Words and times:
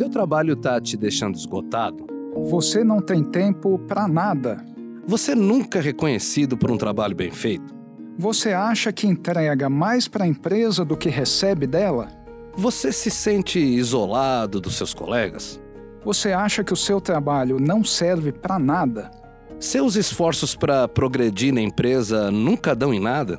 Seu 0.00 0.08
trabalho 0.08 0.56
tá 0.56 0.80
te 0.80 0.96
deixando 0.96 1.34
esgotado? 1.34 2.06
Você 2.48 2.82
não 2.82 3.02
tem 3.02 3.22
tempo 3.22 3.78
para 3.80 4.08
nada. 4.08 4.64
Você 5.06 5.34
nunca 5.34 5.78
é 5.78 5.82
reconhecido 5.82 6.56
por 6.56 6.70
um 6.70 6.78
trabalho 6.78 7.14
bem 7.14 7.30
feito? 7.30 7.74
Você 8.16 8.54
acha 8.54 8.94
que 8.94 9.06
entrega 9.06 9.68
mais 9.68 10.08
para 10.08 10.24
a 10.24 10.26
empresa 10.26 10.86
do 10.86 10.96
que 10.96 11.10
recebe 11.10 11.66
dela? 11.66 12.08
Você 12.56 12.92
se 12.92 13.10
sente 13.10 13.58
isolado 13.58 14.58
dos 14.58 14.76
seus 14.76 14.94
colegas? 14.94 15.60
Você 16.02 16.32
acha 16.32 16.64
que 16.64 16.72
o 16.72 16.76
seu 16.76 16.98
trabalho 16.98 17.60
não 17.60 17.84
serve 17.84 18.32
para 18.32 18.58
nada? 18.58 19.10
Seus 19.58 19.96
esforços 19.96 20.56
para 20.56 20.88
progredir 20.88 21.52
na 21.52 21.60
empresa 21.60 22.30
nunca 22.30 22.74
dão 22.74 22.94
em 22.94 23.00
nada? 23.00 23.38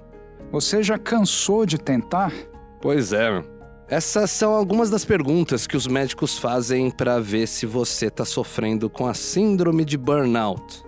Você 0.51 0.83
já 0.83 0.99
cansou 0.99 1.65
de 1.65 1.79
tentar? 1.79 2.31
Pois 2.79 3.13
é. 3.13 3.43
Essas 3.91 4.31
são 4.31 4.53
algumas 4.53 4.89
das 4.89 5.03
perguntas 5.03 5.67
que 5.67 5.75
os 5.75 5.85
médicos 5.85 6.37
fazem 6.37 6.89
para 6.89 7.19
ver 7.19 7.45
se 7.45 7.65
você 7.65 8.05
está 8.05 8.23
sofrendo 8.23 8.89
com 8.89 9.05
a 9.05 9.13
síndrome 9.13 9.83
de 9.83 9.97
burnout. 9.97 10.81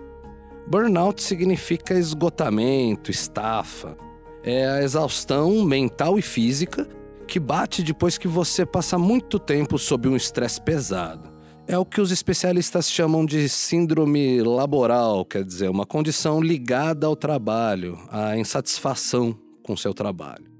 Burnout 0.66 1.22
significa 1.22 1.92
esgotamento, 1.92 3.10
estafa. 3.10 3.94
É 4.42 4.66
a 4.66 4.82
exaustão 4.82 5.62
mental 5.66 6.18
e 6.18 6.22
física 6.22 6.88
que 7.28 7.38
bate 7.38 7.82
depois 7.82 8.16
que 8.16 8.26
você 8.26 8.64
passa 8.64 8.96
muito 8.96 9.38
tempo 9.38 9.78
sob 9.78 10.08
um 10.08 10.16
estresse 10.16 10.58
pesado. 10.62 11.30
É 11.66 11.76
o 11.76 11.84
que 11.84 12.00
os 12.00 12.10
especialistas 12.10 12.90
chamam 12.90 13.26
de 13.26 13.50
síndrome 13.50 14.40
laboral, 14.40 15.26
quer 15.26 15.44
dizer, 15.44 15.68
uma 15.68 15.84
condição 15.84 16.40
ligada 16.40 17.06
ao 17.06 17.14
trabalho, 17.14 17.98
à 18.08 18.38
insatisfação 18.38 19.38
com 19.62 19.76
seu 19.76 19.92
trabalho. 19.92 20.53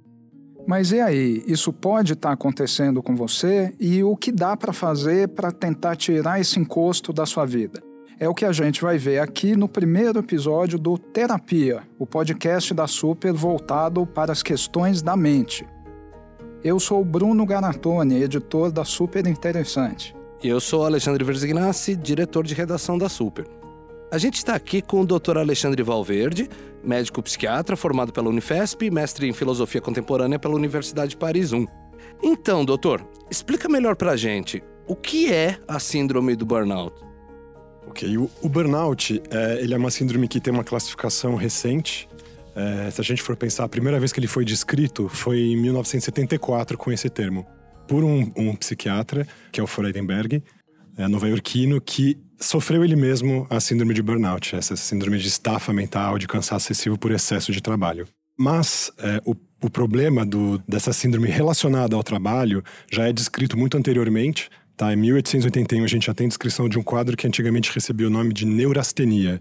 Mas 0.66 0.92
e 0.92 1.00
aí, 1.00 1.42
isso 1.46 1.72
pode 1.72 2.14
estar 2.14 2.28
tá 2.28 2.34
acontecendo 2.34 3.02
com 3.02 3.14
você 3.14 3.74
e 3.78 4.02
o 4.02 4.16
que 4.16 4.32
dá 4.32 4.56
para 4.56 4.72
fazer 4.72 5.28
para 5.28 5.52
tentar 5.52 5.94
tirar 5.96 6.40
esse 6.40 6.58
encosto 6.58 7.12
da 7.12 7.26
sua 7.26 7.44
vida? 7.44 7.82
É 8.18 8.28
o 8.28 8.34
que 8.34 8.44
a 8.44 8.52
gente 8.52 8.80
vai 8.80 8.96
ver 8.96 9.18
aqui 9.18 9.56
no 9.56 9.68
primeiro 9.68 10.20
episódio 10.20 10.78
do 10.78 10.96
Terapia, 10.96 11.82
o 11.98 12.06
podcast 12.06 12.72
da 12.72 12.86
Super 12.86 13.32
voltado 13.32 14.06
para 14.06 14.32
as 14.32 14.42
questões 14.42 15.02
da 15.02 15.16
mente. 15.16 15.66
Eu 16.62 16.80
sou 16.80 17.04
Bruno 17.04 17.44
Garatoni, 17.44 18.22
editor 18.22 18.72
da 18.72 18.84
Super 18.84 19.26
Interessante. 19.26 20.16
E 20.42 20.48
eu 20.48 20.60
sou 20.60 20.86
Alexandre 20.86 21.22
Verzignassi, 21.24 21.96
diretor 21.96 22.44
de 22.44 22.54
redação 22.54 22.96
da 22.96 23.08
Super. 23.08 23.46
A 24.10 24.18
gente 24.18 24.36
está 24.36 24.54
aqui 24.54 24.80
com 24.80 25.00
o 25.00 25.06
Dr. 25.06 25.38
Alexandre 25.38 25.82
Valverde, 25.82 26.48
médico 26.82 27.22
psiquiatra 27.22 27.76
formado 27.76 28.12
pela 28.12 28.28
Unifesp 28.28 28.90
mestre 28.90 29.28
em 29.28 29.32
filosofia 29.32 29.80
contemporânea 29.80 30.38
pela 30.38 30.54
Universidade 30.54 31.10
de 31.10 31.16
Paris 31.16 31.52
I. 31.52 31.66
Então, 32.22 32.64
doutor, 32.64 33.04
explica 33.30 33.68
melhor 33.68 33.96
para 33.96 34.12
a 34.12 34.16
gente 34.16 34.62
o 34.86 34.94
que 34.94 35.32
é 35.32 35.58
a 35.66 35.78
síndrome 35.78 36.36
do 36.36 36.46
burnout. 36.46 36.94
Ok, 37.86 38.16
o, 38.16 38.30
o 38.42 38.48
burnout 38.48 39.20
é, 39.30 39.60
ele 39.60 39.74
é 39.74 39.76
uma 39.76 39.90
síndrome 39.90 40.28
que 40.28 40.40
tem 40.40 40.52
uma 40.52 40.64
classificação 40.64 41.34
recente. 41.34 42.08
É, 42.54 42.90
se 42.90 43.00
a 43.00 43.04
gente 43.04 43.22
for 43.22 43.36
pensar, 43.36 43.64
a 43.64 43.68
primeira 43.68 43.98
vez 43.98 44.12
que 44.12 44.20
ele 44.20 44.26
foi 44.26 44.44
descrito 44.44 45.08
foi 45.08 45.40
em 45.40 45.56
1974 45.56 46.78
com 46.78 46.92
esse 46.92 47.10
termo, 47.10 47.46
por 47.88 48.04
um, 48.04 48.30
um 48.36 48.54
psiquiatra, 48.54 49.26
que 49.50 49.60
é 49.60 49.62
o 49.62 49.66
Freudenberg, 49.66 50.42
é, 50.96 51.08
nova-iorquino, 51.08 51.80
que 51.80 52.18
sofreu 52.38 52.84
ele 52.84 52.96
mesmo 52.96 53.46
a 53.50 53.60
síndrome 53.60 53.94
de 53.94 54.02
burnout, 54.02 54.54
essa 54.54 54.76
síndrome 54.76 55.18
de 55.18 55.28
estafa 55.28 55.72
mental, 55.72 56.18
de 56.18 56.26
cansaço 56.26 56.66
excessivo 56.66 56.98
por 56.98 57.10
excesso 57.10 57.52
de 57.52 57.60
trabalho. 57.60 58.06
Mas 58.38 58.90
é, 58.98 59.20
o, 59.24 59.34
o 59.62 59.70
problema 59.70 60.26
do, 60.26 60.58
dessa 60.68 60.92
síndrome 60.92 61.28
relacionada 61.28 61.94
ao 61.96 62.02
trabalho 62.02 62.62
já 62.90 63.08
é 63.08 63.12
descrito 63.12 63.56
muito 63.56 63.76
anteriormente. 63.76 64.50
Tá? 64.76 64.92
Em 64.92 64.96
1881 64.96 65.84
a 65.84 65.86
gente 65.86 66.06
já 66.06 66.14
tem 66.14 66.28
descrição 66.28 66.68
de 66.68 66.78
um 66.78 66.82
quadro 66.82 67.16
que 67.16 67.26
antigamente 67.26 67.72
recebia 67.72 68.08
o 68.08 68.10
nome 68.10 68.32
de 68.32 68.44
neurastenia, 68.44 69.40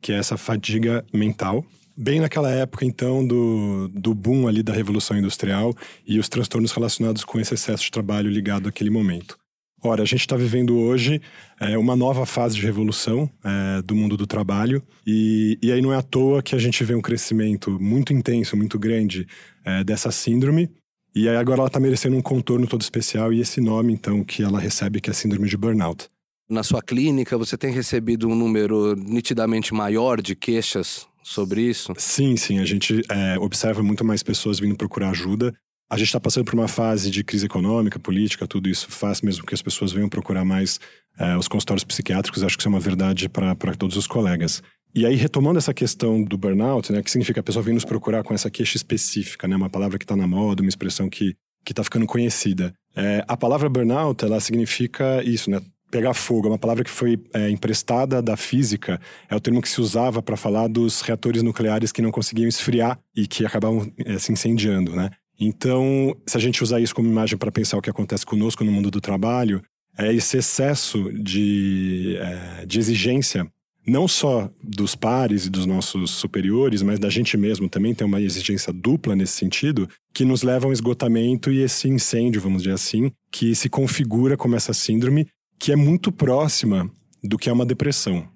que 0.00 0.12
é 0.12 0.18
essa 0.18 0.36
fadiga 0.36 1.04
mental. 1.12 1.64
Bem 1.96 2.20
naquela 2.20 2.50
época, 2.50 2.84
então, 2.84 3.26
do, 3.26 3.88
do 3.88 4.14
boom 4.14 4.48
ali 4.48 4.62
da 4.62 4.72
Revolução 4.72 5.16
Industrial 5.16 5.72
e 6.06 6.18
os 6.18 6.28
transtornos 6.28 6.72
relacionados 6.72 7.24
com 7.24 7.38
esse 7.38 7.54
excesso 7.54 7.84
de 7.84 7.90
trabalho 7.90 8.28
ligado 8.28 8.68
àquele 8.68 8.90
momento. 8.90 9.38
Ora, 9.86 10.02
a 10.02 10.06
gente 10.06 10.20
está 10.20 10.34
vivendo 10.34 10.78
hoje 10.78 11.20
é, 11.60 11.76
uma 11.76 11.94
nova 11.94 12.24
fase 12.24 12.56
de 12.56 12.62
revolução 12.62 13.28
é, 13.44 13.82
do 13.82 13.94
mundo 13.94 14.16
do 14.16 14.26
trabalho, 14.26 14.82
e, 15.06 15.58
e 15.62 15.70
aí 15.70 15.82
não 15.82 15.92
é 15.92 15.96
à 15.98 16.02
toa 16.02 16.42
que 16.42 16.54
a 16.54 16.58
gente 16.58 16.82
vê 16.82 16.94
um 16.94 17.02
crescimento 17.02 17.78
muito 17.78 18.10
intenso, 18.10 18.56
muito 18.56 18.78
grande 18.78 19.26
é, 19.62 19.84
dessa 19.84 20.10
síndrome, 20.10 20.70
e 21.14 21.28
aí 21.28 21.36
agora 21.36 21.60
ela 21.60 21.66
está 21.66 21.78
merecendo 21.78 22.16
um 22.16 22.22
contorno 22.22 22.66
todo 22.66 22.80
especial, 22.80 23.30
e 23.30 23.42
esse 23.42 23.60
nome, 23.60 23.92
então, 23.92 24.24
que 24.24 24.42
ela 24.42 24.58
recebe, 24.58 25.02
que 25.02 25.10
é 25.10 25.12
a 25.12 25.14
síndrome 25.14 25.46
de 25.50 25.56
burnout. 25.58 26.08
Na 26.48 26.62
sua 26.62 26.80
clínica, 26.80 27.36
você 27.36 27.58
tem 27.58 27.70
recebido 27.70 28.26
um 28.26 28.34
número 28.34 28.96
nitidamente 28.96 29.74
maior 29.74 30.22
de 30.22 30.34
queixas 30.34 31.06
sobre 31.22 31.60
isso? 31.60 31.92
Sim, 31.98 32.38
sim. 32.38 32.58
A 32.58 32.64
gente 32.64 33.02
é, 33.10 33.38
observa 33.38 33.82
muito 33.82 34.02
mais 34.02 34.22
pessoas 34.22 34.58
vindo 34.58 34.76
procurar 34.76 35.10
ajuda. 35.10 35.54
A 35.90 35.96
gente 35.96 36.06
está 36.06 36.18
passando 36.18 36.44
por 36.44 36.54
uma 36.54 36.68
fase 36.68 37.10
de 37.10 37.22
crise 37.22 37.46
econômica, 37.46 37.98
política, 37.98 38.46
tudo 38.46 38.68
isso 38.68 38.90
faz 38.90 39.20
mesmo 39.20 39.44
que 39.44 39.54
as 39.54 39.62
pessoas 39.62 39.92
venham 39.92 40.08
procurar 40.08 40.44
mais 40.44 40.80
é, 41.18 41.36
os 41.36 41.46
consultórios 41.46 41.84
psiquiátricos. 41.84 42.42
Acho 42.42 42.56
que 42.56 42.62
isso 42.62 42.68
é 42.68 42.70
uma 42.70 42.80
verdade 42.80 43.28
para 43.28 43.74
todos 43.76 43.96
os 43.96 44.06
colegas. 44.06 44.62
E 44.94 45.04
aí, 45.04 45.16
retomando 45.16 45.58
essa 45.58 45.74
questão 45.74 46.22
do 46.22 46.38
burnout, 46.38 46.92
né, 46.92 47.02
que 47.02 47.10
significa 47.10 47.40
a 47.40 47.42
pessoa 47.42 47.62
vir 47.62 47.74
nos 47.74 47.84
procurar 47.84 48.22
com 48.22 48.32
essa 48.32 48.48
queixa 48.48 48.76
específica, 48.76 49.48
né, 49.48 49.56
uma 49.56 49.68
palavra 49.68 49.98
que 49.98 50.04
está 50.04 50.14
na 50.14 50.26
moda, 50.26 50.62
uma 50.62 50.68
expressão 50.68 51.08
que 51.08 51.36
está 51.68 51.82
ficando 51.82 52.06
conhecida. 52.06 52.72
É, 52.94 53.24
a 53.26 53.36
palavra 53.36 53.68
burnout, 53.68 54.24
ela 54.24 54.38
significa 54.38 55.20
isso, 55.24 55.50
né, 55.50 55.60
pegar 55.90 56.14
fogo. 56.14 56.46
É 56.46 56.50
uma 56.50 56.58
palavra 56.58 56.84
que 56.84 56.90
foi 56.90 57.20
é, 57.32 57.50
emprestada 57.50 58.22
da 58.22 58.36
física, 58.36 59.00
é 59.28 59.34
o 59.34 59.40
termo 59.40 59.60
que 59.60 59.68
se 59.68 59.80
usava 59.80 60.22
para 60.22 60.36
falar 60.36 60.68
dos 60.68 61.00
reatores 61.00 61.42
nucleares 61.42 61.92
que 61.92 62.02
não 62.02 62.10
conseguiam 62.10 62.48
esfriar 62.48 62.98
e 63.16 63.26
que 63.26 63.44
acabavam 63.44 63.92
é, 63.98 64.18
se 64.18 64.32
incendiando, 64.32 64.94
né? 64.94 65.10
Então, 65.38 66.16
se 66.26 66.36
a 66.36 66.40
gente 66.40 66.62
usar 66.62 66.80
isso 66.80 66.94
como 66.94 67.08
imagem 67.08 67.36
para 67.36 67.50
pensar 67.50 67.76
o 67.76 67.82
que 67.82 67.90
acontece 67.90 68.24
conosco 68.24 68.64
no 68.64 68.72
mundo 68.72 68.90
do 68.90 69.00
trabalho, 69.00 69.62
é 69.98 70.12
esse 70.12 70.36
excesso 70.36 71.12
de, 71.12 72.16
é, 72.18 72.66
de 72.66 72.78
exigência, 72.78 73.46
não 73.86 74.08
só 74.08 74.50
dos 74.62 74.94
pares 74.94 75.46
e 75.46 75.50
dos 75.50 75.66
nossos 75.66 76.10
superiores, 76.12 76.82
mas 76.82 76.98
da 76.98 77.10
gente 77.10 77.36
mesmo 77.36 77.68
também 77.68 77.94
tem 77.94 78.06
uma 78.06 78.20
exigência 78.20 78.72
dupla 78.72 79.14
nesse 79.14 79.34
sentido, 79.34 79.88
que 80.12 80.24
nos 80.24 80.42
leva 80.42 80.66
a 80.66 80.68
um 80.70 80.72
esgotamento 80.72 81.50
e 81.50 81.60
esse 81.60 81.88
incêndio, 81.88 82.40
vamos 82.40 82.62
dizer 82.62 82.74
assim, 82.74 83.10
que 83.30 83.54
se 83.54 83.68
configura 83.68 84.36
como 84.36 84.56
essa 84.56 84.72
síndrome, 84.72 85.26
que 85.58 85.70
é 85.70 85.76
muito 85.76 86.10
próxima 86.10 86.90
do 87.22 87.38
que 87.38 87.48
é 87.48 87.52
uma 87.52 87.66
depressão. 87.66 88.26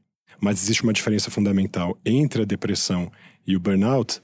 Mas 0.41 0.63
existe 0.63 0.83
uma 0.83 0.93
diferença 0.93 1.31
fundamental 1.31 1.99
entre 2.05 2.43
a 2.43 2.45
depressão 2.45 3.11
e 3.47 3.57
o 3.57 3.61
burnout, 3.61 4.21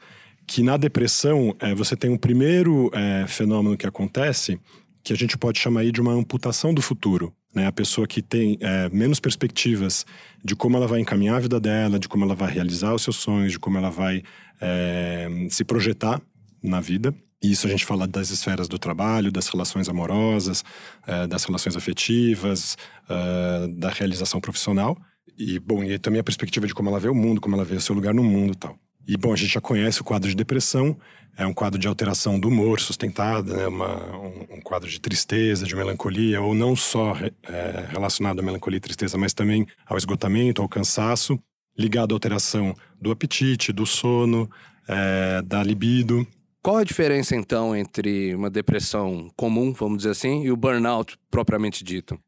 que 0.47 0.62
na 0.62 0.77
depressão 0.77 1.55
é, 1.59 1.75
você 1.75 1.97
tem 1.97 2.10
um 2.10 2.16
primeiro 2.16 2.91
é, 2.93 3.27
fenômeno 3.27 3.77
que 3.77 3.87
acontece 3.87 4.59
que 5.03 5.12
a 5.12 5.16
gente 5.16 5.37
pode 5.37 5.59
chamar 5.59 5.81
aí 5.81 5.93
de 5.93 6.00
uma 6.00 6.12
amputação 6.12 6.72
do 6.72 6.81
futuro. 6.81 7.32
Né? 7.55 7.66
A 7.66 7.72
pessoa 7.72 8.06
que 8.06 8.22
tem 8.22 8.56
é, 8.60 8.88
menos 8.88 9.21
perspectivas 9.21 10.06
de 10.43 10.56
como 10.56 10.77
ela 10.77 10.87
vai 10.87 10.99
encaminhar 10.99 11.37
a 11.37 11.41
vida 11.41 11.60
dela, 11.60 11.99
de 11.99 12.09
como 12.09 12.25
ela 12.25 12.34
vai 12.34 12.50
realizar 12.50 12.94
os 12.94 13.03
seus 13.03 13.16
sonhos, 13.16 13.53
de 13.53 13.59
como 13.59 13.77
ela 13.77 13.91
vai 13.91 14.22
é, 14.60 15.28
se 15.50 15.62
projetar 15.62 16.21
na 16.62 16.81
vida. 16.81 17.15
E 17.43 17.53
isso 17.53 17.66
a 17.66 17.71
gente 17.71 17.84
fala 17.84 18.06
das 18.06 18.31
esferas 18.31 18.66
do 18.66 18.78
trabalho, 18.78 19.31
das 19.31 19.49
relações 19.49 19.88
amorosas, 19.91 20.65
é, 21.06 21.26
das 21.26 21.44
relações 21.44 21.76
afetivas, 21.76 22.76
é, 23.09 23.69
da 23.69 23.91
realização 23.91 24.41
profissional. 24.41 24.97
E, 25.37 25.59
bom, 25.59 25.84
e 25.84 25.99
também 25.99 26.21
a 26.21 26.25
perspectiva 26.25 26.66
de 26.66 26.75
como 26.75 26.88
ela 26.88 26.99
vê 26.99 27.09
o 27.09 27.15
mundo, 27.15 27.43
como 27.43 27.55
ela 27.55 27.65
vê 27.65 27.76
o 27.76 27.81
seu 27.81 27.94
lugar 27.94 28.15
no 28.15 28.25
mundo 28.25 28.55
e 28.55 28.56
tal. 28.56 28.78
E, 29.06 29.16
bom, 29.16 29.32
a 29.32 29.37
gente 29.37 29.53
já 29.53 29.60
conhece 29.60 30.00
o 30.00 30.04
quadro 30.04 30.28
de 30.28 30.34
depressão, 30.34 30.97
é 31.37 31.47
um 31.47 31.53
quadro 31.53 31.78
de 31.78 31.88
alteração 31.88 32.38
do 32.38 32.49
humor 32.49 32.81
sustentada, 32.81 33.56
né? 33.56 33.67
Uma, 33.67 34.17
um, 34.17 34.56
um, 34.56 34.61
quadro 34.61 34.88
de 34.88 35.00
tristeza, 35.00 35.67
de 35.67 35.75
melancolia, 35.75 36.40
ou 36.40 36.55
não 36.55 36.76
só 36.76 37.17
é, 37.17 37.87
relacionado 37.88 38.38
à 38.38 38.43
melancolia 38.43 38.78
e 38.78 38.81
tristeza, 38.81 39.19
mas 39.19 39.34
também 39.34 39.67
ao 39.87 39.96
esgotamento, 39.96 40.62
ao 40.62 40.69
cansaço, 40.69 41.38
ligado 41.76 42.12
à 42.12 42.14
alteração 42.14 42.75
do 43.00 43.11
apetite, 43.11 43.73
do 43.73 43.84
sono, 43.84 44.49
é, 44.88 45.43
da 45.43 45.62
libido. 45.62 46.26
Qual 46.62 46.78
a 46.78 46.84
diferença, 46.84 47.37
então, 47.37 47.76
entre 47.76 48.34
uma 48.34 48.49
depressão 48.49 49.28
comum, 49.37 49.73
vamos 49.73 49.99
dizer 49.99 50.11
assim, 50.11 50.44
e 50.44 50.52
o 50.52 50.56
burnout 50.56 51.19
propriamente 51.31 51.84
dito? 51.84 52.19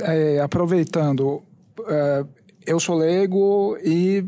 É, 0.00 0.40
aproveitando, 0.40 1.42
é, 1.86 2.24
eu 2.66 2.80
sou 2.80 2.96
leigo 2.96 3.76
e 3.84 4.24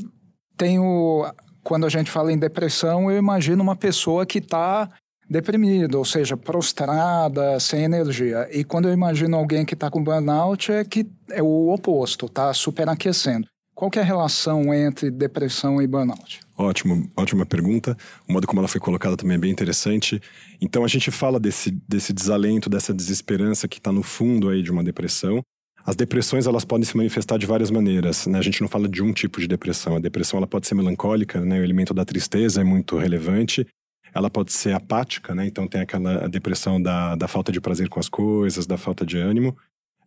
tenho 0.57 1.25
quando 1.65 1.87
a 1.87 1.89
gente 1.89 2.11
fala 2.11 2.31
em 2.31 2.39
depressão, 2.39 3.11
eu 3.11 3.17
imagino 3.17 3.63
uma 3.63 3.75
pessoa 3.75 4.27
que 4.27 4.39
está 4.39 4.89
deprimida, 5.29 5.97
ou 5.97 6.05
seja, 6.05 6.37
prostrada, 6.37 7.59
sem 7.59 7.85
energia. 7.85 8.47
E 8.53 8.63
quando 8.63 8.87
eu 8.87 8.93
imagino 8.93 9.37
alguém 9.37 9.65
que 9.65 9.73
está 9.73 9.91
com 9.91 10.05
burnout, 10.05 10.71
é 10.71 10.85
que 10.85 11.07
é 11.31 11.43
o 11.43 11.73
oposto, 11.73 12.27
está 12.27 12.53
superaquecendo. 12.53 13.49
Qual 13.75 13.91
é 13.97 13.99
a 13.99 14.05
relação 14.05 14.73
entre 14.73 15.11
depressão 15.11 15.83
e 15.83 15.87
burnout? 15.87 16.41
Ótimo, 16.57 17.11
ótima 17.17 17.45
pergunta. 17.45 17.97
O 18.29 18.33
modo 18.33 18.47
como 18.47 18.61
ela 18.61 18.69
foi 18.69 18.81
colocada 18.81 19.17
também 19.17 19.37
é 19.37 19.41
bem 19.41 19.51
interessante. 19.51 20.21
Então 20.61 20.85
a 20.85 20.89
gente 20.89 21.11
fala 21.11 21.41
desse, 21.41 21.73
desse 21.89 22.13
desalento, 22.13 22.71
dessa 22.71 22.95
desesperança 22.95 23.67
que 23.67 23.79
está 23.79 23.91
no 23.91 24.03
fundo 24.03 24.49
aí 24.49 24.63
de 24.63 24.71
uma 24.71 24.85
depressão. 24.85 25.43
As 25.87 25.95
depressões 25.95 26.47
elas 26.47 26.65
podem 26.65 26.85
se 26.85 26.97
manifestar 26.97 27.37
de 27.37 27.45
várias 27.45 27.71
maneiras. 27.71 28.27
Né? 28.27 28.39
A 28.39 28.43
gente 28.43 28.63
não 28.63 28.69
fala 28.69 28.89
de 28.89 29.03
um 29.03 29.13
tipo 29.13 29.39
de 29.39 29.47
depressão. 29.47 29.97
A 29.97 30.01
depressão 30.01 30.39
ela 30.39 30.47
pode 30.47 30.67
ser 30.67 30.75
melancólica, 30.75 31.41
né? 31.45 31.61
o 31.61 31.65
elemento 31.65 31.93
da 31.93 32.05
tristeza 32.05 32.63
é 32.63 32.65
muito 32.65 32.97
relevante. 32.97 33.67
Ela 34.15 34.31
pode 34.31 34.53
ser 34.53 34.73
apática, 34.73 35.35
né? 35.35 35.47
então 35.47 35.67
tem 35.67 35.83
aquela 35.83 36.27
depressão 36.29 36.81
da, 36.81 37.15
da 37.15 37.29
falta 37.29 37.53
de 37.53 37.61
prazer 37.61 37.89
com 37.91 38.01
as 38.01 38.09
coisas, 38.09 38.67
da 38.67 38.79
falta 38.79 39.05
de 39.05 39.19
ânimo. 39.19 39.55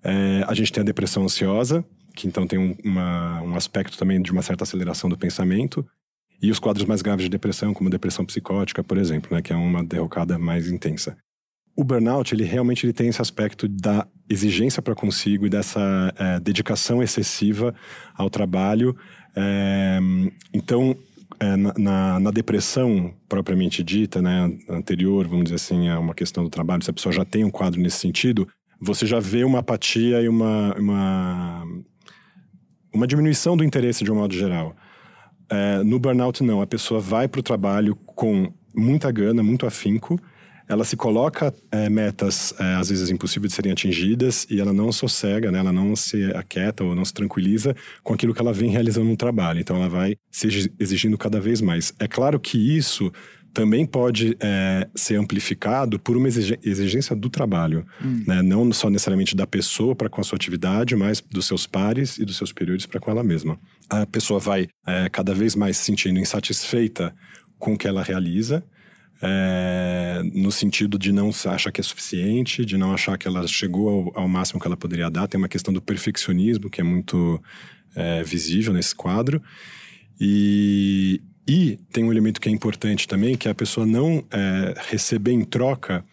É, 0.03 0.43
a 0.47 0.53
gente 0.55 0.71
tem 0.71 0.81
a 0.81 0.85
depressão 0.85 1.23
ansiosa, 1.23 1.85
que 2.15 2.27
então 2.27 2.47
tem 2.47 2.57
um, 2.57 2.75
uma, 2.83 3.41
um 3.43 3.55
aspecto 3.55 3.97
também 3.97 4.19
de 4.19 4.31
uma 4.31 4.41
certa 4.41 4.63
aceleração 4.63 5.07
do 5.07 5.17
pensamento. 5.17 5.85
E 6.41 6.49
os 6.49 6.59
quadros 6.59 6.85
mais 6.85 7.01
graves 7.03 7.23
de 7.23 7.29
depressão, 7.29 7.73
como 7.73 7.89
depressão 7.89 8.25
psicótica, 8.25 8.83
por 8.83 8.97
exemplo, 8.97 9.35
né, 9.35 9.41
que 9.41 9.53
é 9.53 9.55
uma 9.55 9.83
derrocada 9.83 10.39
mais 10.39 10.69
intensa. 10.69 11.17
O 11.77 11.83
burnout, 11.83 12.33
ele 12.33 12.43
realmente 12.43 12.85
ele 12.85 12.91
tem 12.91 13.07
esse 13.07 13.21
aspecto 13.21 13.67
da 13.67 14.07
exigência 14.27 14.81
para 14.81 14.95
consigo 14.95 15.45
e 15.45 15.49
dessa 15.49 16.11
é, 16.17 16.39
dedicação 16.39 17.03
excessiva 17.03 17.73
ao 18.15 18.31
trabalho. 18.31 18.97
É, 19.35 19.99
então, 20.51 20.97
é, 21.39 21.55
na, 21.55 22.19
na, 22.19 22.31
depressão 22.31 23.13
propriamente 23.29 23.83
dita, 23.83 24.19
né, 24.23 24.51
anterior, 24.67 25.27
vamos 25.27 25.45
dizer 25.45 25.57
assim, 25.57 25.87
a 25.87 25.99
uma 25.99 26.15
questão 26.15 26.43
do 26.43 26.49
trabalho, 26.49 26.83
se 26.83 26.89
a 26.89 26.93
pessoa 26.93 27.13
já 27.13 27.23
tem 27.23 27.43
um 27.43 27.51
quadro 27.51 27.79
nesse 27.79 27.99
sentido, 27.99 28.47
você 28.81 29.05
já 29.05 29.19
vê 29.19 29.43
uma 29.43 29.59
apatia 29.59 30.19
e 30.19 30.27
uma, 30.27 30.73
uma, 30.79 31.63
uma 32.91 33.05
diminuição 33.05 33.55
do 33.55 33.63
interesse 33.63 34.03
de 34.03 34.11
um 34.11 34.15
modo 34.15 34.33
geral. 34.33 34.75
É, 35.49 35.83
no 35.83 35.99
burnout, 35.99 36.43
não. 36.43 36.59
A 36.59 36.67
pessoa 36.67 36.99
vai 36.99 37.27
para 37.27 37.39
o 37.39 37.43
trabalho 37.43 37.95
com 37.95 38.51
muita 38.75 39.11
gana, 39.11 39.41
muito 39.43 39.65
afinco. 39.65 40.19
Ela 40.67 40.83
se 40.83 40.97
coloca 40.97 41.53
é, 41.71 41.89
metas, 41.89 42.53
é, 42.59 42.75
às 42.75 42.89
vezes 42.89 43.09
impossíveis 43.09 43.51
de 43.51 43.55
serem 43.55 43.71
atingidas, 43.71 44.45
e 44.49 44.59
ela 44.59 44.73
não 44.73 44.91
sossega, 44.91 45.51
né? 45.51 45.59
ela 45.59 45.71
não 45.71 45.95
se 45.95 46.25
aquieta 46.35 46.83
ou 46.83 46.93
não 46.93 47.05
se 47.05 47.13
tranquiliza 47.13 47.75
com 48.03 48.13
aquilo 48.13 48.33
que 48.33 48.41
ela 48.41 48.53
vem 48.53 48.69
realizando 48.69 49.07
no 49.07 49.17
trabalho. 49.17 49.59
Então, 49.59 49.77
ela 49.77 49.89
vai 49.89 50.15
se 50.29 50.47
exigindo 50.79 51.17
cada 51.17 51.39
vez 51.39 51.61
mais. 51.61 51.93
É 51.99 52.07
claro 52.07 52.39
que 52.39 52.57
isso 52.57 53.11
também 53.57 53.87
pode 53.87 54.37
é, 54.39 54.87
ser 54.93 55.15
amplificado 55.15 55.97
por 55.97 56.15
uma 56.15 56.27
exigência 56.27 57.15
do 57.15 57.27
trabalho, 57.27 57.83
hum. 57.99 58.23
né? 58.27 58.43
não 58.43 58.71
só 58.71 58.87
necessariamente 58.87 59.35
da 59.35 59.47
pessoa 59.47 59.95
para 59.95 60.07
com 60.07 60.21
a 60.21 60.23
sua 60.23 60.35
atividade, 60.35 60.95
mas 60.95 61.21
dos 61.21 61.47
seus 61.47 61.65
pares 61.65 62.19
e 62.19 62.25
dos 62.25 62.37
seus 62.37 62.49
superiores 62.49 62.85
para 62.85 62.99
com 62.99 63.09
ela 63.09 63.23
mesma. 63.23 63.59
A 63.89 64.05
pessoa 64.05 64.39
vai 64.39 64.67
é, 64.85 65.09
cada 65.09 65.33
vez 65.33 65.55
mais 65.55 65.77
se 65.77 65.85
sentindo 65.85 66.19
insatisfeita 66.19 67.15
com 67.57 67.73
o 67.73 67.77
que 67.77 67.87
ela 67.87 68.03
realiza, 68.03 68.63
é, 69.21 70.21
no 70.33 70.51
sentido 70.51 70.97
de 70.97 71.11
não 71.11 71.29
achar 71.45 71.71
que 71.71 71.81
é 71.81 71.83
suficiente, 71.83 72.65
de 72.65 72.77
não 72.77 72.93
achar 72.93 73.17
que 73.17 73.27
ela 73.27 73.47
chegou 73.47 74.11
ao, 74.15 74.23
ao 74.23 74.27
máximo 74.27 74.59
que 74.59 74.67
ela 74.67 74.77
poderia 74.77 75.09
dar. 75.09 75.27
Tem 75.27 75.39
uma 75.39 75.47
questão 75.47 75.73
do 75.73 75.81
perfeccionismo 75.81 76.69
que 76.69 76.81
é 76.81 76.83
muito 76.83 77.41
é, 77.95 78.23
visível 78.23 78.73
nesse 78.73 78.95
quadro. 78.95 79.41
E, 80.19 81.21
e 81.47 81.77
tem 81.91 82.03
um 82.03 82.11
elemento 82.11 82.41
que 82.41 82.49
é 82.49 82.51
importante 82.51 83.07
também, 83.07 83.35
que 83.35 83.47
é 83.47 83.51
a 83.51 83.55
pessoa 83.55 83.85
não 83.85 84.23
é, 84.31 84.73
receber 84.89 85.31
em 85.31 85.43
troca 85.43 86.03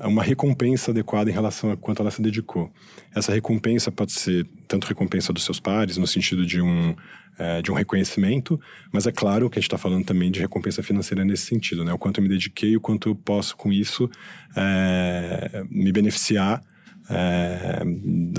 uma 0.00 0.22
recompensa 0.22 0.90
adequada 0.90 1.30
em 1.30 1.32
relação 1.32 1.70
a 1.70 1.76
quanto 1.76 2.02
ela 2.02 2.10
se 2.10 2.20
dedicou. 2.20 2.72
Essa 3.14 3.32
recompensa 3.32 3.92
pode 3.92 4.12
ser 4.12 4.46
tanto 4.66 4.86
recompensa 4.86 5.32
dos 5.32 5.44
seus 5.44 5.60
pares, 5.60 5.96
no 5.96 6.06
sentido 6.06 6.44
de 6.44 6.60
um, 6.60 6.94
é, 7.38 7.62
de 7.62 7.70
um 7.70 7.74
reconhecimento, 7.74 8.60
mas 8.92 9.06
é 9.06 9.12
claro 9.12 9.48
que 9.48 9.58
a 9.58 9.60
gente 9.60 9.68
está 9.68 9.78
falando 9.78 10.04
também 10.04 10.30
de 10.30 10.40
recompensa 10.40 10.82
financeira 10.82 11.24
nesse 11.24 11.46
sentido, 11.46 11.84
né? 11.84 11.92
O 11.92 11.98
quanto 11.98 12.18
eu 12.18 12.22
me 12.22 12.28
dediquei, 12.28 12.76
o 12.76 12.80
quanto 12.80 13.08
eu 13.08 13.14
posso 13.14 13.56
com 13.56 13.72
isso 13.72 14.10
é, 14.56 15.64
me 15.70 15.90
beneficiar 15.92 16.62
é, 17.08 17.82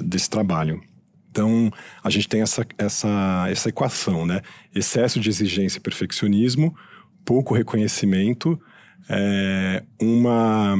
desse 0.03 0.29
trabalho. 0.29 0.81
Então, 1.29 1.71
a 2.03 2.09
gente 2.11 2.29
tem 2.29 2.41
essa, 2.41 2.65
essa, 2.77 3.45
essa 3.49 3.69
equação, 3.69 4.25
né? 4.25 4.41
Excesso 4.73 5.19
de 5.19 5.29
exigência 5.29 5.79
e 5.79 5.81
perfeccionismo, 5.81 6.75
pouco 7.25 7.55
reconhecimento, 7.55 8.61
é, 9.09 9.83
uma, 9.99 10.75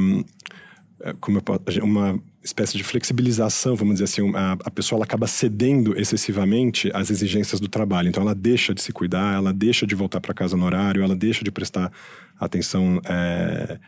é, 1.00 1.12
como 1.20 1.38
eu, 1.38 1.84
uma 1.84 2.20
espécie 2.44 2.76
de 2.76 2.84
flexibilização, 2.84 3.74
vamos 3.74 3.94
dizer 3.94 4.04
assim, 4.04 4.36
a, 4.36 4.52
a 4.52 4.70
pessoa 4.70 4.98
ela 4.98 5.04
acaba 5.04 5.26
cedendo 5.26 5.98
excessivamente 5.98 6.90
às 6.92 7.10
exigências 7.10 7.58
do 7.58 7.68
trabalho. 7.68 8.08
Então, 8.08 8.22
ela 8.22 8.34
deixa 8.34 8.74
de 8.74 8.82
se 8.82 8.92
cuidar, 8.92 9.34
ela 9.34 9.52
deixa 9.52 9.86
de 9.86 9.94
voltar 9.94 10.20
para 10.20 10.34
casa 10.34 10.54
no 10.54 10.66
horário, 10.66 11.02
ela 11.02 11.16
deixa 11.16 11.42
de 11.42 11.50
prestar 11.50 11.90
atenção 12.38 13.00
é, 13.06 13.78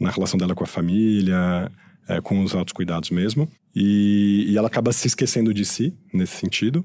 na 0.00 0.10
relação 0.10 0.38
dela 0.38 0.54
com 0.54 0.64
a 0.64 0.66
família, 0.66 1.70
é, 2.08 2.20
com 2.22 2.42
os 2.42 2.54
altos 2.54 2.72
cuidados 2.72 3.10
mesmo. 3.10 3.50
E, 3.74 4.46
e, 4.48 4.56
ela 4.56 4.68
acaba 4.68 4.92
se 4.92 5.06
esquecendo 5.06 5.52
de 5.52 5.66
si, 5.66 5.94
nesse 6.12 6.36
sentido. 6.36 6.82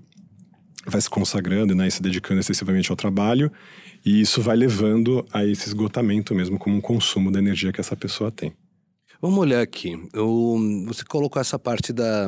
Vai 0.85 0.99
se 0.99 1.09
consagrando 1.09 1.73
né, 1.73 1.87
e 1.87 1.91
se 1.91 2.01
dedicando 2.01 2.41
excessivamente 2.41 2.91
ao 2.91 2.97
trabalho. 2.97 3.49
E 4.05 4.19
isso 4.19 4.41
vai 4.41 4.57
levando 4.57 5.25
a 5.31 5.45
esse 5.45 5.67
esgotamento 5.67 6.35
mesmo, 6.35 6.57
como 6.57 6.75
um 6.75 6.81
consumo 6.81 7.31
da 7.31 7.39
energia 7.39 7.71
que 7.71 7.79
essa 7.79 7.95
pessoa 7.95 8.31
tem. 8.31 8.51
Vamos 9.21 9.37
olhar 9.39 9.61
aqui. 9.61 9.97
você 10.85 11.05
colocou 11.05 11.39
essa 11.39 11.59
parte 11.59 11.93
da, 11.93 12.27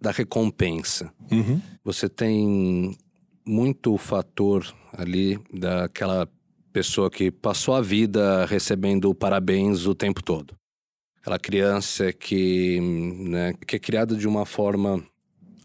da 0.00 0.10
recompensa. 0.10 1.12
Uhum. 1.30 1.60
Você 1.84 2.08
tem 2.08 2.96
muito 3.46 3.96
fator 3.96 4.74
ali 4.92 5.38
daquela 5.52 6.28
pessoa 6.72 7.10
que 7.10 7.30
passou 7.30 7.74
a 7.74 7.80
vida 7.80 8.44
recebendo 8.46 9.14
parabéns 9.14 9.86
o 9.86 9.94
tempo 9.94 10.22
todo 10.22 10.56
aquela 11.24 11.38
criança 11.38 12.12
que, 12.12 12.78
né, 12.80 13.54
que 13.66 13.76
é 13.76 13.78
criada 13.78 14.14
de 14.14 14.28
uma 14.28 14.44
forma 14.44 15.02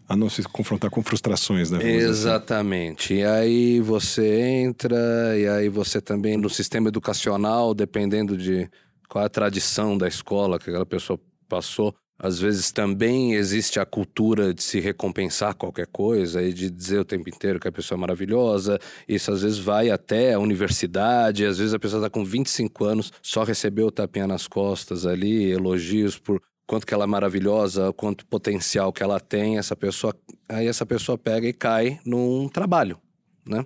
a 0.08 0.16
não 0.16 0.30
se 0.30 0.42
confrontar 0.42 0.90
com 0.90 1.02
frustrações, 1.02 1.70
né? 1.70 1.78
Assim. 1.78 1.88
Exatamente. 1.88 3.12
Assim. 3.12 3.22
E 3.22 3.24
aí 3.26 3.80
você 3.80 4.40
entra, 4.40 5.38
e 5.38 5.46
aí 5.46 5.68
você 5.68 6.00
também, 6.00 6.36
no 6.36 6.48
sistema 6.48 6.88
educacional, 6.88 7.74
dependendo 7.74 8.36
de 8.36 8.68
qual 9.10 9.24
a 9.24 9.28
tradição 9.28 9.98
da 9.98 10.06
escola 10.06 10.58
que 10.58 10.70
aquela 10.70 10.86
pessoa 10.86 11.18
passou, 11.48 11.92
às 12.16 12.38
vezes 12.38 12.70
também 12.70 13.34
existe 13.34 13.80
a 13.80 13.84
cultura 13.84 14.54
de 14.54 14.62
se 14.62 14.78
recompensar 14.78 15.56
qualquer 15.56 15.88
coisa 15.88 16.40
e 16.40 16.52
de 16.52 16.70
dizer 16.70 17.00
o 17.00 17.04
tempo 17.04 17.28
inteiro 17.28 17.58
que 17.58 17.66
a 17.66 17.72
pessoa 17.72 17.98
é 17.98 18.00
maravilhosa. 18.00 18.78
Isso 19.08 19.32
às 19.32 19.42
vezes 19.42 19.58
vai 19.58 19.90
até 19.90 20.34
a 20.34 20.38
universidade, 20.38 21.44
às 21.44 21.58
vezes 21.58 21.74
a 21.74 21.78
pessoa 21.78 22.06
está 22.06 22.10
com 22.10 22.24
25 22.24 22.84
anos, 22.84 23.12
só 23.20 23.42
recebeu 23.42 23.88
o 23.88 23.90
tapinha 23.90 24.28
nas 24.28 24.46
costas 24.46 25.04
ali, 25.06 25.50
elogios 25.50 26.16
por 26.16 26.40
quanto 26.66 26.86
que 26.86 26.94
ela 26.94 27.04
é 27.04 27.06
maravilhosa, 27.06 27.92
quanto 27.94 28.24
potencial 28.26 28.92
que 28.92 29.02
ela 29.02 29.18
tem, 29.18 29.58
essa 29.58 29.74
pessoa, 29.74 30.14
aí 30.48 30.68
essa 30.68 30.86
pessoa 30.86 31.18
pega 31.18 31.48
e 31.48 31.52
cai 31.52 31.98
num 32.04 32.48
trabalho, 32.48 32.96
né? 33.44 33.64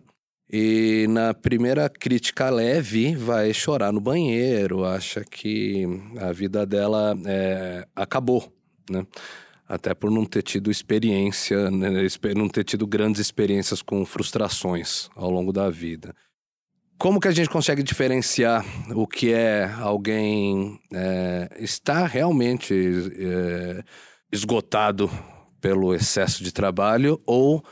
E 0.50 1.06
na 1.08 1.32
primeira 1.32 1.88
crítica 1.88 2.50
leve, 2.50 3.16
vai 3.16 3.52
chorar 3.54 3.92
no 3.92 4.00
banheiro, 4.00 4.84
acha 4.84 5.24
que 5.24 5.86
a 6.20 6.32
vida 6.32 6.66
dela 6.66 7.16
é, 7.26 7.86
acabou, 7.96 8.52
né? 8.90 9.06
Até 9.66 9.94
por 9.94 10.10
não 10.10 10.26
ter 10.26 10.42
tido 10.42 10.70
experiência, 10.70 11.70
né? 11.70 11.88
não 12.36 12.48
ter 12.48 12.64
tido 12.64 12.86
grandes 12.86 13.18
experiências 13.18 13.80
com 13.80 14.04
frustrações 14.04 15.08
ao 15.16 15.30
longo 15.30 15.54
da 15.54 15.70
vida. 15.70 16.14
Como 16.98 17.18
que 17.18 17.28
a 17.28 17.32
gente 17.32 17.48
consegue 17.48 17.82
diferenciar 17.82 18.62
o 18.94 19.06
que 19.06 19.32
é 19.32 19.64
alguém 19.80 20.78
é, 20.92 21.48
estar 21.58 22.06
realmente 22.06 22.74
é, 23.18 23.82
esgotado 24.30 25.10
pelo 25.62 25.94
excesso 25.94 26.44
de 26.44 26.52
trabalho 26.52 27.18
ou 27.26 27.64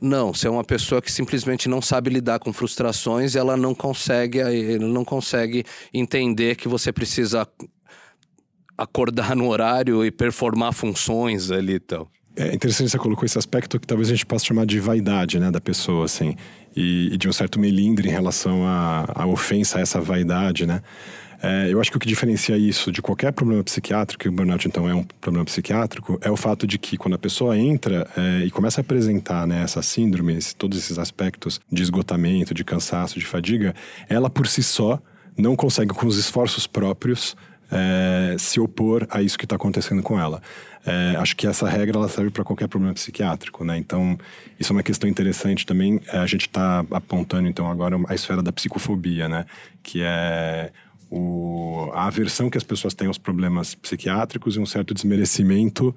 não, 0.00 0.32
você 0.32 0.46
é 0.46 0.50
uma 0.50 0.64
pessoa 0.64 1.02
que 1.02 1.10
simplesmente 1.10 1.68
não 1.68 1.82
sabe 1.82 2.10
lidar 2.10 2.38
com 2.38 2.52
frustrações 2.52 3.34
ela 3.34 3.56
não 3.56 3.74
consegue, 3.74 4.40
não 4.78 5.04
consegue 5.04 5.64
entender 5.92 6.56
que 6.56 6.68
você 6.68 6.92
precisa 6.92 7.46
acordar 8.76 9.34
no 9.34 9.48
horário 9.48 10.04
e 10.04 10.10
performar 10.10 10.72
funções 10.72 11.50
ali 11.50 11.74
e 11.74 11.80
tal. 11.80 12.08
É 12.36 12.54
interessante 12.54 12.90
você 12.90 12.98
colocou 12.98 13.24
esse 13.24 13.36
aspecto 13.36 13.80
que 13.80 13.86
talvez 13.86 14.08
a 14.08 14.12
gente 14.12 14.24
possa 14.24 14.44
chamar 14.44 14.64
de 14.64 14.78
vaidade, 14.78 15.40
né, 15.40 15.50
da 15.50 15.60
pessoa, 15.60 16.04
assim, 16.04 16.36
e, 16.76 17.12
e 17.12 17.16
de 17.16 17.28
um 17.28 17.32
certo 17.32 17.58
melindre 17.58 18.08
em 18.08 18.12
relação 18.12 18.64
à, 18.64 19.06
à 19.12 19.26
ofensa 19.26 19.78
a 19.78 19.80
essa 19.80 20.00
vaidade, 20.00 20.64
né. 20.64 20.80
É, 21.40 21.72
eu 21.72 21.80
acho 21.80 21.90
que 21.90 21.96
o 21.96 22.00
que 22.00 22.08
diferencia 22.08 22.56
isso 22.56 22.90
de 22.90 23.00
qualquer 23.00 23.32
problema 23.32 23.62
psiquiátrico, 23.62 24.26
e 24.26 24.28
o 24.28 24.32
burnout 24.32 24.66
então 24.66 24.88
é 24.88 24.94
um 24.94 25.04
problema 25.04 25.44
psiquiátrico, 25.44 26.18
é 26.20 26.30
o 26.30 26.36
fato 26.36 26.66
de 26.66 26.78
que 26.78 26.96
quando 26.96 27.14
a 27.14 27.18
pessoa 27.18 27.56
entra 27.56 28.08
é, 28.16 28.44
e 28.44 28.50
começa 28.50 28.80
a 28.80 28.82
apresentar 28.82 29.46
né, 29.46 29.62
essa 29.62 29.80
síndrome, 29.80 30.36
esse, 30.36 30.54
todos 30.56 30.76
esses 30.78 30.98
aspectos 30.98 31.60
de 31.70 31.82
esgotamento, 31.82 32.52
de 32.52 32.64
cansaço, 32.64 33.18
de 33.18 33.26
fadiga, 33.26 33.74
ela 34.08 34.28
por 34.28 34.46
si 34.46 34.62
só 34.62 35.00
não 35.36 35.54
consegue, 35.54 35.94
com 35.94 36.06
os 36.06 36.18
esforços 36.18 36.66
próprios, 36.66 37.36
é, 37.70 38.34
se 38.38 38.58
opor 38.58 39.06
a 39.10 39.22
isso 39.22 39.38
que 39.38 39.44
está 39.44 39.56
acontecendo 39.56 40.02
com 40.02 40.18
ela. 40.18 40.42
É, 40.84 41.16
acho 41.18 41.36
que 41.36 41.46
essa 41.46 41.68
regra 41.68 41.98
ela 41.98 42.08
serve 42.08 42.30
para 42.30 42.42
qualquer 42.42 42.66
problema 42.66 42.94
psiquiátrico, 42.94 43.64
né? 43.64 43.76
Então, 43.76 44.18
isso 44.58 44.72
é 44.72 44.76
uma 44.76 44.82
questão 44.82 45.08
interessante 45.08 45.66
também. 45.66 46.00
É, 46.08 46.18
a 46.18 46.26
gente 46.26 46.48
está 46.48 46.84
apontando, 46.90 47.46
então, 47.46 47.70
agora 47.70 47.96
a 48.08 48.14
esfera 48.14 48.42
da 48.42 48.52
psicofobia, 48.52 49.28
né? 49.28 49.44
Que 49.82 50.00
é 50.02 50.72
o, 51.10 51.90
a 51.92 52.06
aversão 52.06 52.50
que 52.50 52.58
as 52.58 52.64
pessoas 52.64 52.94
têm 52.94 53.08
aos 53.08 53.18
problemas 53.18 53.74
psiquiátricos 53.74 54.56
e 54.56 54.60
um 54.60 54.66
certo 54.66 54.92
desmerecimento 54.92 55.94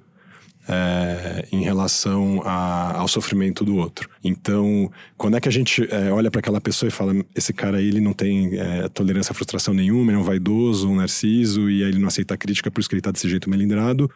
é, 0.68 1.46
em 1.50 1.62
relação 1.62 2.40
a, 2.44 2.98
ao 2.98 3.08
sofrimento 3.08 3.64
do 3.64 3.76
outro. 3.76 4.08
Então, 4.22 4.90
quando 5.16 5.36
é 5.36 5.40
que 5.40 5.48
a 5.48 5.52
gente 5.52 5.86
é, 5.90 6.12
olha 6.12 6.30
para 6.30 6.40
aquela 6.40 6.60
pessoa 6.60 6.88
e 6.88 6.92
fala: 6.92 7.14
esse 7.34 7.52
cara 7.52 7.78
aí 7.78 7.88
ele 7.88 8.00
não 8.00 8.12
tem 8.12 8.58
é, 8.58 8.88
tolerância 8.88 9.32
à 9.32 9.34
frustração 9.34 9.74
nenhuma, 9.74 10.12
ele 10.12 10.18
é 10.18 10.20
um 10.20 10.24
vaidoso, 10.24 10.88
um 10.88 10.96
narciso, 10.96 11.68
e 11.68 11.82
aí 11.82 11.90
ele 11.90 11.98
não 11.98 12.08
aceita 12.08 12.34
a 12.34 12.36
crítica 12.36 12.70
por 12.70 12.80
isso 12.80 12.88
que 12.88 12.94
ele 12.94 13.00
está 13.00 13.10
desse 13.10 13.28
jeito 13.28 13.50
melindrado? 13.50 14.10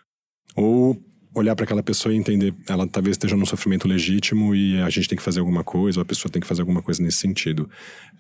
Ou 0.55 0.97
olhar 1.37 1.55
para 1.55 1.65
aquela 1.65 1.83
pessoa 1.83 2.15
e 2.15 2.17
entender, 2.17 2.55
ela 2.67 2.87
talvez 2.87 3.15
esteja 3.15 3.37
num 3.37 3.45
sofrimento 3.45 3.87
legítimo 3.87 4.55
e 4.55 4.81
a 4.81 4.89
gente 4.89 5.07
tem 5.07 5.17
que 5.17 5.23
fazer 5.23 5.41
alguma 5.41 5.63
coisa, 5.63 5.99
ou 5.99 6.03
a 6.03 6.05
pessoa 6.05 6.33
tem 6.33 6.41
que 6.41 6.47
fazer 6.47 6.63
alguma 6.63 6.81
coisa 6.81 7.03
nesse 7.03 7.19
sentido. 7.19 7.69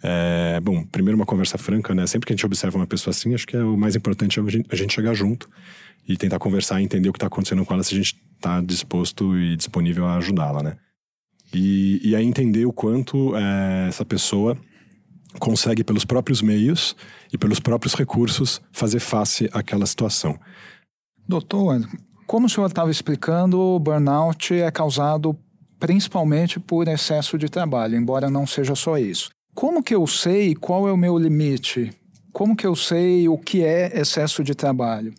É, 0.03 0.61
bom, 0.61 0.85
primeiro 0.85 1.17
uma 1.17 1.25
conversa 1.25 1.57
franca, 1.57 1.95
né? 1.95 2.07
Sempre 2.07 2.27
que 2.27 2.33
a 2.35 2.37
gente 2.37 2.45
observa 2.45 2.77
uma 2.77 2.87
pessoa 2.87 3.13
assim, 3.13 3.35
acho 3.35 3.47
que 3.47 3.57
é 3.57 3.65
o 3.65 3.77
mais 3.77 3.97
importante 3.97 4.39
é 4.39 4.43
a 4.69 4.77
gente 4.77 4.93
chegar 4.93 5.15
junto 5.15 5.49
e 6.07 6.17
tentar 6.17 6.39
conversar 6.39 6.81
e 6.81 6.85
entender 6.85 7.09
o 7.09 7.13
que 7.13 7.17
está 7.17 7.27
acontecendo 7.27 7.65
com 7.65 7.73
ela, 7.73 7.83
se 7.83 7.95
a 7.95 7.97
gente 7.97 8.17
está 8.35 8.61
disposto 8.61 9.37
e 9.37 9.57
disponível 9.57 10.05
a 10.05 10.17
ajudá-la, 10.19 10.63
né? 10.63 10.77
E, 11.55 12.01
e 12.05 12.15
aí 12.15 12.25
entender 12.25 12.67
o 12.67 12.73
quanto 12.73 13.35
é, 13.35 13.89
essa 13.89 14.05
pessoa 14.05 14.59
consegue, 15.39 15.83
pelos 15.83 16.05
próprios 16.05 16.43
meios 16.43 16.95
e 17.33 17.39
pelos 17.39 17.61
próprios 17.61 17.95
recursos, 17.95 18.61
fazer 18.73 19.01
face 19.01 19.49
àquela 19.53 19.87
situação. 19.87 20.39
Doutor, 21.29 21.81
como 22.27 22.47
o 22.47 22.49
senhor 22.51 22.67
estava 22.67 22.91
explicando, 22.91 23.59
o 23.61 23.79
burnout 23.79 24.55
é 24.55 24.71
causado 24.71 25.37
principalmente 25.79 26.59
por 26.59 26.89
excesso 26.89 27.39
de 27.39 27.49
trabalho, 27.49 27.97
embora 27.97 28.31
não 28.31 28.47
seja 28.47 28.75
só 28.75 28.99
isso. 28.99 29.31
Como 29.55 29.83
que 29.83 29.95
eu 29.95 30.07
sei 30.07 30.55
qual 30.55 30.89
é 30.89 30.93
o 30.93 30.97
meu 30.97 31.17
limite? 31.19 31.93
Como 32.33 32.57
que 32.57 32.67
eu 32.67 32.75
sei 32.77 33.29
o 33.29 33.39
que 33.39 33.65
é 33.65 33.99
excesso 33.99 34.43
de 34.43 34.55
trabalho? 34.55 35.15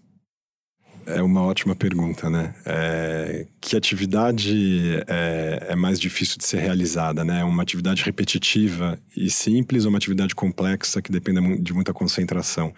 É 1.07 1.21
uma 1.21 1.41
ótima 1.41 1.73
pergunta, 1.73 2.29
né? 2.29 2.53
É, 2.65 3.47
que 3.61 3.77
atividade 3.77 5.01
é, 5.07 5.67
é, 5.69 5.75
mais 5.75 5.99
difícil 5.99 6.37
de 6.37 6.45
ser 6.45 6.59
realizada, 6.59 7.23
né? 7.23 7.45
Uma 7.45 7.63
atividade 7.63 8.03
repetitiva 8.03 8.99
e 9.15 9.29
simples 9.29 9.85
ou 9.85 9.89
uma 9.89 9.97
atividade 9.97 10.35
complexa 10.35 11.01
que 11.01 11.11
dependa 11.11 11.41
de 11.57 11.73
muita 11.73 11.93
concentração? 11.93 12.73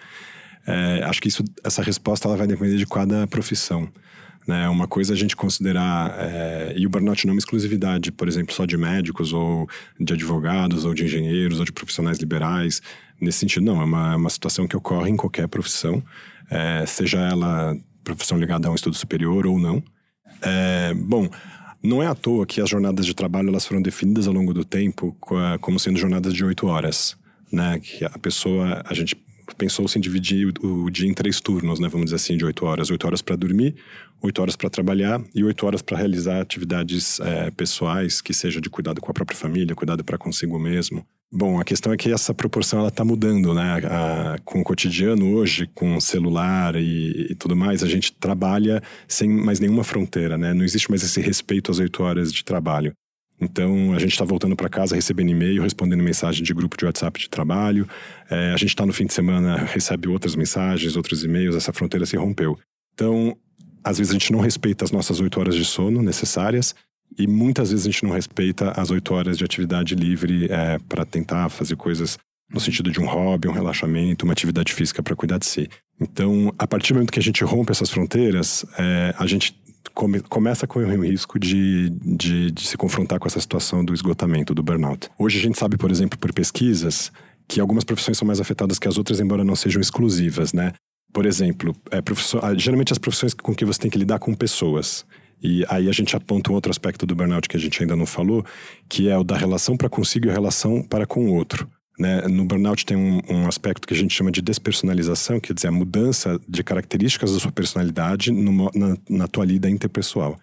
É, 0.68 1.04
acho 1.06 1.20
que 1.20 1.28
isso, 1.28 1.44
essa 1.64 1.82
resposta 1.82 2.28
ela 2.28 2.38
vai 2.38 2.46
depender 2.46 2.78
de 2.78 2.86
cada 2.86 3.26
profissão. 3.26 3.90
Né? 4.50 4.68
Uma 4.68 4.88
coisa 4.88 5.14
é 5.14 5.16
a 5.16 5.18
gente 5.18 5.36
considerar, 5.36 6.12
é, 6.18 6.74
e 6.76 6.88
o 6.88 6.90
burnout 6.90 7.24
não 7.24 7.34
é 7.34 7.36
uma 7.36 7.40
exclusividade, 7.40 8.12
por 8.12 8.28
exemplo, 8.28 8.52
só 8.52 8.66
de 8.66 8.76
médicos, 8.78 9.32
ou 9.32 9.70
de 10.00 10.12
advogados, 10.12 10.86
ou 10.86 10.94
de 10.96 11.06
engenheiros, 11.06 11.60
ou 11.60 11.66
de 11.66 11.72
profissionais 11.72 12.18
liberais. 12.18 12.82
Nesse 13.22 13.38
sentido, 13.38 13.64
não, 13.64 13.80
é 13.80 13.86
uma, 13.86 14.14
é 14.14 14.16
uma 14.16 14.30
situação 14.32 14.68
que 14.68 14.76
ocorre 14.76 15.12
em 15.12 15.16
qualquer 15.16 15.48
profissão, 15.48 16.02
é, 16.50 16.84
seja 16.88 17.20
ela 17.20 17.78
profissão 18.04 18.40
ligada 18.40 18.68
a 18.68 18.72
um 18.72 18.76
estudo 18.76 18.96
superior 18.96 19.46
ou 19.46 19.60
não. 19.60 19.84
É, 20.42 20.96
bom, 20.96 21.30
não 21.84 22.02
é 22.02 22.08
à 22.08 22.16
toa 22.16 22.44
que 22.44 22.60
as 22.60 22.68
jornadas 22.68 23.06
de 23.06 23.14
trabalho 23.14 23.50
elas 23.50 23.68
foram 23.68 23.84
definidas 23.84 24.28
ao 24.28 24.34
longo 24.34 24.52
do 24.52 24.66
tempo 24.66 25.16
como 25.62 25.80
sendo 25.80 26.00
jornadas 26.00 26.34
de 26.34 26.44
oito 26.44 26.66
horas, 26.66 27.16
né? 27.52 27.80
Que 27.80 28.04
a 28.04 28.18
pessoa, 28.18 28.82
a 28.84 28.96
gente 28.96 29.16
pensou-se 29.56 29.98
em 29.98 30.02
dividir 30.02 30.54
o, 30.62 30.86
o, 30.86 30.90
dia 30.90 31.10
em 31.10 31.14
três 31.14 31.40
turnos, 31.40 31.80
né? 31.80 31.88
Vamos 31.88 32.06
dizer 32.06 32.16
assim, 32.18 32.38
de 32.38 32.46
oito 32.46 32.66
horas. 32.66 32.90
Oito 32.90 33.06
horas 33.06 33.22
para 33.22 33.36
dormir, 33.36 33.76
oito 34.22 34.42
horas 34.42 34.56
para 34.56 34.70
trabalhar 34.70 35.22
e 35.34 35.44
oito 35.44 35.66
horas 35.66 35.82
para 35.82 35.98
realizar 35.98 36.42
atividades 36.42 37.20
é, 37.20 37.52
pessoais, 37.52 38.22
que 38.22 38.34
seja 38.34 38.60
de 38.60 38.70
cuidado 38.70 39.02
com 39.02 39.12
a 39.12 39.14
própria 39.14 39.38
família, 39.38 39.76
cuidado 39.76 40.04
para 40.04 40.18
consigo 40.18 40.60
mesmo. 40.60 41.06
Bom, 41.32 41.60
a 41.60 41.64
questão 41.64 41.94
é 41.94 41.98
que 41.98 42.12
essa 42.12 42.34
proporção 42.34 42.80
ela 42.80 42.88
está 42.88 43.06
mudando, 43.06 43.54
né? 43.54 43.80
A, 43.86 44.38
com 44.44 44.62
o 44.62 44.64
cotidiano 44.64 45.36
hoje, 45.36 45.70
com 45.76 45.96
o 45.96 46.02
celular 46.02 46.76
e, 46.76 47.28
e, 47.30 47.36
tudo 47.36 47.56
mais, 47.56 47.84
a 47.84 47.88
gente 47.88 48.12
trabalha 48.14 48.82
sem 49.08 49.30
mais 49.30 49.60
nenhuma 49.60 49.84
fronteira, 49.84 50.38
né? 50.40 50.54
Não 50.56 50.64
existe 50.64 50.90
mais 50.90 51.04
esse 51.04 51.22
respeito 51.22 51.70
às 51.70 51.78
oito 51.78 52.02
horas 52.02 52.34
de 52.34 52.44
trabalho. 52.44 52.94
Então, 53.42 53.94
a 53.94 54.00
gente 54.00 54.12
está 54.12 54.26
voltando 54.26 54.56
para 54.56 54.68
casa 54.68 54.96
recebendo 54.96 55.30
e-mail, 55.30 55.62
respondendo 55.62 56.04
mensagem 56.04 56.44
de 56.44 56.54
grupo 56.54 56.76
de 56.76 56.86
WhatsApp 56.86 57.20
de 57.20 57.30
trabalho. 57.30 57.88
É, 58.30 58.52
a 58.52 58.58
gente 58.58 58.70
está 58.70 58.86
no 58.86 58.92
fim 58.92 59.06
de 59.06 59.14
semana, 59.14 59.58
recebe 59.58 60.10
outras 60.10 60.36
mensagens, 60.36 60.96
outros 60.96 61.24
e-mails, 61.24 61.56
essa 61.56 61.72
fronteira 61.72 62.06
se 62.06 62.18
rompeu. 62.18 62.58
Então, 62.94 63.36
às 63.84 63.98
vezes 63.98 64.12
a 64.12 64.14
gente 64.14 64.32
não 64.32 64.40
respeita 64.40 64.84
as 64.84 64.92
nossas 64.92 65.20
oito 65.20 65.40
horas 65.40 65.56
de 65.56 65.64
sono 65.64 66.02
necessárias 66.02 66.76
e 67.18 67.26
muitas 67.26 67.72
vezes 67.72 67.86
a 67.86 67.92
gente 67.92 68.04
não 68.04 68.12
respeita 68.12 68.72
as 68.72 68.92
oito 68.92 69.14
horas 69.14 69.38
de 69.38 69.44
atividade 69.44 69.96
livre 69.96 70.48
é, 70.52 70.78
para 70.88 71.06
tentar 71.06 71.50
fazer 71.50 71.76
coisas 71.76 72.18
no 72.52 72.60
sentido 72.60 72.92
de 72.92 73.00
um 73.00 73.06
hobby, 73.06 73.48
um 73.48 73.52
relaxamento, 73.52 74.26
uma 74.26 74.34
atividade 74.34 74.74
física 74.74 75.04
para 75.04 75.16
cuidar 75.16 75.38
de 75.38 75.46
si. 75.46 75.70
Então, 76.00 76.54
a 76.58 76.66
partir 76.66 76.94
do 76.94 76.96
momento 76.96 77.12
que 77.12 77.20
a 77.20 77.24
gente 77.24 77.44
rompe 77.44 77.72
essas 77.72 77.90
fronteiras, 77.90 78.66
é, 78.78 79.14
a 79.18 79.28
gente 79.28 79.59
come, 80.00 80.22
começa 80.22 80.66
com 80.66 80.80
o 80.80 81.04
risco 81.04 81.38
de, 81.38 81.90
de, 81.90 82.52
de 82.52 82.66
se 82.66 82.78
confrontar 82.78 83.20
com 83.20 83.28
essa 83.28 83.42
situação 83.42 83.84
do 83.84 83.94
esgotamento, 83.94 84.56
do 84.56 84.64
burnout. 84.64 85.10
Hoje 85.20 85.40
a 85.40 85.42
gente 85.42 85.60
sabe, 85.60 85.76
por 85.76 85.92
exemplo, 85.92 86.18
por 86.18 86.32
pesquisas, 86.34 87.12
que 87.46 87.60
algumas 87.60 87.84
profissões 87.84 88.18
são 88.18 88.26
mais 88.26 88.40
afetadas 88.40 88.80
que 88.80 88.88
as 88.88 88.98
outras, 88.98 89.20
embora 89.20 89.44
não 89.44 89.58
sejam 89.58 89.82
exclusivas, 89.82 90.54
né? 90.54 90.72
Por 91.12 91.26
exemplo, 91.26 91.76
é, 91.92 92.02
geralmente 92.58 92.94
as 92.94 92.98
profissões 92.98 93.34
com 93.34 93.54
que 93.54 93.66
você 93.66 93.80
tem 93.82 93.92
que 93.92 93.98
lidar 93.98 94.20
com 94.20 94.34
pessoas. 94.34 95.06
E 95.44 95.66
aí 95.68 95.90
a 95.90 95.92
gente 95.92 96.16
aponta 96.16 96.50
um 96.50 96.56
outro 96.56 96.72
aspecto 96.72 97.06
do 97.06 97.14
burnout 97.14 97.50
que 97.50 97.58
a 97.58 97.60
gente 97.60 97.82
ainda 97.82 97.96
não 97.96 98.06
falou, 98.06 98.46
que 98.88 99.10
é 99.10 99.18
o 99.18 99.24
da 99.24 99.36
relação 99.36 99.76
para 99.76 99.90
consigo 99.90 100.28
e 100.28 100.30
a 100.30 100.34
relação 100.34 100.82
para 100.82 101.06
com 101.06 101.26
o 101.26 101.34
outro. 101.34 101.68
Né? 102.00 102.22
No 102.30 102.46
burnout 102.46 102.86
tem 102.86 102.96
um, 102.96 103.22
um, 103.30 103.46
aspecto 103.46 103.86
que 103.86 103.94
a 103.94 103.98
gente 103.98 104.16
chama 104.16 104.32
de 104.32 104.42
despersonalização, 104.42 105.38
quer 105.38 105.54
dizer, 105.54 105.68
a 105.68 105.72
mudança 105.72 106.40
de 106.48 106.64
características 106.64 107.34
da 107.34 107.40
sua 107.40 107.52
personalidade 107.52 108.32
na, 108.32 108.98
na 109.10 109.28
tua 109.28 109.44
lida 109.44 109.70
interpessoal. 109.70 110.40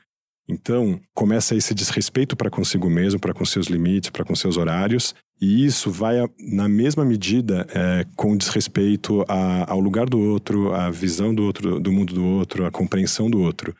Então, 0.47 1.01
começa 1.15 1.57
esse 1.57 1.75
desrespeito 1.75 2.37
para 2.37 2.51
consigo 2.51 2.91
mesmo, 2.91 3.19
para 3.19 3.33
com 3.33 3.45
seus 3.45 3.67
limites, 3.67 4.11
para 4.11 4.25
com 4.25 4.37
seus 4.37 4.59
horários, 4.59 5.15
e 5.41 5.65
isso 5.65 5.91
vai, 5.91 6.17
na 6.39 6.69
mesma 6.69 7.05
medida, 7.05 7.67
é, 7.75 8.07
com 8.15 8.37
desrespeito 8.37 9.25
a, 9.27 9.73
ao 9.73 9.81
lugar 9.81 10.09
do 10.09 10.21
outro, 10.21 10.73
à 10.73 10.91
visão 10.91 11.35
do 11.35 11.43
outro, 11.43 11.81
do 11.81 11.91
mundo 11.91 12.15
do 12.15 12.25
outro, 12.25 12.67
à 12.67 12.71
compreensão 12.71 13.29
do 13.29 13.41
outro. 13.41 13.75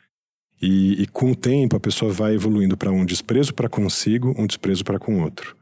E, 0.61 1.03
e 1.03 1.07
com 1.07 1.31
o 1.31 1.35
tempo, 1.35 1.75
a 1.75 1.79
pessoa 1.79 2.11
vai 2.11 2.33
evoluindo 2.33 2.75
para 2.75 2.91
um 2.91 3.05
desprezo 3.05 3.53
para 3.53 3.69
consigo, 3.69 4.35
um 4.37 4.47
desprezo 4.47 4.83
para 4.83 4.99
com 4.99 5.19
o 5.19 5.21
outro 5.21 5.55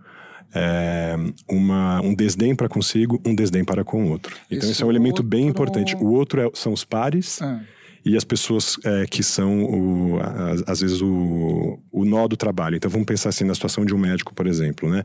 é, 0.54 1.16
uma, 1.50 2.02
um 2.02 2.14
desdém 2.14 2.56
para 2.56 2.70
consigo, 2.70 3.22
um 3.26 3.36
desdém 3.36 3.64
para 3.64 3.84
com 3.84 4.06
o 4.06 4.10
outro. 4.10 4.36
Então, 4.50 4.70
Isso 4.70 4.84
é 4.84 4.86
um 4.86 4.90
elemento 4.90 5.18
outro... 5.18 5.24
bem 5.24 5.48
importante. 5.48 5.96
O 5.96 6.08
outro 6.08 6.42
é, 6.42 6.50
são 6.54 6.74
os 6.74 6.84
pares. 6.84 7.42
Ah. 7.42 7.62
E 8.06 8.16
as 8.16 8.24
pessoas 8.24 8.78
é, 8.84 9.06
que 9.08 9.24
são, 9.24 9.64
o, 9.64 10.20
às 10.68 10.82
vezes, 10.82 11.02
o, 11.02 11.80
o 11.92 12.06
nó 12.06 12.28
do 12.28 12.38
trabalho. 12.38 12.76
Então, 12.76 12.90
vamos 12.90 13.08
pensar 13.08 13.30
assim 13.30 13.44
na 13.44 13.56
situação 13.56 13.84
de 13.84 13.96
um 13.96 13.98
médico, 13.98 14.34
por 14.34 14.46
exemplo, 14.46 14.88
né? 14.88 15.04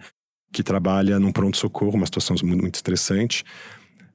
Que 0.52 0.62
trabalha 0.62 1.18
num 1.18 1.32
pronto-socorro, 1.32 1.96
uma 1.96 2.04
situação 2.04 2.36
muito 2.42 2.74
estressante. 2.74 3.42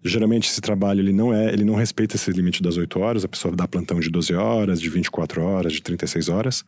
Geralmente, 0.03 0.50
esse 0.50 0.62
trabalho 0.62 1.00
ele 1.00 1.12
não 1.12 1.34
é, 1.34 1.51
ele 1.51 1.63
não 1.63 1.74
respeita 1.74 2.15
esse 2.15 2.29
limite 2.29 2.62
das 2.62 2.77
8 2.77 3.00
horas. 3.00 3.25
A 3.25 3.27
pessoa 3.27 3.55
dá 3.55 3.67
plantão 3.67 4.00
de 4.00 4.10
12 4.10 4.36
horas, 4.36 4.79
de 4.79 4.88
24 4.88 5.41
horas, 5.41 5.74
de 5.74 5.82
36 5.82 6.29
horas 6.29 6.63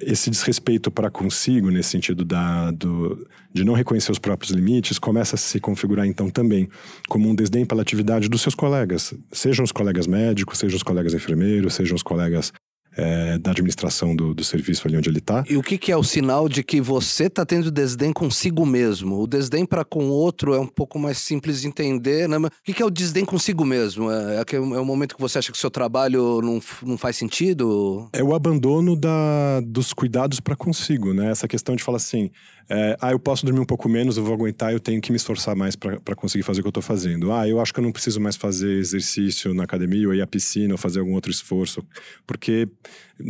esse 0.00 0.30
desrespeito 0.30 0.90
para 0.90 1.10
consigo, 1.10 1.70
nesse 1.70 1.90
sentido 1.90 2.24
da, 2.24 2.70
do, 2.70 3.26
de 3.52 3.64
não 3.64 3.74
reconhecer 3.74 4.10
os 4.10 4.18
próprios 4.18 4.50
limites, 4.52 4.98
começa 4.98 5.36
a 5.36 5.38
se 5.38 5.60
configurar 5.60 6.06
então 6.06 6.30
também 6.30 6.68
como 7.08 7.28
um 7.28 7.34
desdém 7.34 7.66
pela 7.66 7.82
atividade 7.82 8.28
dos 8.28 8.40
seus 8.42 8.54
colegas, 8.54 9.14
sejam 9.32 9.64
os 9.64 9.72
colegas 9.72 10.06
médicos, 10.06 10.58
sejam 10.58 10.76
os 10.76 10.82
colegas 10.82 11.14
enfermeiros, 11.14 11.74
sejam 11.74 11.94
os 11.94 12.02
colegas 12.02 12.52
é, 12.96 13.38
da 13.38 13.52
administração 13.52 14.14
do, 14.14 14.34
do, 14.34 14.42
serviço 14.42 14.86
ali 14.86 14.96
onde 14.96 15.08
ele 15.08 15.18
está. 15.18 15.44
E 15.48 15.56
o 15.56 15.62
que, 15.62 15.78
que, 15.78 15.92
é 15.92 15.96
o 15.96 16.02
sinal 16.02 16.48
de 16.48 16.62
que 16.62 16.80
você 16.80 17.24
está 17.24 17.46
tendo 17.46 17.70
desdém 17.70 18.12
consigo 18.12 18.66
mesmo? 18.66 19.20
O 19.22 19.26
desdém 19.26 19.64
para 19.64 19.84
com 19.84 20.06
o 20.06 20.10
outro 20.10 20.54
é 20.54 20.60
um 20.60 20.66
pouco 20.66 20.98
mais 20.98 21.18
simples 21.18 21.60
de 21.60 21.68
entender, 21.68 22.28
né? 22.28 22.38
Mas 22.38 22.50
o 22.50 22.62
que, 22.64 22.74
que 22.74 22.82
é 22.82 22.86
o 22.86 22.90
desdém 22.90 23.24
consigo 23.24 23.64
mesmo? 23.64 24.10
É, 24.10 24.36
é, 24.36 24.56
é 24.56 24.58
o 24.58 24.84
momento 24.84 25.14
que 25.14 25.20
você 25.20 25.38
acha 25.38 25.52
que 25.52 25.58
o 25.58 25.60
seu 25.60 25.70
trabalho 25.70 26.40
não, 26.42 26.60
não 26.82 26.98
faz 26.98 27.16
sentido? 27.16 28.08
É 28.12 28.22
o 28.22 28.34
abandono 28.34 28.96
da, 28.96 29.60
dos 29.60 29.92
cuidados 29.92 30.40
para 30.40 30.56
consigo, 30.56 31.14
né? 31.14 31.30
Essa 31.30 31.46
questão 31.46 31.76
de 31.76 31.82
falar 31.82 31.96
assim, 31.96 32.30
é, 32.68 32.96
ah, 33.00 33.12
eu 33.12 33.18
posso 33.18 33.44
dormir 33.44 33.60
um 33.60 33.64
pouco 33.64 33.88
menos, 33.88 34.16
eu 34.16 34.24
vou 34.24 34.34
aguentar, 34.34 34.72
eu 34.72 34.80
tenho 34.80 35.00
que 35.00 35.10
me 35.10 35.16
esforçar 35.16 35.56
mais 35.56 35.76
para 35.76 36.14
conseguir 36.14 36.42
fazer 36.42 36.60
o 36.60 36.62
que 36.62 36.68
eu 36.68 36.70
estou 36.70 36.82
fazendo. 36.82 37.32
Ah, 37.32 37.48
eu 37.48 37.60
acho 37.60 37.72
que 37.72 37.80
eu 37.80 37.84
não 37.84 37.92
preciso 37.92 38.20
mais 38.20 38.36
fazer 38.36 38.78
exercício 38.78 39.52
na 39.54 39.64
academia, 39.64 40.06
ou 40.06 40.14
ir 40.14 40.22
à 40.22 40.26
piscina, 40.26 40.74
ou 40.74 40.78
fazer 40.78 41.00
algum 41.00 41.14
outro 41.14 41.30
esforço, 41.30 41.82
porque 42.26 42.68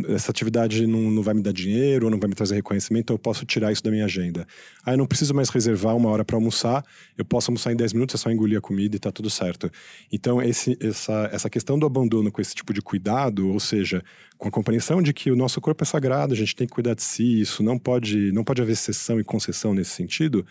essa 0.07 0.31
atividade 0.31 0.85
não, 0.87 1.11
não 1.11 1.21
vai 1.21 1.33
me 1.33 1.41
dar 1.41 1.51
dinheiro, 1.51 2.09
não 2.09 2.19
vai 2.19 2.29
me 2.29 2.35
trazer 2.35 2.55
reconhecimento, 2.55 3.03
então 3.03 3.13
eu 3.15 3.19
posso 3.19 3.45
tirar 3.45 3.71
isso 3.71 3.83
da 3.83 3.91
minha 3.91 4.05
agenda. 4.05 4.47
Ah, 4.85 4.93
eu 4.93 4.97
não 4.97 5.05
preciso 5.05 5.33
mais 5.33 5.49
reservar 5.49 5.95
uma 5.95 6.09
hora 6.09 6.23
para 6.23 6.35
almoçar, 6.35 6.83
eu 7.17 7.25
posso 7.25 7.51
almoçar 7.51 7.71
em 7.71 7.75
10 7.75 7.93
minutos, 7.93 8.15
é 8.15 8.17
só 8.17 8.31
engolir 8.31 8.57
a 8.57 8.61
comida 8.61 8.95
e 8.95 8.99
tá 8.99 9.11
tudo 9.11 9.29
certo. 9.29 9.71
Então, 10.11 10.41
esse, 10.41 10.77
essa, 10.81 11.29
essa 11.31 11.49
questão 11.49 11.77
do 11.77 11.85
abandono 11.85 12.31
com 12.31 12.41
esse 12.41 12.55
tipo 12.55 12.73
de 12.73 12.81
cuidado, 12.81 13.49
ou 13.49 13.59
seja, 13.59 14.03
com 14.37 14.47
a 14.47 14.51
compreensão 14.51 15.01
de 15.01 15.13
que 15.13 15.31
o 15.31 15.35
nosso 15.35 15.59
corpo 15.61 15.83
é 15.83 15.85
sagrado, 15.85 16.33
a 16.33 16.37
gente 16.37 16.55
tem 16.55 16.67
que 16.67 16.73
cuidar 16.73 16.93
de 16.93 17.03
si, 17.03 17.41
isso 17.41 17.61
não 17.61 17.77
pode, 17.77 18.31
não 18.31 18.43
pode 18.43 18.61
haver 18.61 18.73
exceção 18.73 19.19
e 19.19 19.23
concessão 19.23 19.73
nesse 19.73 19.91
sentido, 19.91 20.45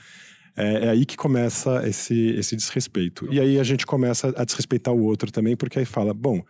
é, 0.56 0.86
é, 0.86 0.88
aí 0.90 1.06
que 1.06 1.16
começa 1.16 1.86
esse, 1.88 2.30
esse 2.30 2.56
desrespeito. 2.56 3.26
E 3.32 3.40
aí 3.40 3.58
a 3.58 3.62
gente 3.62 3.86
começa 3.86 4.32
a 4.36 4.44
desrespeitar 4.44 4.92
o 4.92 5.02
outro 5.02 5.30
também, 5.30 5.56
porque 5.56 5.78
aí 5.78 5.84
fala, 5.84 6.12
bom, 6.12 6.42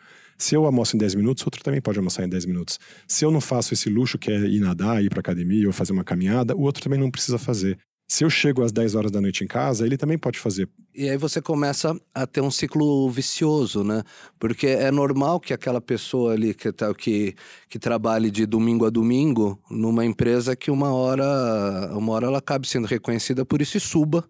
se 0.43 0.55
eu 0.55 0.65
almoço 0.65 0.97
em 0.97 0.99
10 0.99 1.15
minutos, 1.17 1.45
outro 1.45 1.63
também 1.63 1.81
pode 1.81 1.99
almoçar 1.99 2.25
em 2.25 2.29
10 2.29 2.47
minutos. 2.47 2.79
Se 3.07 3.25
eu 3.25 3.31
não 3.31 3.41
faço 3.41 3.75
esse 3.75 3.91
luxo 3.91 4.19
que 4.19 4.31
é 4.31 4.39
ir 4.39 4.61
nadar, 4.61 5.05
ir 5.05 5.11
para 5.11 5.21
academia 5.21 5.67
ou 5.67 5.73
fazer 5.73 5.93
uma 5.93 6.03
caminhada, 6.03 6.57
o 6.57 6.63
outro 6.63 6.83
também 6.83 6.99
não 6.99 7.11
precisa 7.11 7.39
fazer. 7.39 7.79
Se 8.09 8.25
eu 8.25 8.31
chego 8.31 8.65
às 8.65 8.73
10 8.73 8.97
horas 8.97 9.11
da 9.13 9.21
noite 9.21 9.45
em 9.45 9.47
casa, 9.47 9.87
ele 9.87 9.97
também 9.97 10.19
pode 10.19 10.39
fazer. 10.39 10.69
E 10.93 11.09
aí 11.09 11.17
você 11.17 11.41
começa 11.41 11.95
a 12.13 12.27
ter 12.27 12.41
um 12.41 12.51
ciclo 12.51 13.09
vicioso, 13.09 13.85
né? 13.85 14.03
Porque 14.37 14.67
é 14.67 14.91
normal 14.91 15.39
que 15.39 15.53
aquela 15.53 15.81
pessoa 15.81 16.33
ali 16.33 16.53
que, 16.53 16.73
tá, 16.73 16.93
que, 16.93 17.37
que 17.69 17.79
trabalhe 17.79 18.29
de 18.29 18.47
domingo 18.47 18.85
a 18.85 18.91
domingo 18.91 19.61
numa 19.71 20.05
empresa 20.05 20.57
que 20.57 20.73
uma 20.73 20.93
hora, 20.93 21.93
uma 21.93 22.13
hora 22.13 22.27
ela 22.27 22.39
acabe 22.39 22.67
sendo 22.67 22.89
reconhecida 22.89 23.45
por 23.45 23.63
isso 23.63 23.77
e 23.77 23.81
suba, 23.81 24.25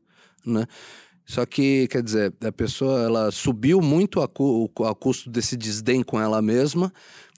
né? 0.45 0.67
Só 1.25 1.47
que, 1.47 1.87
quer 1.89 2.03
dizer, 2.03 2.33
a 2.45 2.53
pessoa 2.53 3.03
ela 3.03 3.31
subiu 3.31 3.81
muito 3.81 4.21
a, 4.21 4.29
cu, 4.29 4.71
a 4.85 4.95
custo 4.95 5.31
desse 5.31 5.57
desdém 5.57 6.03
com 6.03 6.21
ela 6.21 6.43
mesma 6.43 6.93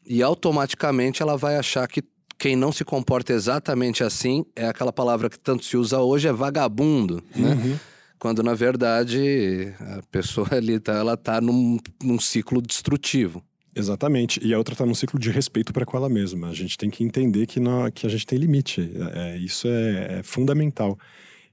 e 0.07 0.23
automaticamente 0.23 1.23
ela 1.23 1.37
vai 1.37 1.57
achar 1.57 1.87
que 1.87 2.03
quem 2.39 2.57
não 2.57 2.73
se 2.73 2.85
comporta 2.85 3.33
exatamente 3.33 4.03
assim 4.03 4.45
é 4.57 4.67
aquela 4.67 4.93
palavra 4.93 5.31
que 5.31 5.39
tanto 5.39 5.65
se 5.65 5.77
usa 5.77 6.01
hoje, 6.01 6.27
é 6.27 6.33
vagabundo, 6.33 7.23
né? 7.37 7.53
Uhum. 7.53 7.79
Quando, 8.19 8.43
na 8.43 8.55
verdade, 8.55 9.75
a 9.81 10.01
pessoa 10.11 10.49
ali 10.55 10.79
tá, 10.79 10.93
ela 10.93 11.17
tá 11.17 11.41
num, 11.41 11.79
num 12.03 12.21
ciclo 12.21 12.63
destrutivo. 12.63 13.43
Exatamente. 13.75 14.39
E 14.45 14.55
a 14.55 14.59
outra 14.59 14.75
está 14.75 14.87
num 14.87 14.95
ciclo 14.95 15.19
de 15.19 15.31
respeito 15.31 15.73
para 15.73 15.85
com 15.85 15.97
ela 15.97 16.09
mesma. 16.09 16.49
A 16.49 16.55
gente 16.55 16.79
tem 16.79 16.91
que 16.91 17.03
entender 17.03 17.47
que, 17.47 17.59
não, 17.59 17.91
que 17.91 18.07
a 18.07 18.11
gente 18.11 18.27
tem 18.27 18.39
limite. 18.39 18.93
É, 19.15 19.37
isso 19.39 19.67
é, 19.67 20.19
é 20.19 20.23
fundamental. 20.23 20.99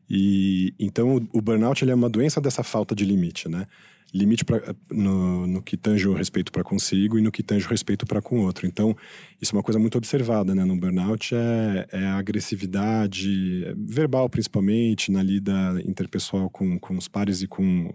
E 0.10 0.74
então 0.80 1.28
o, 1.32 1.42
burnout 1.42 1.84
ele 1.84 1.92
é 1.92 1.96
uma 1.96 2.10
doença 2.10 2.42
dessa 2.42 2.64
falta 2.64 2.96
de 2.96 3.06
limite, 3.06 3.48
né? 3.48 3.68
limite 4.14 4.44
pra, 4.44 4.60
no, 4.90 5.46
no 5.46 5.62
que 5.62 5.78
tange 5.78 6.08
o 6.08 6.14
respeito 6.14 6.52
para 6.52 6.64
consigo 6.64 7.18
e 7.18 7.22
no 7.22 7.32
que 7.32 7.44
tange 7.44 7.66
o 7.66 7.70
respeito 7.70 8.06
para 8.06 8.22
com 8.22 8.40
o 8.40 8.44
outro. 8.44 8.66
Então, 8.66 8.96
isso 9.42 9.54
é 9.54 9.58
uma 9.58 9.64
coisa 9.64 9.80
muito 9.80 9.98
observada 9.98 10.56
né, 10.56 10.66
no 10.66 10.76
burnout, 10.76 11.36
é, 11.36 11.88
é 11.92 12.06
a 12.06 12.18
agressividade 12.18 13.66
verbal, 13.78 14.30
principalmente, 14.30 15.12
na 15.12 15.22
lida 15.22 15.54
interpessoal 15.86 16.50
com, 16.50 16.80
com 16.80 16.98
os 16.98 17.08
pares 17.08 17.42
e 17.42 17.48
com 17.48 17.94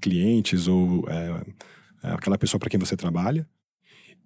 clientes 0.00 0.66
ou 0.66 1.04
é, 1.08 1.44
é 2.02 2.10
aquela 2.12 2.36
pessoa 2.36 2.58
para 2.58 2.68
quem 2.68 2.80
você 2.80 2.96
trabalha. 2.96 3.46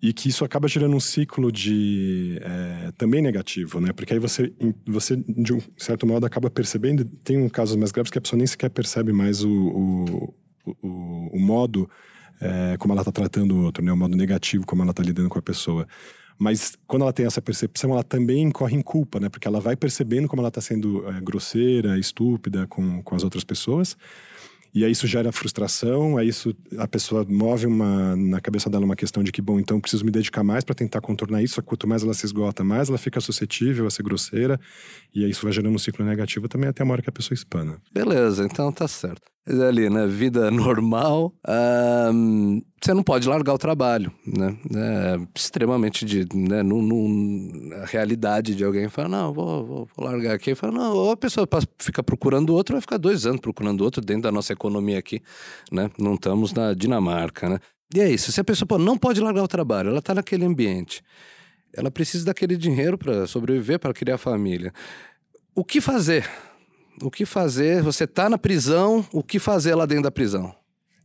E 0.00 0.12
que 0.12 0.28
isso 0.28 0.44
acaba 0.44 0.68
gerando 0.68 0.94
um 0.94 1.00
ciclo 1.00 1.50
de 1.50 2.38
é, 2.40 2.92
também 2.96 3.20
negativo, 3.20 3.80
né? 3.80 3.92
Porque 3.92 4.12
aí 4.12 4.20
você, 4.20 4.52
você, 4.86 5.16
de 5.16 5.52
um 5.52 5.60
certo 5.76 6.06
modo, 6.06 6.24
acaba 6.24 6.48
percebendo. 6.48 7.04
Tem 7.24 7.36
um 7.36 7.48
casos 7.48 7.74
mais 7.74 7.90
graves 7.90 8.10
que 8.10 8.18
a 8.18 8.20
pessoa 8.20 8.38
nem 8.38 8.46
sequer 8.46 8.70
percebe 8.70 9.12
mais 9.12 9.42
o, 9.42 9.50
o 9.50 10.34
o, 10.82 11.30
o 11.32 11.38
modo 11.38 11.88
é, 12.40 12.76
como 12.78 12.92
ela 12.92 13.02
está 13.02 13.12
tratando 13.12 13.54
o 13.54 13.64
outro, 13.64 13.84
né? 13.84 13.92
o 13.92 13.96
modo 13.96 14.16
negativo 14.16 14.66
como 14.66 14.82
ela 14.82 14.90
está 14.90 15.02
lidando 15.02 15.28
com 15.28 15.38
a 15.38 15.42
pessoa. 15.42 15.86
Mas 16.38 16.76
quando 16.86 17.02
ela 17.02 17.12
tem 17.12 17.26
essa 17.26 17.42
percepção, 17.42 17.90
ela 17.90 18.04
também 18.04 18.42
incorre 18.42 18.76
em 18.76 18.82
culpa, 18.82 19.18
né? 19.18 19.28
Porque 19.28 19.48
ela 19.48 19.58
vai 19.58 19.74
percebendo 19.74 20.28
como 20.28 20.40
ela 20.40 20.48
está 20.48 20.60
sendo 20.60 21.04
é, 21.08 21.20
grosseira, 21.20 21.98
estúpida 21.98 22.64
com, 22.68 23.02
com 23.02 23.16
as 23.16 23.24
outras 23.24 23.42
pessoas. 23.42 23.96
E 24.74 24.84
aí 24.84 24.92
isso 24.92 25.06
gera 25.06 25.32
frustração, 25.32 26.16
aí 26.16 26.28
isso 26.28 26.54
a 26.78 26.86
pessoa 26.86 27.24
move 27.28 27.66
uma 27.66 28.16
na 28.16 28.40
cabeça 28.40 28.68
dela 28.68 28.84
uma 28.84 28.96
questão 28.96 29.22
de 29.22 29.32
que 29.32 29.40
bom, 29.40 29.58
então 29.58 29.80
preciso 29.80 30.04
me 30.04 30.10
dedicar 30.10 30.44
mais 30.44 30.64
para 30.64 30.74
tentar 30.74 31.00
contornar 31.00 31.42
isso. 31.42 31.62
Quanto 31.62 31.86
mais 31.88 32.02
ela 32.02 32.14
se 32.14 32.26
esgota, 32.26 32.62
mais 32.62 32.88
ela 32.88 32.98
fica 32.98 33.20
suscetível 33.20 33.86
a 33.86 33.90
ser 33.90 34.02
grosseira, 34.02 34.60
e 35.14 35.24
aí 35.24 35.30
isso 35.30 35.42
vai 35.42 35.52
gerando 35.52 35.74
um 35.74 35.78
ciclo 35.78 36.04
negativo 36.04 36.48
também 36.48 36.68
até 36.68 36.82
a 36.82 36.86
hora 36.86 37.02
que 37.02 37.08
a 37.08 37.12
pessoa 37.12 37.34
espana. 37.34 37.80
Beleza, 37.92 38.44
então 38.44 38.70
tá 38.72 38.86
certo 38.86 39.22
ali, 39.48 39.88
né? 39.88 40.06
Vida 40.06 40.50
normal. 40.52 41.32
Você 42.80 42.94
não 42.94 43.02
pode 43.02 43.28
largar 43.28 43.54
o 43.54 43.58
trabalho, 43.58 44.12
né? 44.26 44.56
É 44.74 45.18
extremamente 45.34 46.04
de, 46.04 46.26
né? 46.34 46.62
No, 46.62 46.80
a 47.82 47.86
realidade 47.86 48.54
de 48.54 48.64
alguém 48.64 48.88
fala, 48.88 49.08
não, 49.08 49.32
vou, 49.32 49.66
vou, 49.66 49.88
vou 49.96 50.06
largar 50.06 50.34
aqui. 50.34 50.54
Fala, 50.54 50.72
não, 50.72 50.94
ou 50.94 51.10
a 51.10 51.16
pessoa 51.16 51.46
fica 51.78 52.02
procurando 52.02 52.54
outro, 52.54 52.74
vai 52.74 52.80
ficar 52.80 52.98
dois 52.98 53.26
anos 53.26 53.40
procurando 53.40 53.82
outro 53.82 54.00
dentro 54.00 54.22
da 54.22 54.32
nossa 54.32 54.52
economia 54.52 54.98
aqui, 54.98 55.22
né? 55.72 55.90
Não 55.98 56.14
estamos 56.14 56.52
na 56.52 56.74
Dinamarca, 56.74 57.48
né? 57.48 57.58
E 57.94 58.00
é 58.00 58.10
isso. 58.10 58.30
Se 58.30 58.40
a 58.40 58.44
pessoa 58.44 58.66
pô, 58.66 58.78
não 58.78 58.98
pode 58.98 59.20
largar 59.20 59.42
o 59.42 59.48
trabalho, 59.48 59.88
ela 59.88 59.98
está 59.98 60.14
naquele 60.14 60.44
ambiente, 60.44 61.02
ela 61.72 61.90
precisa 61.90 62.24
daquele 62.24 62.56
dinheiro 62.56 62.98
para 62.98 63.26
sobreviver, 63.26 63.78
para 63.78 63.94
criar 63.94 64.18
família. 64.18 64.72
O 65.54 65.64
que 65.64 65.80
fazer? 65.80 66.28
O 67.02 67.10
que 67.10 67.24
fazer? 67.24 67.82
Você 67.82 68.04
está 68.04 68.28
na 68.28 68.38
prisão, 68.38 69.04
o 69.12 69.22
que 69.22 69.38
fazer 69.38 69.74
lá 69.74 69.86
dentro 69.86 70.04
da 70.04 70.10
prisão? 70.10 70.54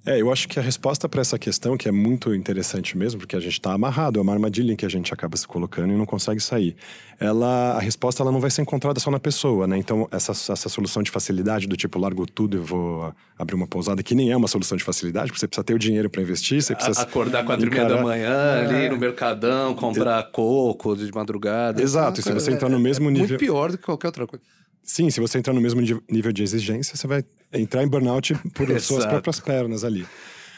É, 0.05 0.21
eu 0.21 0.29
acho 0.29 0.49
que 0.49 0.59
a 0.59 0.61
resposta 0.61 1.07
para 1.07 1.21
essa 1.21 1.39
questão, 1.39 1.77
que 1.77 1.87
é 1.87 1.91
muito 1.91 2.35
interessante 2.35 2.97
mesmo, 2.97 3.21
porque 3.21 3.37
a 3.37 3.39
gente 3.39 3.53
está 3.53 3.71
amarrado, 3.71 4.19
é 4.19 4.21
uma 4.21 4.33
armadilha 4.33 4.73
em 4.73 4.75
que 4.75 4.85
a 4.85 4.89
gente 4.89 5.13
acaba 5.13 5.37
se 5.37 5.47
colocando 5.47 5.93
e 5.93 5.95
não 5.95 6.05
consegue 6.05 6.41
sair. 6.41 6.75
Ela, 7.17 7.77
a 7.77 7.79
resposta 7.79 8.21
ela 8.21 8.29
não 8.29 8.41
vai 8.41 8.51
ser 8.51 8.63
encontrada 8.63 8.99
só 8.99 9.09
na 9.09 9.19
pessoa, 9.19 9.65
né? 9.65 9.77
Então, 9.77 10.05
essa, 10.11 10.33
essa 10.33 10.67
solução 10.67 11.01
de 11.01 11.09
facilidade, 11.09 11.67
do 11.67 11.77
tipo, 11.77 11.97
largo 11.97 12.25
tudo 12.25 12.57
e 12.57 12.59
vou 12.59 13.15
abrir 13.39 13.55
uma 13.55 13.65
pousada, 13.65 14.03
que 14.03 14.13
nem 14.13 14.29
é 14.29 14.35
uma 14.35 14.49
solução 14.49 14.77
de 14.77 14.83
facilidade, 14.83 15.27
porque 15.27 15.39
você 15.39 15.47
precisa 15.47 15.63
ter 15.63 15.73
o 15.73 15.79
dinheiro 15.79 16.09
para 16.09 16.21
investir, 16.21 16.61
você 16.61 16.75
precisa... 16.75 17.01
Acordar 17.01 17.45
quatro 17.45 17.65
encarar... 17.65 17.83
e 17.83 17.87
meia 17.87 17.97
da 17.97 18.03
manhã, 18.03 18.33
é... 18.33 18.65
ali 18.65 18.89
no 18.89 18.97
mercadão, 18.97 19.73
comprar 19.73 20.19
é... 20.19 20.23
coco 20.23 20.97
de 20.97 21.09
madrugada. 21.13 21.81
Exato, 21.81 22.19
e 22.19 22.23
se 22.23 22.33
você 22.33 22.51
entrar 22.51 22.67
no 22.67 22.79
mesmo 22.79 23.09
nível... 23.09 23.29
Muito 23.29 23.39
pior 23.39 23.71
do 23.71 23.77
que 23.77 23.85
qualquer 23.85 24.07
outra 24.07 24.27
coisa. 24.27 24.43
Sim, 24.83 25.09
se 25.09 25.19
você 25.19 25.37
entrar 25.37 25.53
no 25.53 25.61
mesmo 25.61 25.81
nível 26.09 26.31
de 26.31 26.43
exigência, 26.43 26.95
você 26.95 27.07
vai 27.07 27.23
entrar 27.53 27.83
em 27.83 27.87
burnout 27.87 28.35
por 28.53 28.67
suas 28.81 29.05
próprias 29.05 29.39
pernas 29.39 29.83
ali. 29.83 30.05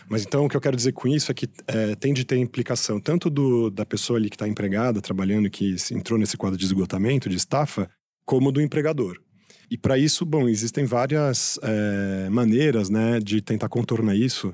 Mas 0.09 0.23
então 0.23 0.45
o 0.45 0.49
que 0.49 0.55
eu 0.55 0.61
quero 0.61 0.75
dizer 0.75 0.91
com 0.91 1.07
isso 1.07 1.31
é 1.31 1.33
que 1.33 1.47
é, 1.67 1.95
tem 1.95 2.13
de 2.13 2.25
ter 2.25 2.37
implicação 2.37 2.99
tanto 2.99 3.29
do, 3.29 3.69
da 3.69 3.85
pessoa 3.85 4.19
ali 4.19 4.29
que 4.29 4.35
está 4.35 4.47
empregada, 4.47 5.01
trabalhando, 5.01 5.49
que 5.49 5.75
entrou 5.91 6.19
nesse 6.19 6.37
quadro 6.37 6.57
de 6.57 6.65
esgotamento, 6.65 7.29
de 7.29 7.35
estafa, 7.35 7.89
como 8.25 8.51
do 8.51 8.61
empregador. 8.61 9.19
E 9.69 9.77
para 9.77 9.97
isso, 9.97 10.25
bom, 10.25 10.47
existem 10.47 10.85
várias 10.85 11.59
é, 11.63 12.29
maneiras 12.29 12.89
né, 12.89 13.19
de 13.19 13.41
tentar 13.41 13.67
contornar 13.67 14.15
isso. 14.15 14.53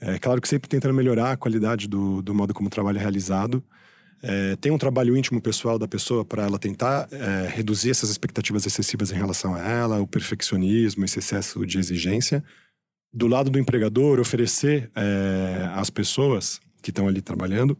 É 0.00 0.18
claro 0.18 0.40
que 0.40 0.48
sempre 0.48 0.68
tentando 0.68 0.94
melhorar 0.94 1.32
a 1.32 1.36
qualidade 1.36 1.88
do, 1.88 2.22
do 2.22 2.34
modo 2.34 2.52
como 2.52 2.66
o 2.68 2.70
trabalho 2.70 2.98
é 2.98 3.00
realizado. 3.00 3.62
É, 4.22 4.56
tem 4.56 4.72
um 4.72 4.78
trabalho 4.78 5.16
íntimo 5.16 5.40
pessoal 5.40 5.78
da 5.78 5.86
pessoa 5.86 6.24
para 6.24 6.44
ela 6.44 6.58
tentar 6.58 7.08
é, 7.10 7.48
reduzir 7.48 7.90
essas 7.90 8.10
expectativas 8.10 8.66
excessivas 8.66 9.12
em 9.12 9.14
relação 9.14 9.54
a 9.54 9.60
ela, 9.60 10.00
o 10.00 10.06
perfeccionismo, 10.06 11.04
esse 11.04 11.18
excesso 11.18 11.64
de 11.64 11.78
exigência. 11.78 12.42
Do 13.12 13.26
lado 13.26 13.48
do 13.48 13.58
empregador, 13.58 14.18
oferecer 14.18 14.90
é, 14.94 15.70
às 15.74 15.88
pessoas 15.88 16.60
que 16.82 16.90
estão 16.90 17.06
ali 17.06 17.22
trabalhando 17.22 17.76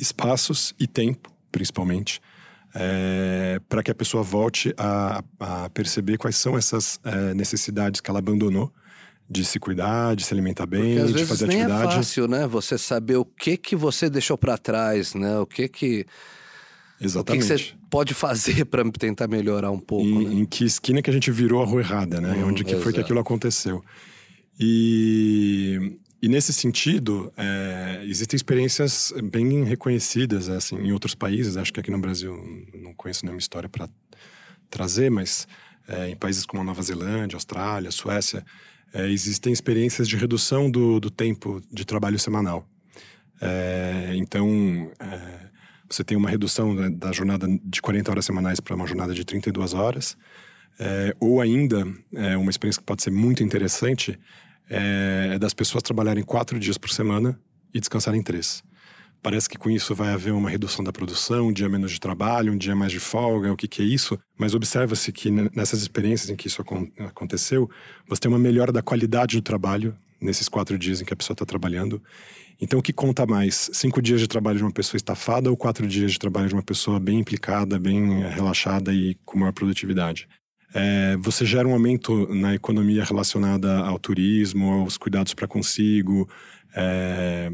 espaços 0.00 0.74
e 0.78 0.86
tempo, 0.86 1.30
principalmente, 1.52 2.20
é, 2.74 3.60
para 3.68 3.82
que 3.82 3.90
a 3.90 3.94
pessoa 3.94 4.22
volte 4.22 4.74
a, 4.76 5.22
a, 5.38 5.70
perceber 5.70 6.16
quais 6.18 6.36
são 6.36 6.58
essas 6.58 6.98
é, 7.04 7.34
necessidades 7.34 8.00
que 8.00 8.10
ela 8.10 8.18
abandonou 8.18 8.72
de 9.28 9.44
se 9.44 9.58
cuidar, 9.58 10.14
de 10.14 10.24
se 10.24 10.32
alimentar 10.34 10.66
bem, 10.66 10.98
às 10.98 11.08
de 11.08 11.12
vezes, 11.14 11.28
fazer 11.28 11.46
nem 11.46 11.62
atividade. 11.62 11.92
É 11.92 11.96
fácil, 11.96 12.28
né? 12.28 12.46
Você 12.46 12.76
saber 12.76 13.16
o 13.16 13.24
que 13.24 13.56
que 13.56 13.74
você 13.74 14.10
deixou 14.10 14.36
para 14.36 14.58
trás, 14.58 15.14
né? 15.14 15.38
O 15.38 15.46
que 15.46 15.68
que 15.68 16.06
Exatamente. 17.00 17.44
O 17.44 17.46
que, 17.46 17.62
que 17.62 17.68
você 17.68 17.74
pode 17.90 18.14
fazer 18.14 18.64
para 18.66 18.88
tentar 18.92 19.28
melhorar 19.28 19.70
um 19.70 19.78
pouco? 19.78 20.04
Em, 20.04 20.28
né? 20.28 20.34
em, 20.34 20.44
que 20.44 20.64
esquina 20.64 21.02
que 21.02 21.10
a 21.10 21.12
gente 21.12 21.30
virou 21.30 21.62
a 21.62 21.66
rua 21.66 21.80
errada, 21.80 22.20
né? 22.20 22.34
Hum, 22.34 22.48
Onde 22.48 22.64
que 22.64 22.76
foi 22.76 22.92
que 22.92 23.00
aquilo 23.00 23.18
aconteceu? 23.18 23.82
E, 24.58 25.98
e 26.22 26.28
nesse 26.28 26.52
sentido, 26.52 27.32
é, 27.36 28.02
existem 28.04 28.36
experiências 28.36 29.12
bem 29.24 29.64
reconhecidas 29.64 30.48
assim, 30.48 30.76
em 30.76 30.92
outros 30.92 31.14
países. 31.14 31.56
Acho 31.56 31.72
que 31.72 31.80
aqui 31.80 31.90
no 31.90 31.98
Brasil 31.98 32.36
não 32.74 32.94
conheço 32.94 33.24
nenhuma 33.24 33.40
história 33.40 33.68
para 33.68 33.88
trazer, 34.70 35.10
mas 35.10 35.48
é, 35.88 36.10
em 36.10 36.16
países 36.16 36.46
como 36.46 36.62
a 36.62 36.64
Nova 36.64 36.82
Zelândia, 36.82 37.36
Austrália, 37.36 37.90
Suécia, 37.90 38.44
é, 38.94 39.10
existem 39.10 39.52
experiências 39.52 40.06
de 40.06 40.16
redução 40.16 40.70
do, 40.70 41.00
do 41.00 41.10
tempo 41.10 41.60
de 41.70 41.84
trabalho 41.84 42.18
semanal. 42.18 42.66
É, 43.40 44.12
então, 44.14 44.90
é, 45.00 45.48
você 45.90 46.04
tem 46.04 46.16
uma 46.16 46.30
redução 46.30 46.72
né, 46.72 46.88
da 46.88 47.10
jornada 47.10 47.48
de 47.64 47.82
40 47.82 48.10
horas 48.10 48.24
semanais 48.24 48.60
para 48.60 48.76
uma 48.76 48.86
jornada 48.86 49.12
de 49.12 49.24
32 49.24 49.74
horas. 49.74 50.16
É, 50.78 51.14
ou 51.18 51.40
ainda, 51.40 51.86
é, 52.14 52.36
uma 52.36 52.50
experiência 52.50 52.80
que 52.80 52.86
pode 52.86 53.02
ser 53.02 53.10
muito 53.10 53.42
interessante 53.42 54.18
é, 54.70 55.32
é 55.34 55.38
das 55.38 55.52
pessoas 55.52 55.82
trabalharem 55.82 56.22
quatro 56.22 56.58
dias 56.58 56.78
por 56.78 56.90
semana 56.90 57.38
e 57.72 57.80
descansarem 57.80 58.22
três. 58.22 58.62
Parece 59.24 59.48
que 59.48 59.56
com 59.56 59.70
isso 59.70 59.94
vai 59.94 60.12
haver 60.12 60.34
uma 60.34 60.50
redução 60.50 60.84
da 60.84 60.92
produção, 60.92 61.46
um 61.46 61.52
dia 61.52 61.66
menos 61.66 61.92
de 61.92 61.98
trabalho, 61.98 62.52
um 62.52 62.58
dia 62.58 62.76
mais 62.76 62.92
de 62.92 63.00
folga, 63.00 63.50
o 63.50 63.56
que, 63.56 63.66
que 63.66 63.80
é 63.80 63.84
isso? 63.86 64.18
Mas 64.38 64.54
observa-se 64.54 65.10
que 65.10 65.30
nessas 65.30 65.80
experiências 65.80 66.28
em 66.28 66.36
que 66.36 66.46
isso 66.46 66.62
aconteceu, 66.98 67.70
você 68.06 68.20
tem 68.20 68.30
uma 68.30 68.38
melhora 68.38 68.70
da 68.70 68.82
qualidade 68.82 69.38
do 69.38 69.42
trabalho 69.42 69.96
nesses 70.20 70.46
quatro 70.46 70.76
dias 70.76 71.00
em 71.00 71.06
que 71.06 71.14
a 71.14 71.16
pessoa 71.16 71.32
está 71.32 71.46
trabalhando. 71.46 72.02
Então, 72.60 72.78
o 72.78 72.82
que 72.82 72.92
conta 72.92 73.24
mais? 73.24 73.70
Cinco 73.72 74.02
dias 74.02 74.20
de 74.20 74.28
trabalho 74.28 74.58
de 74.58 74.64
uma 74.64 74.70
pessoa 74.70 74.98
estafada 74.98 75.48
ou 75.48 75.56
quatro 75.56 75.86
dias 75.86 76.12
de 76.12 76.18
trabalho 76.18 76.48
de 76.48 76.54
uma 76.54 76.62
pessoa 76.62 77.00
bem 77.00 77.18
implicada, 77.18 77.78
bem 77.78 78.24
relaxada 78.28 78.92
e 78.92 79.16
com 79.24 79.38
maior 79.38 79.52
produtividade? 79.54 80.28
É, 80.74 81.16
você 81.18 81.46
gera 81.46 81.66
um 81.66 81.72
aumento 81.72 82.26
na 82.34 82.54
economia 82.54 83.02
relacionada 83.02 83.78
ao 83.78 83.98
turismo, 83.98 84.70
aos 84.70 84.98
cuidados 84.98 85.32
para 85.32 85.48
consigo, 85.48 86.28
é, 86.76 87.50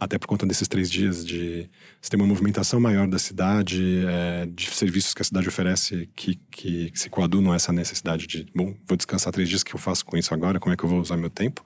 até 0.00 0.18
por 0.18 0.26
conta 0.26 0.46
desses 0.46 0.66
três 0.66 0.90
dias 0.90 1.24
de 1.24 1.68
você 2.00 2.10
tem 2.10 2.18
uma 2.18 2.26
movimentação 2.26 2.80
maior 2.80 3.06
da 3.06 3.18
cidade, 3.18 4.02
é, 4.08 4.46
de 4.46 4.70
serviços 4.70 5.12
que 5.12 5.20
a 5.20 5.24
cidade 5.24 5.46
oferece 5.46 6.08
que, 6.16 6.36
que, 6.50 6.90
que 6.90 6.98
se 6.98 7.10
coadunam 7.10 7.52
a 7.52 7.56
essa 7.56 7.70
necessidade 7.70 8.26
de, 8.26 8.46
bom, 8.54 8.74
vou 8.88 8.96
descansar 8.96 9.30
três 9.30 9.46
dias, 9.46 9.60
o 9.60 9.64
que 9.64 9.74
eu 9.74 9.78
faço 9.78 10.04
com 10.06 10.16
isso 10.16 10.32
agora? 10.32 10.58
Como 10.58 10.72
é 10.72 10.76
que 10.76 10.82
eu 10.82 10.88
vou 10.88 11.00
usar 11.00 11.18
meu 11.18 11.28
tempo? 11.28 11.62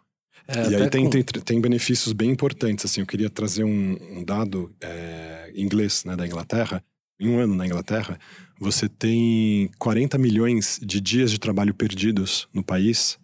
É, 0.48 0.68
e 0.68 0.74
aí 0.74 0.90
tem, 0.90 1.04
com... 1.04 1.10
tem, 1.10 1.22
tem, 1.22 1.60
benefícios 1.60 2.12
bem 2.12 2.30
importantes. 2.30 2.84
Assim, 2.84 3.00
eu 3.00 3.06
queria 3.06 3.30
trazer 3.30 3.64
um, 3.64 3.96
um 4.18 4.24
dado 4.24 4.74
é, 4.80 5.52
inglês 5.54 6.04
né, 6.04 6.16
da 6.16 6.26
Inglaterra. 6.26 6.82
Em 7.18 7.28
um 7.28 7.38
ano 7.38 7.54
na 7.54 7.64
Inglaterra, 7.64 8.18
você 8.58 8.88
tem 8.88 9.70
40 9.78 10.18
milhões 10.18 10.80
de 10.82 11.00
dias 11.00 11.30
de 11.30 11.38
trabalho 11.38 11.72
perdidos 11.72 12.48
no 12.52 12.62
país 12.62 13.18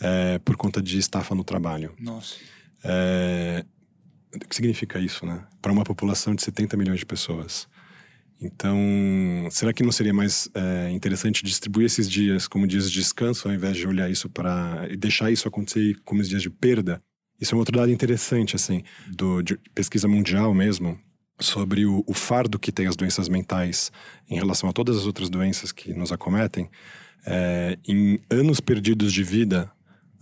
é, 0.00 0.38
por 0.40 0.56
conta 0.56 0.82
de 0.82 0.98
estafa 0.98 1.34
no 1.34 1.44
trabalho. 1.44 1.94
Nossa. 2.00 2.34
É, 2.82 3.64
o 4.34 4.38
que 4.38 4.54
significa 4.54 4.98
isso, 4.98 5.24
né? 5.24 5.44
Para 5.60 5.72
uma 5.72 5.84
população 5.84 6.34
de 6.34 6.42
70 6.42 6.76
milhões 6.76 6.98
de 6.98 7.06
pessoas. 7.06 7.68
Então, 8.40 8.78
será 9.50 9.72
que 9.72 9.82
não 9.82 9.90
seria 9.90 10.14
mais 10.14 10.48
é, 10.54 10.90
interessante 10.90 11.42
distribuir 11.42 11.86
esses 11.86 12.08
dias 12.08 12.46
como 12.46 12.68
dias 12.68 12.90
de 12.90 13.00
descanso, 13.00 13.48
ao 13.48 13.54
invés 13.54 13.76
de 13.76 13.86
olhar 13.86 14.08
isso 14.08 14.28
para 14.28 14.86
e 14.88 14.96
deixar 14.96 15.30
isso 15.30 15.48
acontecer 15.48 15.96
como 16.04 16.22
dias 16.22 16.42
de 16.42 16.50
perda? 16.50 17.02
Isso 17.40 17.54
é 17.54 17.56
um 17.56 17.58
outro 17.58 17.76
dado 17.76 17.90
interessante, 17.90 18.54
assim, 18.54 18.82
do, 19.08 19.42
de 19.42 19.56
pesquisa 19.74 20.06
mundial 20.06 20.54
mesmo, 20.54 20.98
sobre 21.40 21.84
o, 21.86 22.04
o, 22.06 22.14
fardo 22.14 22.58
que 22.58 22.72
tem 22.72 22.86
as 22.86 22.96
doenças 22.96 23.28
mentais 23.28 23.92
em 24.28 24.36
relação 24.36 24.68
a 24.68 24.72
todas 24.72 24.96
as 24.96 25.06
outras 25.06 25.30
doenças 25.30 25.70
que 25.70 25.92
nos 25.92 26.10
acometem. 26.10 26.68
É, 27.26 27.78
em 27.86 28.18
anos 28.30 28.60
perdidos 28.60 29.12
de 29.12 29.22
vida, 29.22 29.70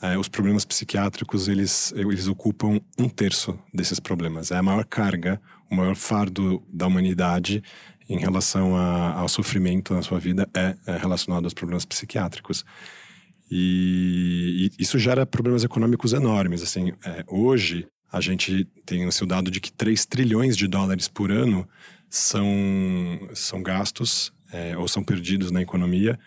é, 0.03 0.19
os 0.19 0.29
problemas 0.29 0.65
psiquiátricos 0.65 1.49
eles, 1.49 1.93
eles 1.97 2.27
ocupam 2.27 2.81
um 2.99 3.09
terço 3.09 3.59
desses 3.73 3.99
problemas. 3.99 4.51
É 4.51 4.57
a 4.57 4.63
maior 4.63 4.85
carga, 4.85 5.41
o 5.71 5.75
maior 5.75 5.97
fardo 5.97 6.63
da 6.69 6.87
humanidade 6.87 7.63
em 8.09 8.19
relação 8.19 8.77
a, 8.77 9.13
ao 9.15 9.29
sofrimento 9.29 9.95
na 9.95 10.03
sua 10.03 10.19
vida 10.19 10.49
é, 10.55 10.77
é 10.87 10.97
relacionado 10.97 11.45
aos 11.45 11.55
problemas 11.55 11.85
psiquiátricos. 11.85 12.65
E, 13.51 14.71
e, 14.79 14.83
isso 14.83 14.99
gera 14.99 15.25
problemas 15.25 15.65
econômicos 15.65 16.13
enormes. 16.13 16.63
Assim, 16.63 16.93
é, 17.05 17.25
hoje, 17.27 17.87
a 18.13 18.21
gente 18.21 18.65
tem 18.85 19.07
o 19.07 19.13
seu 19.13 19.27
dado 19.27 19.51
de 19.51 19.61
que 19.61 19.73
3 19.73 20.05
trilhões 20.07 20.57
de 20.57 20.69
dólares 20.69 21.09
por 21.09 21.33
ano 21.33 21.67
são, 22.09 22.47
são 23.35 23.63
gastos 23.63 24.33
é, 24.53 24.77
ou 24.77 24.87
são 24.87 25.03
perdidos 25.03 25.51
na 25.51 25.63
economia 25.63 26.19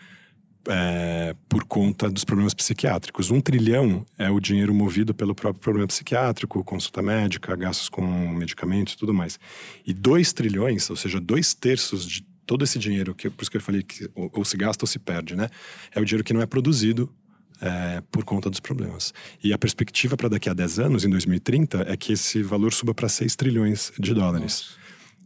é, 0.68 1.36
por 1.48 1.64
conta 1.64 2.10
dos 2.10 2.24
problemas 2.24 2.54
psiquiátricos. 2.54 3.32
Um 3.32 3.42
trilhão 3.42 4.06
é 4.18 4.30
o 4.30 4.40
dinheiro 4.40 4.74
movido 4.74 5.14
pelo 5.14 5.34
próprio 5.34 5.62
problema 5.62 5.88
psiquiátrico, 5.88 6.64
consulta 6.64 7.02
médica, 7.02 7.56
gastos 7.56 7.90
com 7.90 8.06
medicamentos 8.34 8.94
e 8.94 8.98
tudo 8.98 9.14
mais. 9.14 9.40
E 9.86 9.94
dois 9.94 10.34
trilhões, 10.34 10.90
ou 10.90 10.96
seja, 10.96 11.20
dois 11.20 11.54
terços 11.54 12.06
de 12.06 12.22
todo 12.46 12.64
esse 12.64 12.80
dinheiro, 12.80 13.14
que, 13.14 13.30
por 13.30 13.44
isso 13.44 13.52
que 13.52 13.58
eu 13.58 13.62
falei 13.62 13.84
que 13.84 14.10
ou, 14.16 14.30
ou 14.34 14.46
se 14.46 14.58
gasta 14.58 14.84
ou 14.84 14.88
se 14.88 14.98
perde, 14.98 15.36
né? 15.36 15.50
É 15.94 16.00
o 16.00 16.06
dinheiro 16.06 16.24
que 16.24 16.34
não 16.34 16.42
é 16.42 16.46
produzido 16.46 17.14
é, 17.62 18.02
por 18.12 18.24
conta 18.24 18.50
dos 18.50 18.60
problemas. 18.60 19.14
E 19.44 19.54
a 19.54 19.58
perspectiva 19.58 20.18
para 20.18 20.30
daqui 20.30 20.50
a 20.50 20.54
10 20.54 20.80
anos, 20.80 21.06
em 21.06 21.10
2030, 21.10 21.86
é 21.88 21.96
que 21.96 22.14
esse 22.14 22.42
valor 22.42 22.74
suba 22.74 22.94
para 22.94 23.08
6 23.08 23.36
trilhões 23.36 23.92
de 24.00 24.14
dólares. 24.14 24.70
Nossa. 24.70 24.80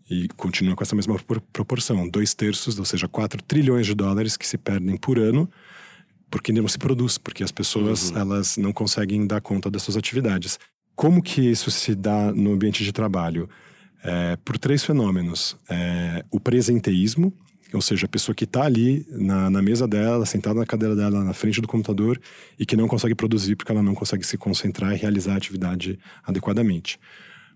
E 0.09 0.27
continua 0.29 0.75
com 0.75 0.83
essa 0.83 0.95
mesma 0.95 1.17
proporção, 1.51 2.07
dois 2.09 2.33
terços, 2.33 2.77
ou 2.77 2.85
seja, 2.85 3.07
4 3.07 3.41
trilhões 3.43 3.85
de 3.85 3.95
dólares 3.95 4.35
que 4.35 4.45
se 4.45 4.57
perdem 4.57 4.97
por 4.97 5.17
ano 5.17 5.49
porque 6.33 6.51
não 6.51 6.67
se 6.67 6.79
produz, 6.79 7.19
porque 7.19 7.43
as 7.43 7.51
pessoas 7.51 8.09
uhum. 8.09 8.17
elas 8.17 8.57
não 8.57 8.73
conseguem 8.73 9.27
dar 9.27 9.39
conta 9.39 9.69
das 9.69 9.83
suas 9.83 9.95
atividades. 9.95 10.57
Como 10.95 11.21
que 11.21 11.41
isso 11.41 11.69
se 11.69 11.93
dá 11.93 12.31
no 12.33 12.53
ambiente 12.53 12.83
de 12.83 12.91
trabalho? 12.91 13.47
É, 14.03 14.35
por 14.37 14.57
três 14.57 14.83
fenômenos. 14.83 15.55
É, 15.69 16.25
o 16.31 16.39
presenteísmo, 16.39 17.31
ou 17.71 17.81
seja, 17.81 18.07
a 18.07 18.09
pessoa 18.09 18.33
que 18.33 18.45
está 18.45 18.63
ali 18.63 19.05
na, 19.11 19.47
na, 19.47 19.61
mesa 19.61 19.87
dela, 19.87 20.25
sentada 20.25 20.59
na 20.59 20.65
cadeira 20.65 20.95
dela, 20.95 21.23
na 21.23 21.33
frente 21.33 21.61
do 21.61 21.67
computador 21.67 22.19
e 22.57 22.65
que 22.65 22.75
não 22.75 22.87
consegue 22.87 23.13
produzir 23.13 23.55
porque 23.55 23.71
ela 23.71 23.83
não 23.83 23.93
consegue 23.93 24.25
se 24.25 24.35
concentrar 24.35 24.91
e 24.93 24.97
realizar 24.97 25.35
a 25.35 25.37
atividade 25.37 25.99
adequadamente 26.25 26.99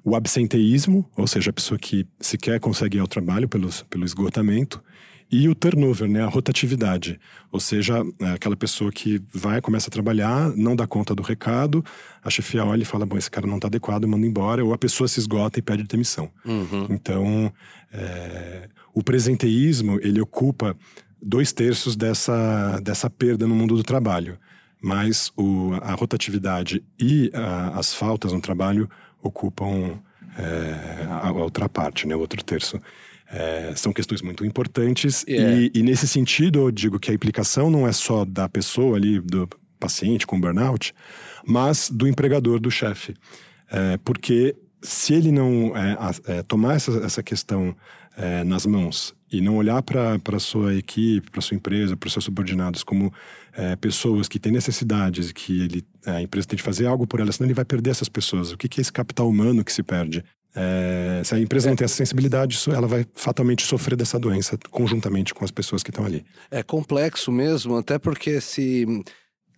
o 0.08 0.16
absenteísmo, 0.16 1.06
ou 1.18 1.28
seja, 1.28 1.50
a 1.50 1.54
pessoa 1.54 1.78
que 1.78 2.08
sequer 2.18 2.62
consegue 2.62 2.96
ir 2.96 3.02
ao 3.02 3.08
trabalho 3.10 3.46
pelo, 3.46 3.68
pelo 3.90 4.06
esgotamento, 4.06 4.82
e 5.30 5.50
o 5.50 5.54
turnover, 5.54 6.10
né, 6.10 6.24
a 6.24 6.30
rotatividade, 6.30 7.20
ou 7.52 7.60
seja, 7.60 8.02
é 8.22 8.30
aquela 8.30 8.56
pessoa 8.56 8.90
que 8.90 9.22
vai, 9.34 9.60
começa 9.60 9.90
a 9.90 9.92
trabalhar, 9.92 10.56
não 10.56 10.78
dá 10.78 10.88
conta 10.88 11.14
do 11.14 11.22
recado, 11.22 11.84
a 12.24 12.30
chefia 12.30 12.64
olha 12.64 12.84
e 12.84 12.86
fala, 12.86 13.06
bom, 13.06 13.18
esse 13.18 13.30
cara 13.30 13.46
não 13.46 13.58
está 13.58 13.68
adequado, 13.68 14.08
manda 14.08 14.26
embora, 14.26 14.64
ou 14.64 14.74
a 14.74 14.78
pessoa 14.78 15.10
se 15.10 15.20
esgota 15.20 15.60
e 15.60 15.62
pede 15.62 15.84
demissão. 15.84 16.32
Uhum. 16.46 16.88
Então, 16.90 17.52
é, 17.92 18.70
o 18.94 19.04
presenteísmo, 19.04 20.00
ele 20.02 20.22
ocupa 20.22 20.74
dois 21.22 21.52
terços 21.52 21.98
dessa, 21.98 22.80
dessa 22.82 23.10
perda 23.10 23.46
no 23.46 23.54
mundo 23.54 23.76
do 23.76 23.84
trabalho, 23.84 24.38
mas 24.82 25.34
o, 25.36 25.74
a 25.82 25.96
rotatividade 25.96 26.82
e 26.98 27.30
a, 27.34 27.78
as 27.78 27.94
faltas 27.94 28.32
no 28.32 28.40
trabalho 28.40 28.90
ocupam 29.28 30.00
é, 30.38 31.08
a 31.10 31.32
outra 31.32 31.68
parte, 31.68 32.08
né, 32.08 32.16
o 32.16 32.20
outro 32.20 32.44
terço. 32.44 32.80
É, 33.30 33.74
são 33.76 33.92
questões 33.92 34.22
muito 34.22 34.46
importantes 34.46 35.26
yeah. 35.28 35.54
e, 35.54 35.70
e, 35.76 35.84
nesse 35.84 36.08
sentido 36.08 36.60
eu 36.60 36.72
digo 36.72 36.98
que 36.98 37.12
a 37.12 37.14
implicação 37.14 37.70
não 37.70 37.86
é 37.86 37.92
só 37.92 38.24
da 38.24 38.48
pessoa 38.48 38.96
ali, 38.96 39.20
do 39.20 39.50
paciente 39.78 40.26
com 40.26 40.40
burnout, 40.40 40.94
mas 41.46 41.90
do 41.90 42.08
empregador, 42.08 42.58
do 42.58 42.72
chefe. 42.72 43.16
É, 43.70 43.98
porque 43.98 44.56
se 44.82 45.14
ele 45.14 45.32
não 45.32 45.74
é, 45.76 45.98
é, 46.28 46.44
tomar 46.44 46.76
essa, 46.76 46.92
essa 47.00 47.22
questão 47.22 47.76
é, 48.16 48.44
nas 48.44 48.66
mãos 48.66 49.14
e 49.32 49.42
não 49.42 49.58
olhar 49.58 49.82
para 49.82 50.18
a 50.34 50.40
sua 50.40 50.74
equipe, 50.76 51.30
para 51.30 51.42
sua 51.42 51.56
empresa, 51.56 51.98
para 51.98 52.08
os 52.08 52.14
seus 52.14 52.26
subordinados 52.26 52.84
como 52.84 53.14
é, 53.58 53.76
pessoas 53.76 54.28
que 54.28 54.40
têm 54.40 54.52
necessidades, 54.52 55.32
que 55.32 55.64
ele, 55.64 55.84
a 56.06 56.22
empresa 56.22 56.48
tem 56.48 56.58
de 56.58 56.62
fazer 56.64 56.86
algo 56.86 57.08
por 57.08 57.20
elas, 57.20 57.36
senão 57.36 57.48
ele 57.48 57.56
vai 57.56 57.66
perder 57.66 57.90
essas 57.90 58.08
pessoas. 58.08 58.52
O 58.52 58.58
que, 58.58 58.70
que 58.70 58.80
é 58.80 58.84
esse 58.84 58.94
capital 58.94 59.28
humano 59.28 59.66
que 59.66 59.74
se 59.74 59.82
perde? 59.82 60.24
É, 60.56 61.22
se 61.26 61.34
a 61.34 61.40
empresa 61.40 61.68
não 61.68 61.76
tem 61.76 61.86
essa 61.86 61.96
sensibilidade, 61.96 62.58
ela 62.70 62.88
vai 62.88 63.04
fatalmente 63.16 63.64
sofrer 63.64 63.96
dessa 63.96 64.20
doença 64.20 64.58
conjuntamente 64.70 65.34
com 65.34 65.44
as 65.44 65.50
pessoas 65.50 65.82
que 65.82 65.90
estão 65.90 66.06
ali. 66.06 66.24
É 66.52 66.62
complexo 66.62 67.32
mesmo, 67.32 67.76
até 67.78 67.98
porque 67.98 68.40
se 68.40 68.86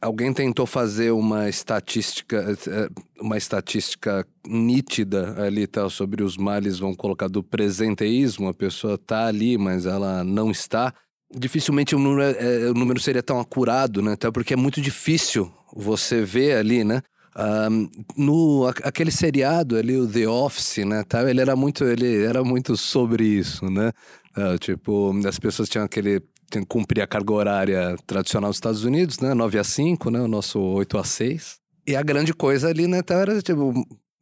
alguém 0.02 0.32
tentou 0.32 0.66
fazer 0.66 1.12
uma 1.12 1.50
estatística, 1.50 2.58
é, 2.68 2.90
uma 3.22 3.38
estatística 3.38 4.26
nítida 4.48 5.42
ali 5.44 5.68
tal 5.68 5.90
sobre 5.90 6.24
os 6.24 6.38
males, 6.38 6.80
vão 6.80 6.96
colocar 6.96 7.28
do 7.28 7.44
presenteísmo, 7.44 8.48
a 8.48 8.54
pessoa 8.54 8.96
está 8.96 9.28
ali, 9.28 9.58
mas 9.58 9.86
ela 9.86 10.24
não 10.24 10.50
está 10.52 10.94
dificilmente 11.32 11.96
o 11.96 12.00
número, 12.00 12.22
é, 12.22 12.64
é, 12.64 12.70
o 12.70 12.74
número 12.74 13.00
seria 13.00 13.24
tão 13.24 13.40
acurado, 13.40 14.02
né? 14.02 14.14
Até 14.14 14.32
porque 14.32 14.54
é 14.54 14.58
muito 14.58 14.82
difícil 14.82 15.52
você 15.74 16.22
ver 16.24 16.58
ali, 16.58 16.84
né? 16.84 17.02
Um, 17.38 17.90
no 18.18 18.68
aquele 18.84 19.12
seriado 19.12 19.78
ali, 19.78 19.96
o 19.96 20.08
The 20.08 20.28
Office, 20.28 20.86
né? 20.86 21.04
Tá? 21.08 21.30
Ele 21.30 21.40
era 21.40 21.56
muito, 21.56 21.84
ele 21.86 22.24
era 22.24 22.44
muito 22.44 22.76
sobre 22.76 23.24
isso, 23.24 23.66
né? 23.70 23.92
Uh, 24.36 24.58
tipo, 24.58 25.14
as 25.28 25.40
pessoas 25.40 25.70
tinham 25.70 25.86
aquele 25.86 26.22
tinham 26.52 26.64
que 26.64 26.70
cumprir 26.70 27.02
a 27.02 27.08
carga 27.08 27.32
horária 27.32 27.96
tradicional 28.08 28.50
dos 28.50 28.58
Estados 28.58 28.84
Unidos, 28.84 29.20
né? 29.20 29.34
9 29.34 29.60
a 29.60 29.64
5, 29.64 30.10
né? 30.10 30.20
O 30.20 30.28
nosso 30.28 30.60
8 30.60 30.98
a 30.98 31.04
6. 31.04 31.58
E 31.88 31.96
a 31.96 32.02
grande 32.02 32.34
coisa 32.34 32.70
ali, 32.70 32.88
né? 32.88 33.02
Tá, 33.04 33.16
era 33.16 33.42
tipo 33.42 33.74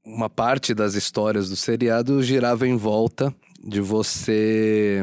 uma 0.05 0.29
parte 0.29 0.73
das 0.73 0.93
histórias 0.93 1.49
do 1.49 1.55
seriado 1.55 2.21
girava 2.21 2.67
em 2.67 2.77
volta 2.77 3.33
de 3.61 3.81
você 3.81 5.01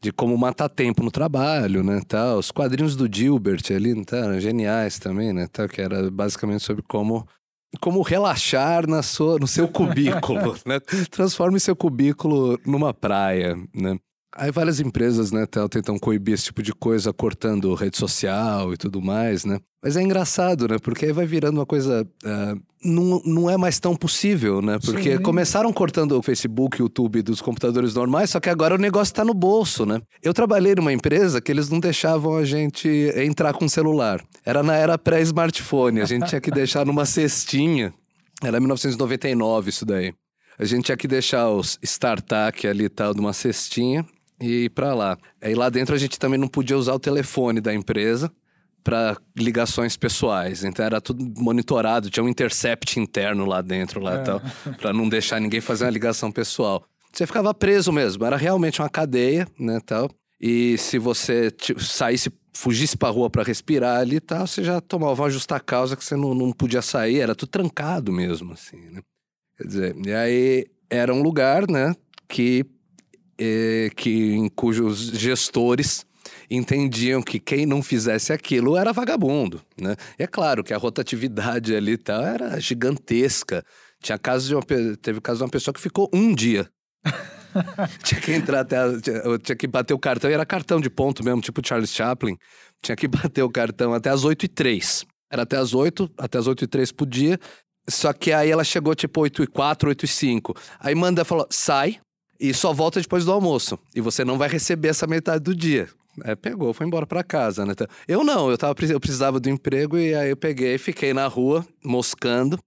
de 0.00 0.12
como 0.12 0.36
matar 0.36 0.68
tempo 0.68 1.02
no 1.02 1.10
trabalho, 1.10 1.82
né, 1.82 2.00
tal. 2.06 2.38
Os 2.38 2.50
quadrinhos 2.50 2.96
do 2.96 3.08
Gilbert 3.12 3.62
ali, 3.70 4.04
tá, 4.04 4.16
eram 4.18 4.40
geniais 4.40 4.98
também, 4.98 5.32
né, 5.32 5.46
tal, 5.46 5.68
que 5.68 5.80
era 5.80 6.10
basicamente 6.10 6.64
sobre 6.64 6.82
como 6.82 7.26
como 7.80 8.02
relaxar 8.02 8.88
na 8.88 9.00
sua, 9.00 9.38
no 9.38 9.46
seu 9.46 9.68
cubículo, 9.68 10.56
né? 10.66 10.80
Transforme 11.08 11.60
seu 11.60 11.76
cubículo 11.76 12.58
numa 12.66 12.92
praia, 12.92 13.54
né? 13.72 13.96
Aí 14.36 14.52
várias 14.52 14.78
empresas, 14.78 15.32
né, 15.32 15.44
tentam 15.68 15.98
coibir 15.98 16.34
esse 16.34 16.44
tipo 16.44 16.62
de 16.62 16.72
coisa, 16.72 17.12
cortando 17.12 17.74
rede 17.74 17.96
social 17.96 18.72
e 18.72 18.76
tudo 18.76 19.02
mais, 19.02 19.44
né? 19.44 19.58
Mas 19.82 19.96
é 19.96 20.02
engraçado, 20.02 20.68
né? 20.68 20.76
Porque 20.78 21.06
aí 21.06 21.12
vai 21.12 21.26
virando 21.26 21.58
uma 21.58 21.66
coisa. 21.66 22.06
Uh, 22.22 22.60
não, 22.84 23.20
não 23.24 23.50
é 23.50 23.56
mais 23.56 23.80
tão 23.80 23.96
possível, 23.96 24.62
né? 24.62 24.78
Porque 24.78 25.16
Sim. 25.16 25.22
começaram 25.22 25.72
cortando 25.72 26.12
o 26.12 26.22
Facebook, 26.22 26.80
o 26.80 26.84
YouTube 26.84 27.22
dos 27.22 27.40
computadores 27.40 27.94
normais, 27.94 28.30
só 28.30 28.38
que 28.38 28.48
agora 28.48 28.74
o 28.74 28.78
negócio 28.78 29.14
tá 29.14 29.24
no 29.24 29.34
bolso, 29.34 29.84
né? 29.84 30.00
Eu 30.22 30.32
trabalhei 30.32 30.74
numa 30.74 30.92
empresa 30.92 31.40
que 31.40 31.50
eles 31.50 31.68
não 31.68 31.80
deixavam 31.80 32.36
a 32.36 32.44
gente 32.44 32.88
entrar 33.16 33.52
com 33.54 33.68
celular. 33.68 34.22
Era 34.44 34.62
na 34.62 34.76
era 34.76 34.98
pré-smartphone, 34.98 36.00
a 36.00 36.04
gente 36.04 36.28
tinha 36.28 36.40
que 36.40 36.50
deixar 36.50 36.86
numa 36.86 37.06
cestinha. 37.06 37.92
Era 38.42 38.60
1999 38.60 39.70
isso 39.70 39.84
daí. 39.84 40.12
A 40.58 40.64
gente 40.64 40.84
tinha 40.84 40.96
que 40.96 41.08
deixar 41.08 41.48
os 41.48 41.78
StarTAC 41.82 42.66
ali 42.66 42.84
e 42.84 42.88
tal 42.88 43.14
numa 43.14 43.32
cestinha 43.32 44.04
e 44.40 44.64
ir 44.64 44.70
para 44.70 44.94
lá. 44.94 45.18
Aí 45.40 45.54
lá 45.54 45.68
dentro 45.68 45.94
a 45.94 45.98
gente 45.98 46.18
também 46.18 46.38
não 46.38 46.48
podia 46.48 46.76
usar 46.76 46.94
o 46.94 46.98
telefone 46.98 47.60
da 47.60 47.74
empresa 47.74 48.32
para 48.82 49.16
ligações 49.36 49.96
pessoais. 49.96 50.64
Então 50.64 50.84
era 50.84 51.00
tudo 51.00 51.24
monitorado, 51.40 52.10
tinha 52.10 52.24
um 52.24 52.28
intercept 52.28 52.98
interno 52.98 53.44
lá 53.44 53.60
dentro 53.60 54.00
lá 54.00 54.14
é. 54.14 54.18
tal, 54.22 54.40
para 54.78 54.92
não 54.92 55.08
deixar 55.08 55.40
ninguém 55.40 55.60
fazer 55.60 55.84
uma 55.84 55.90
ligação 55.90 56.32
pessoal. 56.32 56.84
Você 57.12 57.26
ficava 57.26 57.52
preso 57.52 57.92
mesmo, 57.92 58.24
era 58.24 58.36
realmente 58.36 58.80
uma 58.80 58.88
cadeia, 58.88 59.46
né, 59.58 59.80
tal. 59.84 60.10
E 60.40 60.78
se 60.78 60.98
você 60.98 61.52
saísse, 61.78 62.32
fugisse 62.54 62.96
pra 62.96 63.10
rua 63.10 63.28
para 63.28 63.42
respirar 63.42 64.00
ali 64.00 64.16
e 64.16 64.20
tal, 64.20 64.46
você 64.46 64.64
já 64.64 64.80
tomava 64.80 65.22
uma 65.22 65.30
justa 65.30 65.60
causa 65.60 65.96
que 65.96 66.04
você 66.04 66.16
não, 66.16 66.34
não 66.34 66.52
podia 66.52 66.80
sair, 66.80 67.20
era 67.20 67.34
tudo 67.34 67.50
trancado 67.50 68.12
mesmo, 68.12 68.52
assim, 68.52 68.78
né? 68.90 69.02
Quer 69.58 69.66
dizer, 69.66 69.96
e 70.06 70.12
aí 70.12 70.66
era 70.88 71.12
um 71.12 71.22
lugar, 71.22 71.68
né, 71.68 71.94
que 72.26 72.64
que, 73.96 74.32
em 74.34 74.48
cujos 74.48 74.98
gestores 74.98 76.04
entendiam 76.50 77.22
que 77.22 77.38
quem 77.38 77.64
não 77.64 77.82
fizesse 77.82 78.32
aquilo 78.32 78.76
era 78.76 78.92
vagabundo, 78.92 79.62
né? 79.80 79.94
E 80.18 80.22
é 80.22 80.26
claro 80.26 80.64
que 80.64 80.74
a 80.74 80.78
rotatividade 80.78 81.74
ali 81.74 81.96
tá, 81.96 82.20
era 82.22 82.60
gigantesca. 82.60 83.64
Tinha 84.02 84.18
casos 84.18 84.48
de 84.48 84.54
uma, 84.54 84.62
teve 85.00 85.20
caso 85.20 85.38
de 85.38 85.44
uma 85.44 85.50
pessoa 85.50 85.72
que 85.72 85.80
ficou 85.80 86.08
um 86.12 86.34
dia. 86.34 86.68
tinha 88.02 88.20
que 88.20 88.32
entrar 88.32 88.60
até. 88.60 88.76
A, 88.78 89.00
tinha, 89.00 89.38
tinha, 89.38 89.56
que 89.56 89.66
bater 89.66 89.94
o 89.94 89.98
cartão, 89.98 90.30
e 90.30 90.34
era 90.34 90.44
cartão 90.44 90.80
de 90.80 90.90
ponto 90.90 91.24
mesmo, 91.24 91.40
tipo 91.40 91.66
Charles 91.66 91.90
Chaplin. 91.90 92.36
Tinha 92.82 92.96
que 92.96 93.06
bater 93.08 93.42
o 93.42 93.50
cartão 93.50 93.94
até 93.94 94.10
as 94.10 94.24
8 94.24 94.44
e 94.44 94.48
3 94.48 95.04
Era 95.30 95.42
até 95.42 95.56
as 95.56 95.74
8, 95.74 96.10
até 96.18 96.38
as 96.38 96.46
8 96.46 96.64
e 96.64 96.66
3 96.66 96.92
podia. 96.92 97.38
Só 97.88 98.12
que 98.12 98.32
aí 98.32 98.50
ela 98.50 98.64
chegou 98.64 98.94
tipo 98.94 99.20
8 99.20 99.42
e 99.44 99.46
4, 99.46 99.88
8 99.88 100.04
e 100.04 100.08
5. 100.08 100.54
Aí 100.78 100.94
manda 100.94 101.24
falou: 101.24 101.46
sai, 101.50 101.98
e 102.40 102.54
só 102.54 102.72
volta 102.72 103.00
depois 103.00 103.24
do 103.24 103.32
almoço. 103.32 103.78
E 103.94 104.00
você 104.00 104.24
não 104.24 104.38
vai 104.38 104.48
receber 104.48 104.88
essa 104.88 105.06
metade 105.06 105.44
do 105.44 105.54
dia. 105.54 105.88
É, 106.24 106.34
pegou, 106.34 106.72
foi 106.72 106.86
embora 106.86 107.06
para 107.06 107.22
casa, 107.22 107.64
né? 107.64 107.72
Então, 107.72 107.86
eu 108.08 108.24
não, 108.24 108.50
eu, 108.50 108.58
tava, 108.58 108.74
eu 108.84 109.00
precisava 109.00 109.38
do 109.38 109.48
emprego 109.48 109.96
e 109.96 110.14
aí 110.14 110.30
eu 110.30 110.36
peguei, 110.36 110.76
fiquei 110.78 111.14
na 111.14 111.26
rua, 111.26 111.64
moscando, 111.84 112.58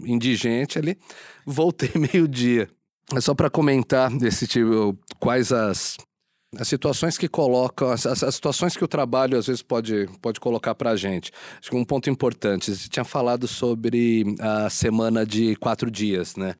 indigente 0.00 0.78
ali, 0.78 0.98
voltei 1.46 1.90
meio-dia. 2.12 2.68
É 3.14 3.20
só 3.20 3.34
para 3.34 3.50
comentar 3.50 4.10
desse 4.16 4.46
tipo, 4.46 4.98
quais 5.20 5.52
as, 5.52 5.96
as 6.56 6.66
situações 6.66 7.16
que 7.16 7.28
colocam, 7.28 7.90
as, 7.90 8.06
as, 8.06 8.34
situações 8.34 8.76
que 8.76 8.84
o 8.84 8.88
trabalho 8.88 9.38
às 9.38 9.46
vezes 9.46 9.62
pode, 9.62 10.08
pode 10.20 10.40
colocar 10.40 10.74
para 10.74 10.90
a 10.90 10.96
gente. 10.96 11.30
Acho 11.60 11.70
que 11.70 11.76
um 11.76 11.84
ponto 11.84 12.08
importante, 12.10 12.74
você 12.74 12.88
tinha 12.88 13.04
falado 13.04 13.46
sobre 13.46 14.24
a 14.40 14.70
semana 14.70 15.26
de 15.26 15.56
quatro 15.56 15.90
dias, 15.90 16.36
né? 16.36 16.54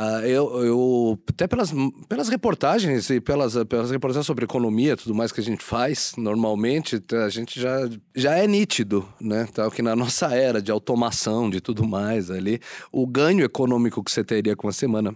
Uh, 0.00 0.24
eu, 0.24 0.64
eu, 0.64 1.18
até 1.28 1.46
pelas, 1.46 1.70
pelas 2.08 2.28
reportagens 2.28 3.10
e 3.10 3.20
pelas, 3.20 3.54
pelas 3.64 3.90
reportagens 3.90 4.26
sobre 4.26 4.44
economia 4.44 4.96
tudo 4.96 5.14
mais 5.14 5.30
que 5.30 5.40
a 5.40 5.44
gente 5.44 5.62
faz, 5.62 6.14
normalmente, 6.16 7.00
a 7.24 7.28
gente 7.28 7.60
já, 7.60 7.88
já 8.14 8.36
é 8.36 8.46
nítido, 8.46 9.06
né? 9.20 9.46
Tá, 9.52 9.70
que 9.70 9.82
na 9.82 9.94
nossa 9.94 10.34
era 10.34 10.62
de 10.62 10.72
automação, 10.72 11.48
de 11.48 11.60
tudo 11.60 11.86
mais 11.86 12.30
ali, 12.30 12.58
o 12.90 13.06
ganho 13.06 13.44
econômico 13.44 14.02
que 14.02 14.10
você 14.10 14.24
teria 14.24 14.56
com 14.56 14.66
uma 14.66 14.72
semana 14.72 15.14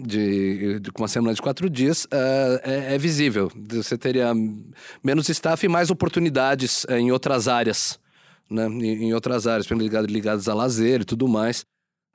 de, 0.00 0.80
de, 0.80 0.90
uma 0.96 1.08
semana 1.08 1.34
de 1.34 1.42
quatro 1.42 1.68
dias 1.68 2.04
uh, 2.04 2.60
é, 2.62 2.94
é, 2.94 2.98
visível. 2.98 3.50
Você 3.68 3.98
teria 3.98 4.32
menos 5.02 5.28
staff 5.28 5.64
e 5.66 5.68
mais 5.68 5.90
oportunidades 5.90 6.84
uh, 6.84 6.92
em 6.92 7.10
outras 7.10 7.48
áreas, 7.48 7.98
né? 8.50 8.66
Em, 8.66 9.06
em 9.06 9.14
outras 9.14 9.46
áreas, 9.46 9.66
ligadas, 9.66 10.10
ligadas 10.10 10.48
a 10.48 10.54
lazer 10.54 11.02
e 11.02 11.04
tudo 11.04 11.28
mais. 11.28 11.64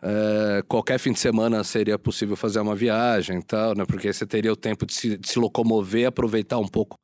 É, 0.01 0.63
qualquer 0.67 0.97
fim 0.97 1.11
de 1.11 1.19
semana 1.19 1.63
seria 1.63 1.99
possível 1.99 2.35
fazer 2.35 2.59
uma 2.59 2.75
viagem 2.75 3.39
e 3.39 3.43
tal, 3.43 3.75
né? 3.75 3.85
Porque 3.85 4.11
você 4.11 4.25
teria 4.25 4.51
o 4.51 4.55
tempo 4.55 4.85
de 4.85 4.93
se, 4.93 5.17
de 5.17 5.27
se 5.27 5.37
locomover, 5.37 6.07
aproveitar 6.07 6.57
um 6.57 6.67
pouco 6.67 6.97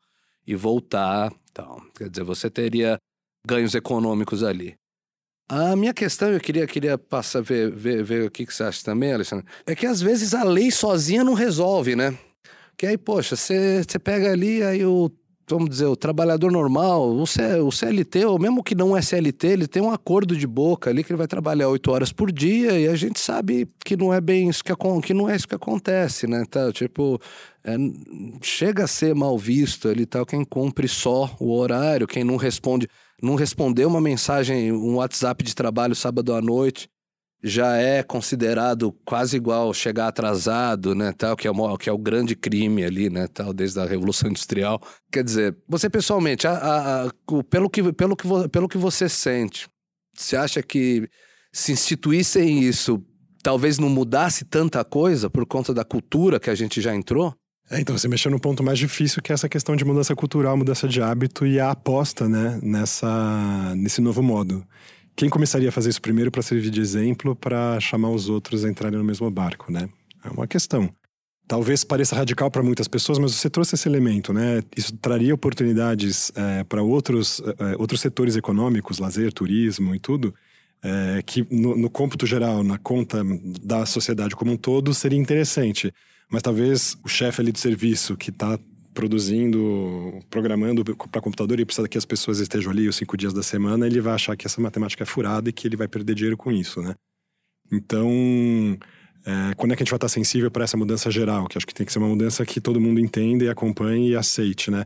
e 0.48 0.56
voltar. 0.56 1.34
Tal. 1.54 1.82
Quer 1.98 2.10
dizer, 2.10 2.24
você 2.24 2.50
teria 2.50 2.98
ganhos 3.46 3.76
econômicos 3.76 4.44
ali. 4.44 4.76
A 5.48 5.76
minha 5.76 5.94
questão, 5.94 6.32
eu 6.32 6.40
queria, 6.40 6.66
queria 6.66 6.98
passar, 6.98 7.42
ver, 7.42 7.70
ver, 7.70 8.04
ver 8.04 8.28
o 8.28 8.32
que, 8.32 8.46
que 8.46 8.54
você 8.54 8.64
acha 8.64 8.84
também, 8.84 9.14
Alessandro, 9.14 9.46
é 9.66 9.76
que 9.76 9.86
às 9.86 10.02
vezes 10.02 10.34
a 10.34 10.44
lei 10.44 10.72
sozinha 10.72 11.24
não 11.24 11.34
resolve, 11.34 11.96
né? 11.96 12.18
Que 12.76 12.88
aí, 12.88 12.98
poxa, 12.98 13.36
você 13.36 13.86
pega 14.04 14.32
ali, 14.32 14.64
aí 14.64 14.84
o 14.84 15.10
vamos 15.48 15.70
dizer, 15.70 15.86
o 15.86 15.96
trabalhador 15.96 16.52
normal, 16.52 17.10
o, 17.16 17.26
C, 17.28 17.60
o 17.60 17.72
CLT, 17.72 18.26
ou 18.26 18.40
mesmo 18.40 18.64
que 18.64 18.74
não 18.74 18.98
é 18.98 19.02
CLT, 19.02 19.48
ele 19.48 19.68
tem 19.68 19.82
um 19.82 19.92
acordo 19.92 20.36
de 20.36 20.48
boca 20.48 20.90
ali 20.90 21.04
que 21.04 21.12
ele 21.12 21.18
vai 21.18 21.28
trabalhar 21.28 21.70
oito 21.70 21.92
horas 21.92 22.12
por 22.12 22.32
dia 22.32 22.80
e 22.80 22.88
a 22.88 22.96
gente 22.96 23.20
sabe 23.20 23.68
que 23.84 23.96
não 23.96 24.14
é 24.14 24.20
bem 24.20 24.50
isso 24.50 24.64
que, 24.64 24.74
que 25.04 25.14
não 25.14 25.30
é 25.30 25.36
isso 25.36 25.48
que 25.48 25.56
acontece, 25.56 26.28
né? 26.28 26.44
Tá, 26.50 26.72
tipo, 26.72 27.20
é, 27.64 27.76
chega 28.42 28.86
a 28.86 28.88
ser 28.88 29.14
mal 29.14 29.38
visto 29.38 29.88
ali 29.88 30.06
tal 30.06 30.26
quem 30.26 30.44
cumpre 30.44 30.88
só 30.88 31.36
o 31.40 31.56
horário, 31.56 32.08
quem 32.08 32.24
não 32.24 32.38
responde, 32.38 32.88
não 33.22 33.36
respondeu 33.36 33.88
uma 33.88 34.02
mensagem, 34.02 34.72
um 34.72 34.96
WhatsApp 34.96 35.44
de 35.44 35.54
trabalho 35.54 35.96
sábado 35.96 36.34
à 36.34 36.42
noite 36.42 36.90
já 37.48 37.78
é 37.78 38.02
considerado 38.02 38.92
quase 39.06 39.38
igual 39.38 39.72
chegar 39.72 40.08
atrasado, 40.08 40.96
né, 40.96 41.14
tal, 41.16 41.36
que 41.36 41.48
é, 41.48 41.52
o, 41.52 41.78
que 41.78 41.88
é 41.88 41.94
o 41.94 41.98
grande 41.98 42.36
crime 42.36 42.84
ali, 42.84 43.08
né, 43.08 43.28
tal, 43.28 43.54
desde 43.54 43.80
a 43.80 43.86
Revolução 43.86 44.32
Industrial. 44.32 44.82
Quer 45.12 45.24
dizer, 45.24 45.56
você 45.70 45.88
pessoalmente, 45.88 46.48
a, 46.48 46.54
a, 46.54 47.06
a, 47.06 47.12
pelo, 47.48 47.70
que, 47.70 47.94
pelo, 47.94 48.16
que, 48.16 48.28
pelo 48.50 48.68
que 48.68 48.80
você 48.80 49.08
sente, 49.08 49.70
você 50.18 50.36
acha 50.36 50.64
que 50.64 51.08
se 51.54 51.72
instituíssem 51.72 52.64
isso, 52.64 53.00
talvez 53.44 53.78
não 53.78 53.90
mudasse 53.90 54.44
tanta 54.44 54.84
coisa 54.84 55.30
por 55.30 55.46
conta 55.46 55.72
da 55.72 55.86
cultura 55.86 56.40
que 56.40 56.50
a 56.50 56.56
gente 56.56 56.82
já 56.82 56.96
entrou? 56.96 57.32
É, 57.70 57.80
então, 57.80 57.96
você 57.96 58.08
mexeu 58.08 58.32
no 58.32 58.40
ponto 58.40 58.64
mais 58.64 58.80
difícil, 58.80 59.22
que 59.22 59.32
é 59.32 59.36
essa 59.36 59.48
questão 59.48 59.76
de 59.76 59.86
mudança 59.86 60.16
cultural, 60.16 60.58
mudança 60.58 60.88
de 60.88 61.00
hábito 61.00 61.46
e 61.46 61.60
a 61.60 61.70
aposta, 61.70 62.28
né, 62.28 62.60
nessa, 62.64 63.76
nesse 63.76 64.02
novo 64.02 64.24
modo. 64.24 64.66
Quem 65.16 65.30
começaria 65.30 65.70
a 65.70 65.72
fazer 65.72 65.90
isso 65.90 66.02
primeiro 66.02 66.30
para 66.30 66.42
servir 66.42 66.70
de 66.70 66.82
exemplo 66.82 67.36
para 67.36 67.80
chamar 67.80 68.10
os 68.10 68.28
outros 68.28 68.66
a 68.66 68.70
entrarem 68.70 68.98
no 68.98 69.06
mesmo 69.06 69.32
barco, 69.32 69.72
né? 69.72 69.88
É 70.24 70.30
uma 70.30 70.46
questão. 70.46 70.90
Talvez 71.48 71.84
pareça 71.84 72.16
radical 72.16 72.50
para 72.52 72.64
muitas 72.64 72.88
pessoas, 72.88 73.20
mas 73.20 73.34
você 73.34 73.50
trouxe 73.50 73.76
esse 73.76 73.88
elemento, 73.88 74.34
né? 74.34 74.62
Isso 74.76 74.98
traria 74.98 75.34
oportunidades 75.34 76.32
é, 76.36 76.64
para 76.64 76.82
outros, 76.82 77.42
é, 77.60 77.76
outros 77.78 78.02
setores 78.02 78.36
econômicos, 78.36 78.98
lazer, 78.98 79.32
turismo 79.32 79.96
e 79.96 80.00
tudo, 80.00 80.34
é, 80.84 81.22
que 81.24 81.48
no, 81.50 81.78
no 81.78 81.90
cômputo 81.90 82.26
geral, 82.26 82.64
na 82.64 82.78
conta 82.78 83.24
da 83.64 83.86
sociedade 83.86 84.36
como 84.36 84.52
um 84.52 84.58
todo, 84.58 84.94
seria 84.94 85.20
interessante. 85.20 85.94
Mas 86.30 86.42
talvez 86.42 86.98
o 87.04 87.08
chefe 87.08 87.42
ali 87.42 87.52
do 87.52 87.60
serviço 87.60 88.18
que 88.18 88.32
está 88.32 88.60
produzindo, 88.96 90.20
programando 90.30 90.84
para 90.84 91.22
computador 91.22 91.60
e 91.60 91.66
precisa 91.66 91.88
que 91.88 91.98
as 91.98 92.06
pessoas 92.06 92.40
estejam 92.40 92.72
ali 92.72 92.88
os 92.88 92.96
cinco 92.96 93.16
dias 93.18 93.34
da 93.34 93.44
semana, 93.44 93.86
ele 93.86 94.00
vai 94.00 94.14
achar 94.14 94.36
que 94.36 94.48
essa 94.48 94.60
matemática 94.62 95.04
é 95.04 95.06
furada 95.06 95.50
e 95.50 95.54
que 95.54 95.68
ele 95.68 95.76
vai 95.76 95.88
perder 95.88 96.16
dinheiro 96.16 96.38
com 96.38 96.52
isso, 96.52 96.82
né? 96.82 96.96
Então, 97.72 98.10
é, 99.26 99.54
quando 99.56 99.74
é 99.74 99.76
que 99.76 99.84
a 99.84 99.86
gente 99.86 99.92
vai 99.92 99.98
estar 99.98 100.08
sensível 100.08 100.50
para 100.50 100.64
essa 100.64 100.78
mudança 100.78 101.12
geral? 101.12 101.48
Que 101.48 101.58
acho 101.58 101.68
que 101.68 101.74
tem 101.74 101.86
que 101.86 101.92
ser 101.92 102.00
uma 102.00 102.08
mudança 102.08 102.46
que 102.46 102.62
todo 102.62 102.80
mundo 102.80 103.00
entenda 103.00 103.44
e 103.44 103.50
acompanhe 103.50 104.12
e 104.12 104.16
aceite, 104.16 104.72
né? 104.72 104.86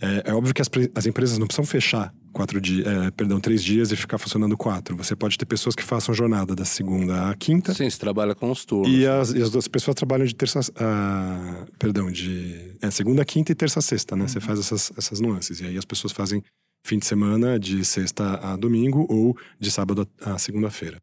É, 0.00 0.30
é 0.30 0.34
óbvio 0.34 0.54
que 0.54 0.60
as, 0.60 0.68
as, 0.94 1.06
empresas 1.06 1.38
não 1.38 1.46
precisam 1.46 1.64
fechar 1.64 2.12
quatro 2.32 2.60
dias, 2.60 2.86
é, 2.86 3.10
perdão, 3.10 3.40
três 3.40 3.64
dias 3.64 3.90
e 3.90 3.96
ficar 3.96 4.18
funcionando 4.18 4.56
quatro. 4.56 4.94
Você 4.96 5.16
pode 5.16 5.38
ter 5.38 5.46
pessoas 5.46 5.74
que 5.74 5.82
façam 5.82 6.14
jornada 6.14 6.54
da 6.54 6.64
segunda 6.64 7.30
à 7.30 7.34
quinta. 7.34 7.72
Sim, 7.72 7.88
você 7.88 7.98
trabalha 7.98 8.34
com 8.34 8.50
os 8.50 8.64
turnos. 8.64 8.92
E 8.92 9.06
as, 9.06 9.30
e 9.30 9.40
as 9.40 9.50
duas 9.50 9.66
pessoas 9.66 9.94
trabalham 9.94 10.26
de 10.26 10.34
terça, 10.34 10.60
uh, 10.60 11.72
perdão, 11.78 12.10
de 12.10 12.76
é, 12.82 12.90
segunda, 12.90 13.24
quinta 13.24 13.52
e 13.52 13.54
terça, 13.54 13.80
sexta, 13.80 14.14
né? 14.14 14.22
Uhum. 14.22 14.28
Você 14.28 14.40
faz 14.40 14.58
essas, 14.58 14.92
essas 14.96 15.20
nuances. 15.20 15.60
E 15.60 15.64
aí 15.64 15.78
as 15.78 15.84
pessoas 15.84 16.12
fazem 16.12 16.42
fim 16.84 16.98
de 16.98 17.06
semana 17.06 17.58
de 17.58 17.84
sexta 17.84 18.38
a 18.42 18.56
domingo 18.56 19.06
ou 19.08 19.36
de 19.58 19.70
sábado 19.70 20.06
a 20.20 20.38
segunda-feira. 20.38 20.98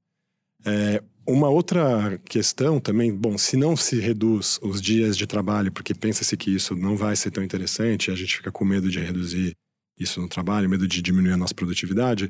É, 0.66 1.04
uma 1.26 1.50
outra 1.50 2.20
questão 2.26 2.80
também, 2.80 3.14
bom, 3.14 3.38
se 3.38 3.56
não 3.56 3.76
se 3.76 4.00
reduz 4.00 4.60
os 4.62 4.82
dias 4.82 5.18
de 5.18 5.26
trabalho, 5.26 5.72
porque 5.72 5.94
pensa-se 5.94 6.36
que 6.36 6.54
isso 6.54 6.76
não 6.76 6.98
vai 6.98 7.16
ser 7.16 7.32
tão 7.32 7.44
interessante, 7.44 8.12
a 8.12 8.16
gente 8.16 8.38
fica 8.38 8.52
com 8.52 8.66
medo 8.66 8.90
de 8.90 9.00
reduzir 9.00 9.56
isso 9.98 10.20
no 10.20 10.28
trabalho, 10.28 10.70
medo 10.70 10.88
de 10.88 11.02
diminuir 11.02 11.34
a 11.34 11.38
nossa 11.38 11.54
produtividade, 11.54 12.30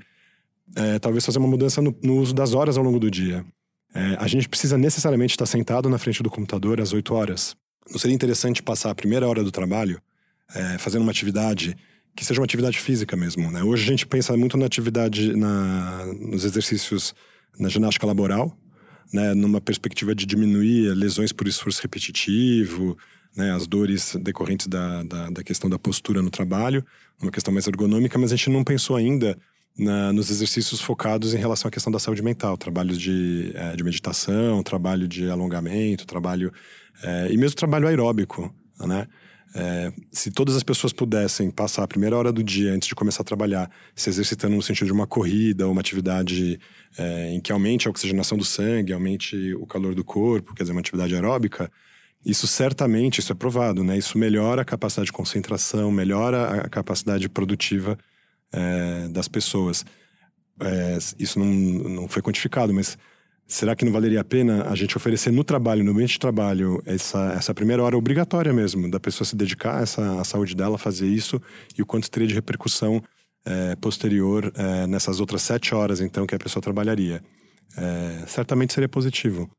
é, 0.76 1.00
talvez 1.00 1.26
fazer 1.26 1.40
uma 1.40 1.48
mudança 1.48 1.82
no, 1.82 1.96
no, 2.04 2.18
uso 2.18 2.34
das 2.34 2.54
horas 2.54 2.78
ao 2.78 2.84
longo 2.84 3.00
do 3.00 3.10
dia. 3.10 3.46
É, 3.94 4.18
a 4.20 4.28
gente 4.28 4.48
precisa 4.48 4.78
necessariamente 4.78 5.34
estar 5.34 5.46
sentado 5.46 5.90
na 5.90 5.98
frente 5.98 6.24
do 6.24 6.30
computador 6.30 6.80
às 6.80 6.94
8 6.94 7.14
horas. 7.14 7.56
Não 7.90 8.00
seria 8.00 8.16
interessante 8.16 8.62
passar 8.62 8.92
a 8.92 8.96
primeira 8.96 9.28
hora 9.28 9.44
do 9.44 9.52
trabalho 9.52 10.02
é, 10.54 10.78
fazendo 10.78 11.02
uma 11.02 11.12
atividade 11.12 11.76
que 12.16 12.24
seja 12.24 12.40
uma 12.40 12.46
atividade 12.46 12.78
física 12.80 13.16
mesmo. 13.16 13.50
Né? 13.52 13.64
Hoje 13.64 13.84
a 13.84 13.88
gente 13.88 14.06
pensa 14.06 14.38
muito 14.38 14.58
na 14.58 14.66
atividade, 14.66 15.36
na, 15.36 16.06
nos 16.20 16.46
exercícios 16.46 17.14
na 17.60 17.70
ginástica 17.70 18.06
laboral, 18.06 18.56
né? 19.12 19.34
numa 19.34 19.60
perspectiva 19.60 20.14
de 20.14 20.26
diminuir 20.26 20.94
lesões 20.94 21.32
por 21.32 21.48
esforço 21.48 21.82
repetitivo, 21.82 22.98
né? 23.36 23.52
as 23.52 23.68
dores 23.68 24.16
decorrentes 24.22 24.68
da, 24.68 25.04
da, 25.04 25.30
da 25.30 25.44
questão 25.44 25.70
da 25.70 25.80
postura 25.80 26.22
no 26.22 26.30
trabalho, 26.30 26.86
uma 27.22 27.32
questão 27.32 27.54
mais 27.54 27.68
ergonômica, 27.68 28.18
mas 28.18 28.32
a 28.32 28.36
gente 28.36 28.50
não 28.50 28.64
pensou 28.64 28.96
ainda 28.96 29.38
na, 29.78 30.14
nos 30.14 30.30
exercícios 30.30 30.82
focados 30.82 31.34
em 31.34 31.38
relação 31.38 31.68
à 31.68 31.72
questão 31.72 31.92
da 31.92 32.00
saúde 32.00 32.22
mental, 32.22 32.58
trabalhos 32.58 33.00
de, 33.00 33.52
é, 33.56 33.76
de 33.76 33.84
meditação, 33.84 34.62
trabalho 34.62 35.08
de 35.08 35.30
alongamento, 35.30 36.06
trabalho 36.06 36.54
é, 37.02 37.32
e 37.32 37.38
mesmo 37.38 37.56
trabalho 37.56 37.88
aeróbico, 37.88 38.54
né? 38.80 39.08
É, 39.56 39.94
se 40.12 40.32
todas 40.32 40.56
as 40.56 40.64
pessoas 40.64 40.92
pudessem 40.92 41.52
passar 41.52 41.84
a 41.84 41.88
primeira 41.88 42.18
hora 42.18 42.32
do 42.32 42.44
dia 42.44 42.74
antes 42.74 42.88
de 42.88 42.96
começar 42.96 43.22
a 43.22 43.26
trabalhar 43.26 43.70
se 43.96 44.10
exercitando 44.10 44.56
no 44.56 44.62
sentido 44.64 44.88
de 44.88 44.94
uma 44.94 45.06
corrida 45.06 45.66
ou 45.66 45.72
uma 45.72 45.82
atividade 45.82 46.60
é, 46.98 47.32
em 47.32 47.40
que 47.40 47.52
aumente 47.52 47.88
a 47.88 47.92
oxigenação 47.92 48.38
do 48.38 48.44
sangue, 48.44 48.94
aumente 48.94 49.54
o 49.54 49.68
calor 49.68 49.94
do 49.94 50.04
corpo, 50.04 50.56
quer 50.56 50.64
dizer, 50.64 50.72
uma 50.72 50.82
atividade 50.82 51.14
aeróbica, 51.14 51.72
isso 52.26 52.48
certamente, 52.48 53.20
isso 53.20 53.32
é 53.32 53.36
provado, 53.36 53.84
né? 53.84 53.98
Isso 53.98 54.18
melhora 54.18 54.62
a 54.62 54.66
capacidade 54.66 55.08
de 55.08 55.12
concentração, 55.12 55.92
melhora 55.92 56.62
a 56.62 56.70
capacidade 56.70 57.28
produtiva 57.28 57.98
é, 58.52 59.08
das 59.10 59.28
pessoas. 59.28 59.86
É, 60.62 60.98
isso 61.20 61.38
não, 61.38 61.46
não 61.46 62.08
foi 62.08 62.22
quantificado, 62.22 62.74
mas 62.74 62.98
será 63.54 63.76
que 63.76 63.86
não 63.86 63.92
valeria 63.92 64.22
a 64.22 64.24
pena 64.24 64.68
a 64.68 64.76
gente 64.76 64.98
oferecer 64.98 65.32
no 65.32 65.44
trabalho, 65.44 65.84
no 65.84 65.92
ambiente 65.92 66.14
de 66.14 66.20
trabalho, 66.20 66.82
essa, 66.86 67.34
essa 67.38 67.54
primeira 67.54 67.84
hora 67.84 67.96
obrigatória 67.98 68.52
mesmo, 68.52 68.90
da 68.90 69.00
pessoa 69.00 69.26
se 69.26 69.36
dedicar 69.36 69.78
a 69.78 69.82
essa 69.82 70.20
a 70.20 70.24
saúde 70.24 70.56
dela, 70.56 70.78
fazer 70.78 71.08
isso, 71.08 71.40
e 71.78 71.82
o 71.82 71.86
quanto 71.86 72.10
teria 72.10 72.28
de 72.28 72.34
repercussão 72.34 73.02
é, 73.46 73.76
posterior 73.76 74.52
é, 74.56 74.88
nessas 74.88 75.20
outras 75.20 75.44
sete 75.44 75.76
horas, 75.76 76.02
então, 76.02 76.26
que 76.26 76.34
a 76.34 76.40
pessoa 76.40 76.62
trabalharia? 76.62 77.22
É, 77.78 78.24
certamente 78.28 78.74
seria 78.74 78.90
positivo. 78.90 79.50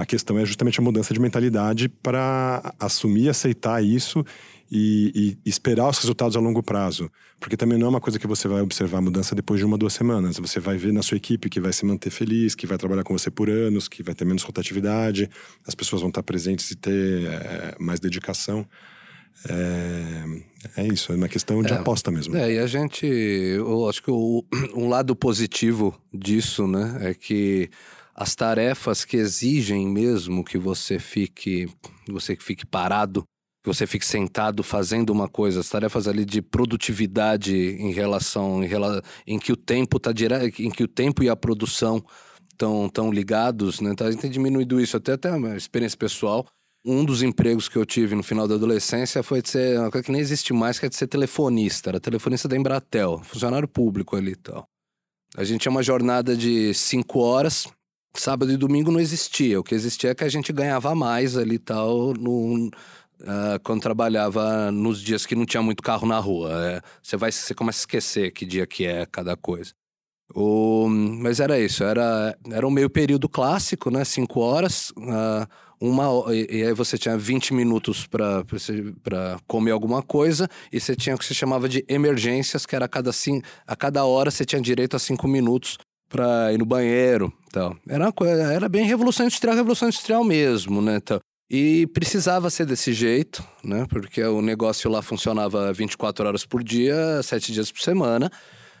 A 0.00 0.04
questão 0.04 0.36
é 0.36 0.44
justamente 0.44 0.80
a 0.80 0.82
mudança 0.82 1.14
de 1.14 1.20
mentalidade 1.20 1.88
para 1.88 2.74
assumir, 2.76 3.28
aceitar 3.28 3.80
isso 3.80 4.24
e, 4.70 5.36
e, 5.44 5.48
esperar 5.48 5.88
os 5.88 5.98
resultados 5.98 6.36
a 6.36 6.40
longo 6.40 6.62
prazo. 6.62 7.10
Porque 7.40 7.56
também 7.56 7.76
não 7.76 7.86
é 7.86 7.90
uma 7.90 8.00
coisa 8.00 8.18
que 8.18 8.26
você 8.26 8.46
vai 8.46 8.62
observar 8.62 8.98
a 8.98 9.00
mudança 9.00 9.34
depois 9.34 9.58
de 9.58 9.66
uma, 9.66 9.76
duas 9.76 9.92
semanas. 9.92 10.38
Você 10.38 10.60
vai 10.60 10.76
ver 10.76 10.92
na 10.92 11.02
sua 11.02 11.16
equipe 11.16 11.50
que 11.50 11.60
vai 11.60 11.72
se 11.72 11.84
manter 11.84 12.10
feliz, 12.10 12.54
que 12.54 12.66
vai 12.66 12.78
trabalhar 12.78 13.02
com 13.02 13.16
você 13.16 13.30
por 13.30 13.50
anos, 13.50 13.88
que 13.88 14.02
vai 14.02 14.14
ter 14.14 14.24
menos 14.24 14.42
rotatividade, 14.44 15.28
as 15.66 15.74
pessoas 15.74 16.02
vão 16.02 16.08
estar 16.08 16.22
presentes 16.22 16.70
e 16.70 16.76
ter 16.76 17.26
é, 17.26 17.74
mais 17.80 17.98
dedicação. 17.98 18.64
É, 19.48 20.82
é, 20.82 20.86
isso, 20.86 21.12
é 21.12 21.16
uma 21.16 21.28
questão 21.28 21.62
de 21.62 21.72
é, 21.72 21.76
aposta 21.76 22.10
mesmo. 22.10 22.36
É, 22.36 22.52
e 22.52 22.58
a 22.58 22.66
gente, 22.66 23.06
eu 23.06 23.88
acho 23.88 24.02
que 24.02 24.10
o, 24.10 24.44
um 24.74 24.88
lado 24.88 25.16
positivo 25.16 25.98
disso, 26.12 26.68
né, 26.68 26.98
é 27.00 27.14
que 27.14 27.70
as 28.14 28.34
tarefas 28.34 29.04
que 29.04 29.16
exigem 29.16 29.88
mesmo 29.88 30.44
que 30.44 30.58
você 30.58 30.98
fique, 30.98 31.68
você 32.08 32.36
fique 32.36 32.66
parado 32.66 33.24
que 33.62 33.68
você 33.68 33.86
fique 33.86 34.06
sentado 34.06 34.62
fazendo 34.62 35.10
uma 35.10 35.28
coisa, 35.28 35.60
as 35.60 35.68
tarefas 35.68 36.08
ali 36.08 36.24
de 36.24 36.40
produtividade 36.40 37.54
em 37.54 37.92
relação 37.92 38.64
em, 38.64 38.66
rela, 38.66 39.02
em 39.26 39.38
que 39.38 39.52
o 39.52 39.56
tempo 39.56 40.00
tá 40.00 40.12
direto, 40.12 40.62
em 40.62 40.70
que 40.70 40.82
o 40.82 40.88
tempo 40.88 41.22
e 41.22 41.28
a 41.28 41.36
produção 41.36 42.02
estão 42.50 42.88
tão 42.88 43.10
ligados, 43.10 43.80
né? 43.80 43.90
Então 43.90 44.06
a 44.06 44.10
gente 44.10 44.20
tem 44.20 44.30
diminuído 44.30 44.80
isso 44.80 44.96
até 44.96 45.12
até 45.12 45.30
uma 45.30 45.56
experiência 45.56 45.98
pessoal. 45.98 46.46
Um 46.84 47.04
dos 47.04 47.22
empregos 47.22 47.68
que 47.68 47.76
eu 47.76 47.84
tive 47.84 48.14
no 48.14 48.22
final 48.22 48.48
da 48.48 48.54
adolescência 48.54 49.22
foi 49.22 49.42
de 49.42 49.50
ser 49.50 49.78
uma 49.78 49.90
coisa 49.90 50.04
que 50.04 50.12
nem 50.12 50.20
existe 50.20 50.52
mais, 50.54 50.78
que 50.78 50.86
é 50.86 50.88
de 50.88 50.96
ser 50.96 51.06
telefonista. 51.06 51.90
Era 51.90 52.00
telefonista 52.00 52.48
da 52.48 52.56
Embratel, 52.56 53.20
funcionário 53.22 53.68
público 53.68 54.16
ali 54.16 54.32
e 54.32 54.36
tal. 54.36 54.64
A 55.36 55.44
gente 55.44 55.60
tinha 55.60 55.70
uma 55.70 55.82
jornada 55.82 56.34
de 56.34 56.72
cinco 56.72 57.20
horas, 57.20 57.68
sábado 58.14 58.50
e 58.50 58.56
domingo 58.56 58.90
não 58.90 58.98
existia. 58.98 59.60
O 59.60 59.62
que 59.62 59.74
existia 59.74 60.10
é 60.10 60.14
que 60.14 60.24
a 60.24 60.28
gente 60.28 60.52
ganhava 60.52 60.94
mais 60.94 61.36
ali 61.36 61.56
e 61.56 61.58
tal 61.58 62.14
no, 62.14 62.70
Uh, 63.20 63.60
quando 63.62 63.82
trabalhava 63.82 64.70
nos 64.72 65.02
dias 65.02 65.26
que 65.26 65.34
não 65.34 65.44
tinha 65.44 65.62
muito 65.62 65.82
carro 65.82 66.06
na 66.06 66.18
rua. 66.18 66.50
É, 66.52 66.80
você 67.02 67.16
vai, 67.16 67.30
você 67.30 67.54
começa 67.54 67.78
a 67.78 67.82
esquecer 67.82 68.30
que 68.32 68.46
dia 68.46 68.66
que 68.66 68.86
é 68.86 69.04
cada 69.04 69.36
coisa. 69.36 69.72
O, 70.34 70.88
mas 70.88 71.40
era 71.40 71.58
isso, 71.58 71.82
era, 71.82 72.36
era 72.50 72.66
um 72.66 72.70
meio 72.70 72.88
período 72.88 73.28
clássico, 73.28 73.90
né? 73.90 74.04
Cinco 74.04 74.40
horas, 74.40 74.90
uh, 74.90 75.46
uma, 75.80 76.04
e, 76.32 76.58
e, 76.58 76.62
aí 76.62 76.72
você 76.72 76.96
tinha 76.96 77.16
20 77.16 77.52
minutos 77.52 78.06
para 78.06 78.44
comer 79.46 79.72
alguma 79.72 80.02
coisa, 80.02 80.48
e 80.72 80.78
você 80.78 80.94
tinha 80.94 81.16
o 81.16 81.18
que 81.18 81.24
se 81.24 81.34
chamava 81.34 81.68
de 81.68 81.84
emergências, 81.88 82.64
que 82.64 82.76
era 82.76 82.84
a 82.84 82.88
cada, 82.88 83.10
a 83.66 83.76
cada 83.76 84.04
hora 84.04 84.30
você 84.30 84.44
tinha 84.44 84.62
direito 84.62 84.94
a 84.94 84.98
cinco 84.98 85.26
minutos 85.26 85.78
para 86.08 86.52
ir 86.52 86.58
no 86.58 86.66
banheiro. 86.66 87.32
Então, 87.48 87.76
era, 87.88 88.04
uma 88.04 88.28
era 88.28 88.68
bem 88.68 88.86
revolução 88.86 89.26
industrial, 89.26 89.56
revolução 89.56 89.88
industrial 89.88 90.22
mesmo, 90.22 90.80
né? 90.80 90.96
Então, 90.96 91.18
e 91.50 91.84
precisava 91.88 92.48
ser 92.48 92.64
desse 92.64 92.92
jeito, 92.92 93.44
né? 93.64 93.84
Porque 93.88 94.22
o 94.22 94.40
negócio 94.40 94.88
lá 94.88 95.02
funcionava 95.02 95.72
24 95.72 96.24
horas 96.24 96.46
por 96.46 96.62
dia, 96.62 97.20
7 97.24 97.52
dias 97.52 97.72
por 97.72 97.80
semana, 97.80 98.30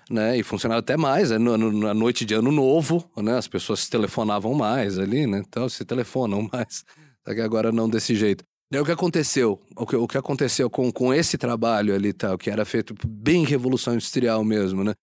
né? 0.08 0.38
E 0.38 0.44
funcionava 0.44 0.78
até 0.78 0.96
mais, 0.96 1.30
né? 1.32 1.38
na 1.38 1.92
noite 1.92 2.24
de 2.24 2.32
ano 2.32 2.52
novo, 2.52 3.04
né? 3.16 3.36
As 3.36 3.48
pessoas 3.48 3.80
se 3.80 3.90
telefonavam 3.90 4.54
mais 4.54 5.00
ali, 5.00 5.26
né? 5.26 5.42
Então 5.46 5.68
se 5.68 5.84
telefonam 5.84 6.48
mais. 6.52 6.84
Só 7.26 7.34
que 7.34 7.40
agora 7.40 7.72
não 7.72 7.88
desse 7.88 8.14
jeito. 8.14 8.44
E 8.72 8.78
o 8.78 8.84
que 8.84 8.92
aconteceu? 8.92 9.60
O 9.76 9.84
que, 9.84 9.96
o 9.96 10.06
que 10.06 10.16
aconteceu 10.16 10.70
com, 10.70 10.92
com 10.92 11.12
esse 11.12 11.36
trabalho 11.36 11.92
ali 11.92 12.12
tal, 12.12 12.38
que 12.38 12.48
era 12.48 12.64
feito 12.64 12.94
bem 13.04 13.44
revolução 13.44 13.94
industrial 13.94 14.44
mesmo, 14.44 14.84
né? 14.84 14.94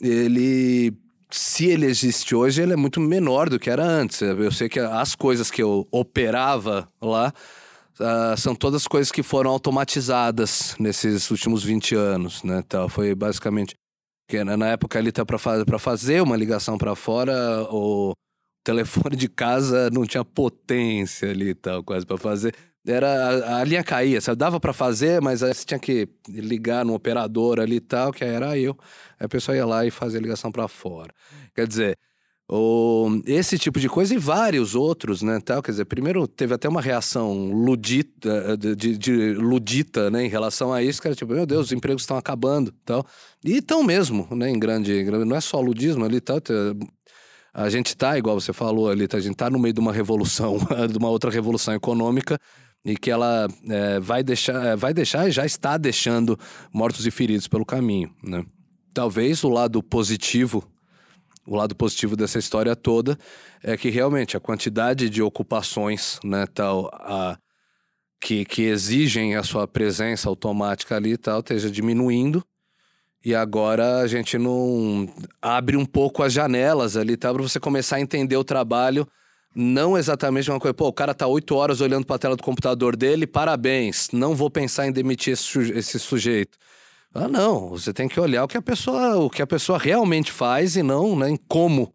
Ele 0.00 0.96
se 1.32 1.66
ele 1.66 1.86
existe 1.86 2.34
hoje, 2.34 2.62
ele 2.62 2.72
é 2.72 2.76
muito 2.76 3.00
menor 3.00 3.48
do 3.48 3.58
que 3.58 3.70
era 3.70 3.84
antes. 3.84 4.20
Eu 4.20 4.50
sei 4.52 4.68
que 4.68 4.78
as 4.78 5.14
coisas 5.14 5.50
que 5.50 5.62
eu 5.62 5.86
operava 5.90 6.88
lá 7.00 7.32
uh, 7.98 8.36
são 8.36 8.54
todas 8.54 8.86
coisas 8.86 9.10
que 9.10 9.22
foram 9.22 9.50
automatizadas 9.50 10.76
nesses 10.78 11.30
últimos 11.30 11.64
20 11.64 11.94
anos, 11.94 12.42
né? 12.42 12.62
Então, 12.64 12.88
foi 12.88 13.14
basicamente 13.14 13.74
que 14.28 14.42
na 14.44 14.68
época 14.68 14.98
ali 14.98 15.12
tá 15.12 15.24
para 15.24 15.78
fazer 15.78 16.22
uma 16.22 16.36
ligação 16.36 16.78
para 16.78 16.94
fora, 16.94 17.66
o 17.70 18.12
telefone 18.64 19.16
de 19.16 19.28
casa 19.28 19.90
não 19.90 20.06
tinha 20.06 20.24
potência 20.24 21.30
ali 21.30 21.54
tal, 21.54 21.82
quase 21.82 22.06
para 22.06 22.16
fazer 22.16 22.54
era 22.86 23.58
a, 23.58 23.64
linha 23.64 23.84
caía, 23.84 24.20
sabe? 24.20 24.38
Dava 24.38 24.58
para 24.58 24.72
fazer, 24.72 25.20
mas 25.20 25.42
aí 25.42 25.54
você 25.54 25.64
tinha 25.64 25.78
que 25.78 26.08
ligar 26.28 26.84
no 26.84 26.94
operador 26.94 27.60
ali 27.60 27.76
e 27.76 27.80
tal, 27.80 28.12
que 28.12 28.24
aí 28.24 28.30
era 28.30 28.58
eu. 28.58 28.76
Aí 29.18 29.26
a 29.26 29.28
pessoa 29.28 29.56
ia 29.56 29.64
lá 29.64 29.86
e 29.86 29.90
fazia 29.90 30.18
a 30.18 30.22
ligação 30.22 30.50
para 30.50 30.66
fora. 30.66 31.12
Quer 31.54 31.66
dizer, 31.66 31.98
o, 32.54 33.22
esse 33.24 33.56
tipo 33.56 33.80
de 33.80 33.88
coisa 33.88 34.14
e 34.14 34.18
vários 34.18 34.74
outros, 34.74 35.22
né, 35.22 35.40
tal. 35.40 35.62
Quer 35.62 35.70
dizer, 35.70 35.84
primeiro 35.84 36.26
teve 36.26 36.52
até 36.54 36.68
uma 36.68 36.82
reação 36.82 37.52
ludita, 37.52 38.56
de, 38.56 38.98
de, 38.98 39.32
ludita, 39.34 40.10
né, 40.10 40.24
em 40.26 40.28
relação 40.28 40.72
a 40.72 40.82
isso, 40.82 41.00
que 41.00 41.08
era 41.08 41.14
tipo, 41.14 41.32
meu 41.32 41.46
Deus, 41.46 41.66
os 41.66 41.72
empregos 41.72 42.02
estão 42.02 42.16
acabando, 42.16 42.72
tal. 42.84 43.06
E 43.44 43.58
estão 43.58 43.82
mesmo, 43.82 44.28
né, 44.32 44.50
em 44.50 44.58
grande, 44.58 45.04
não 45.04 45.36
é 45.36 45.40
só 45.40 45.60
ludismo 45.60 46.04
ali, 46.04 46.20
tal. 46.20 46.38
A 47.54 47.68
gente 47.68 47.96
tá, 47.96 48.16
igual 48.18 48.40
você 48.40 48.52
falou 48.52 48.88
ali, 48.88 49.06
tá, 49.06 49.18
a 49.18 49.20
gente 49.20 49.36
tá 49.36 49.50
no 49.50 49.58
meio 49.58 49.74
de 49.74 49.80
uma 49.80 49.92
revolução, 49.92 50.58
de 50.90 50.98
uma 50.98 51.10
outra 51.10 51.30
revolução 51.30 51.74
econômica, 51.74 52.38
e 52.84 52.96
que 52.96 53.10
ela 53.10 53.46
é, 53.68 54.00
vai 54.00 54.22
deixar, 54.22 54.76
vai 54.76 54.92
deixar 54.92 55.28
e 55.28 55.30
já 55.30 55.46
está 55.46 55.76
deixando 55.76 56.38
mortos 56.72 57.06
e 57.06 57.10
feridos 57.10 57.46
pelo 57.46 57.64
caminho, 57.64 58.14
né? 58.22 58.44
Talvez 58.92 59.42
o 59.44 59.48
lado 59.48 59.82
positivo, 59.82 60.68
o 61.46 61.56
lado 61.56 61.74
positivo 61.74 62.16
dessa 62.16 62.38
história 62.38 62.76
toda 62.76 63.18
é 63.62 63.76
que 63.76 63.88
realmente 63.88 64.36
a 64.36 64.40
quantidade 64.40 65.08
de 65.08 65.22
ocupações, 65.22 66.18
né, 66.22 66.46
tal, 66.46 66.90
a, 66.92 67.38
que, 68.20 68.44
que 68.44 68.62
exigem 68.62 69.34
a 69.34 69.42
sua 69.42 69.66
presença 69.66 70.28
automática 70.28 70.96
ali 70.96 71.12
e 71.12 71.16
tal, 71.16 71.40
esteja 71.40 71.70
diminuindo. 71.70 72.44
E 73.24 73.34
agora 73.34 74.00
a 74.00 74.06
gente 74.06 74.36
não 74.36 75.08
abre 75.40 75.76
um 75.76 75.86
pouco 75.86 76.22
as 76.22 76.32
janelas 76.32 76.96
ali, 76.96 77.16
tá? 77.16 77.32
Para 77.32 77.42
você 77.42 77.60
começar 77.60 77.96
a 77.96 78.00
entender 78.00 78.36
o 78.36 78.44
trabalho 78.44 79.06
não 79.54 79.98
exatamente 79.98 80.50
uma 80.50 80.58
coisa, 80.58 80.74
pô, 80.74 80.88
o 80.88 80.92
cara 80.92 81.14
tá 81.14 81.26
oito 81.26 81.54
horas 81.54 81.80
olhando 81.80 82.06
para 82.06 82.16
a 82.16 82.18
tela 82.18 82.36
do 82.36 82.42
computador 82.42 82.96
dele, 82.96 83.26
parabéns, 83.26 84.08
não 84.12 84.34
vou 84.34 84.50
pensar 84.50 84.86
em 84.86 84.92
demitir 84.92 85.34
esse, 85.34 85.58
esse 85.72 85.98
sujeito. 85.98 86.56
Ah, 87.14 87.28
não, 87.28 87.68
você 87.68 87.92
tem 87.92 88.08
que 88.08 88.18
olhar 88.18 88.44
o 88.44 88.48
que 88.48 88.56
a 88.56 88.62
pessoa, 88.62 89.18
o 89.18 89.28
que 89.28 89.42
a 89.42 89.46
pessoa 89.46 89.78
realmente 89.78 90.32
faz 90.32 90.76
e 90.76 90.82
não 90.82 91.14
né, 91.14 91.28
em 91.28 91.36
como, 91.36 91.94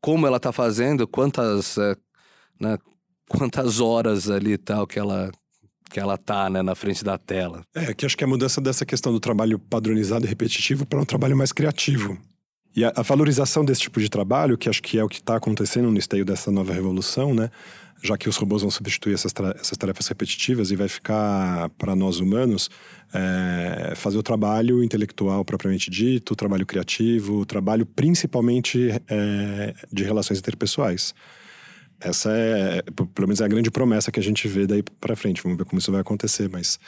como 0.00 0.26
ela 0.26 0.38
tá 0.38 0.52
fazendo, 0.52 1.08
quantas, 1.08 1.76
é, 1.76 1.96
né, 2.60 2.78
quantas 3.28 3.80
horas 3.80 4.30
ali 4.30 4.56
tal 4.56 4.86
que 4.86 4.98
ela, 4.98 5.32
que 5.90 5.98
ela 5.98 6.16
tá 6.16 6.48
né, 6.48 6.62
na 6.62 6.76
frente 6.76 7.02
da 7.02 7.18
tela. 7.18 7.64
É, 7.74 7.92
que 7.92 8.06
acho 8.06 8.16
que 8.16 8.22
a 8.22 8.28
mudança 8.28 8.60
dessa 8.60 8.86
questão 8.86 9.12
do 9.12 9.18
trabalho 9.18 9.58
padronizado 9.58 10.24
e 10.24 10.28
repetitivo 10.28 10.86
para 10.86 11.00
um 11.00 11.04
trabalho 11.04 11.36
mais 11.36 11.52
criativo. 11.52 12.16
E 12.74 12.84
a, 12.84 12.92
a, 12.94 13.02
valorização 13.02 13.64
desse 13.64 13.82
tipo 13.82 14.00
de 14.00 14.08
trabalho, 14.08 14.56
que 14.56 14.68
acho 14.68 14.82
que 14.82 14.98
é 14.98 15.04
o 15.04 15.08
que 15.08 15.16
está 15.16 15.36
acontecendo 15.36 15.90
no 15.90 15.98
esteio 15.98 16.24
dessa 16.24 16.50
nova 16.50 16.72
revolução, 16.72 17.34
né? 17.34 17.50
já 18.02 18.16
que 18.16 18.28
os 18.28 18.36
robôs 18.36 18.62
vão 18.62 18.70
substituir 18.70 19.14
essas, 19.14 19.32
essas 19.56 19.76
tarefas 19.76 20.06
repetitivas 20.06 20.70
e 20.70 20.76
vai 20.76 20.88
ficar 20.88 21.68
para 21.70 21.96
nós 21.96 22.20
humanos 22.20 22.70
é, 23.12 23.92
fazer 23.96 24.18
o 24.18 24.22
trabalho 24.22 24.82
intelectual 24.84 25.44
propriamente 25.44 25.90
dito, 25.90 26.32
o 26.32 26.36
trabalho 26.36 26.64
criativo, 26.64 27.40
o 27.40 27.46
trabalho 27.46 27.84
principalmente 27.84 28.90
é, 29.08 29.74
de 29.92 30.04
relações 30.04 30.38
interpessoais. 30.38 31.14
Essa 32.00 32.30
é, 32.30 32.82
pelo 32.92 33.26
menos, 33.26 33.40
é 33.40 33.44
a 33.44 33.48
grande 33.48 33.70
promessa 33.70 34.12
que 34.12 34.20
a 34.20 34.22
gente 34.22 34.46
vê 34.46 34.66
daí 34.66 34.84
para 35.00 35.16
frente. 35.16 35.42
Vamos 35.42 35.58
ver 35.58 35.64
como 35.64 35.80
isso 35.80 35.90
vai 35.90 36.00
acontecer, 36.00 36.48
mas 36.48 36.78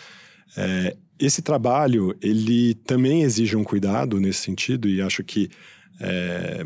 é, 0.56 0.96
esse 1.18 1.42
trabalho 1.42 2.16
ele 2.22 2.74
também 2.74 3.22
exige 3.22 3.56
um 3.56 3.64
cuidado 3.64 4.18
nesse 4.18 4.40
sentido 4.40 4.88
e 4.88 5.02
acho 5.02 5.22
que 5.22 5.50
é, 6.00 6.64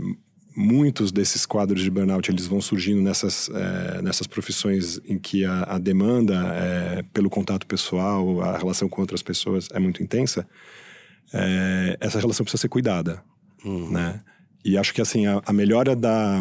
muitos 0.57 1.11
desses 1.11 1.45
quadros 1.45 1.83
de 1.83 1.91
burnout 1.91 2.31
eles 2.31 2.47
vão 2.47 2.61
surgindo 2.61 3.03
nessas, 3.03 3.51
é, 3.51 4.03
nessas 4.03 4.27
profissões 4.27 5.01
em 5.05 5.19
que 5.19 5.45
a, 5.45 5.65
a 5.65 5.79
demanda 5.79 6.35
é, 6.55 7.03
pelo 7.13 7.29
contato 7.29 7.67
pessoal, 7.67 8.41
a 8.43 8.57
relação 8.57 8.89
com 8.89 9.01
outras 9.01 9.23
pessoas 9.23 9.69
é 9.73 9.79
muito 9.81 10.03
intensa. 10.03 10.47
É, 11.33 11.97
essa 12.01 12.21
relação 12.21 12.45
precisa 12.45 12.61
ser 12.61 12.69
cuidada, 12.69 13.23
uhum. 13.65 13.91
né? 13.91 14.21
E 14.65 14.79
acho 14.79 14.95
que 14.95 15.03
assim 15.03 15.27
a, 15.27 15.43
a, 15.45 15.53
melhora 15.53 15.97
da 15.97 16.41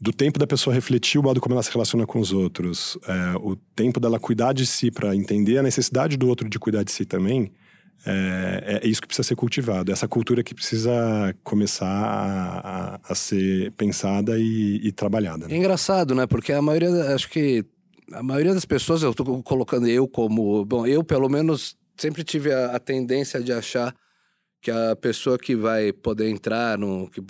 do 0.00 0.12
tempo 0.12 0.38
da 0.38 0.46
pessoa 0.46 0.74
refletir 0.74 1.18
o 1.18 1.22
modo 1.22 1.40
como 1.40 1.54
ela 1.54 1.62
se 1.62 1.70
relaciona 1.70 2.06
com 2.06 2.20
os 2.20 2.32
outros, 2.32 2.98
é, 3.06 3.36
o 3.38 3.56
tempo 3.74 3.98
dela 3.98 4.18
cuidar 4.18 4.52
de 4.52 4.66
si 4.66 4.90
para 4.90 5.14
entender 5.16 5.58
a 5.58 5.62
necessidade 5.62 6.16
do 6.16 6.28
outro 6.28 6.48
de 6.48 6.58
cuidar 6.58 6.82
de 6.82 6.92
si 6.92 7.04
também, 7.04 7.50
é, 8.04 8.80
é, 8.82 8.86
isso 8.86 9.00
que 9.00 9.08
precisa 9.08 9.26
ser 9.26 9.36
cultivado, 9.36 9.90
essa 9.90 10.06
cultura 10.06 10.42
que 10.42 10.54
precisa 10.54 11.34
começar 11.42 11.86
a, 11.86 12.96
a, 12.96 13.00
a 13.08 13.14
ser 13.14 13.72
pensada 13.72 14.38
e, 14.38 14.80
e 14.82 14.92
trabalhada. 14.92 15.48
Né? 15.48 15.54
É 15.54 15.58
engraçado, 15.58 16.14
né? 16.14 16.26
Porque 16.26 16.52
a 16.52 16.60
maioria, 16.60 17.14
acho 17.14 17.28
que 17.28 17.64
a 18.12 18.22
maioria 18.22 18.54
das 18.54 18.64
pessoas, 18.64 19.02
eu 19.02 19.10
estou 19.10 19.42
colocando 19.42 19.88
eu 19.88 20.06
como. 20.06 20.64
Bom, 20.64 20.86
eu 20.86 21.02
pelo 21.02 21.28
menos 21.28 21.76
sempre 21.96 22.22
tive 22.22 22.52
a, 22.52 22.76
a, 22.76 22.78
tendência 22.78 23.40
de 23.40 23.52
achar 23.52 23.94
que 24.60 24.70
a 24.70 24.96
pessoa 24.96 25.38
que 25.38 25.54
vai 25.54 25.92
poder 25.92 26.28
entrar 26.28 26.78
no. 26.78 27.08
que 27.10 27.20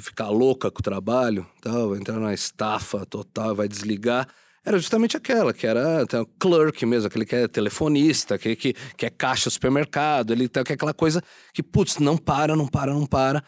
ficar 0.00 0.28
louca 0.28 0.70
com 0.70 0.80
o 0.80 0.82
trabalho, 0.82 1.46
tal, 1.60 1.96
entrar 1.96 2.18
na 2.18 2.32
estafa 2.32 3.04
total, 3.06 3.54
vai 3.54 3.68
desligar 3.68 4.28
era 4.64 4.78
justamente 4.78 5.14
aquela, 5.14 5.52
que 5.52 5.66
era 5.66 6.02
então, 6.02 6.26
clerk 6.38 6.86
mesmo, 6.86 7.06
aquele 7.06 7.26
que 7.26 7.36
é 7.36 7.46
telefonista, 7.46 8.36
aquele 8.36 8.56
que, 8.56 8.72
que 8.96 9.04
é 9.04 9.10
caixa 9.10 9.50
supermercado, 9.50 10.32
ele 10.32 10.48
tem 10.48 10.62
aquela 10.62 10.94
coisa 10.94 11.22
que, 11.52 11.62
putz, 11.62 11.98
não 11.98 12.16
para, 12.16 12.56
não 12.56 12.66
para, 12.66 12.94
não 12.94 13.04
para, 13.04 13.44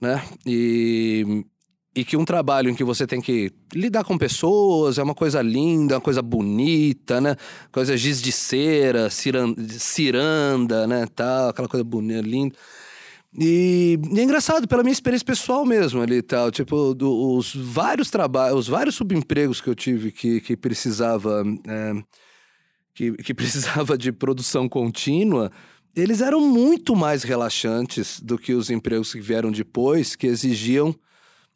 né? 0.00 0.20
E, 0.44 1.44
e 1.96 2.04
que 2.04 2.14
um 2.14 2.26
trabalho 2.26 2.68
em 2.68 2.74
que 2.74 2.84
você 2.84 3.06
tem 3.06 3.22
que 3.22 3.50
lidar 3.74 4.04
com 4.04 4.18
pessoas, 4.18 4.98
é 4.98 5.02
uma 5.02 5.14
coisa 5.14 5.40
linda, 5.40 5.94
uma 5.94 6.00
coisa 6.00 6.20
bonita, 6.20 7.22
né? 7.22 7.34
Coisa 7.72 7.96
giz 7.96 8.20
de 8.20 8.30
cera, 8.30 9.08
ciranda, 9.08 10.86
né? 10.86 11.06
Tal, 11.14 11.48
aquela 11.48 11.66
coisa 11.66 11.82
bonita, 11.82 12.20
linda. 12.20 12.54
E, 13.38 13.98
e, 14.12 14.20
é 14.20 14.22
engraçado, 14.22 14.68
pela 14.68 14.82
minha 14.82 14.92
experiência 14.92 15.24
pessoal 15.24 15.64
mesmo 15.64 16.02
ali 16.02 16.16
e 16.16 16.22
tal. 16.22 16.50
Tipo, 16.50 16.94
do, 16.94 17.34
os 17.34 17.54
vários 17.56 18.10
trabalhos, 18.10 18.58
os 18.58 18.68
vários 18.68 18.94
subempregos 18.94 19.62
que 19.62 19.70
eu 19.70 19.74
tive 19.74 20.12
que, 20.12 20.42
que 20.42 20.54
precisava. 20.54 21.42
É, 21.66 21.94
que, 22.94 23.12
que 23.12 23.32
precisava 23.34 23.96
de 23.96 24.12
produção 24.12 24.68
contínua, 24.68 25.50
eles 25.94 26.20
eram 26.20 26.42
muito 26.42 26.94
mais 26.94 27.22
relaxantes 27.22 28.20
do 28.20 28.36
que 28.36 28.52
os 28.52 28.68
empregos 28.68 29.14
que 29.14 29.20
vieram 29.20 29.50
depois, 29.50 30.14
que 30.14 30.26
exigiam, 30.26 30.94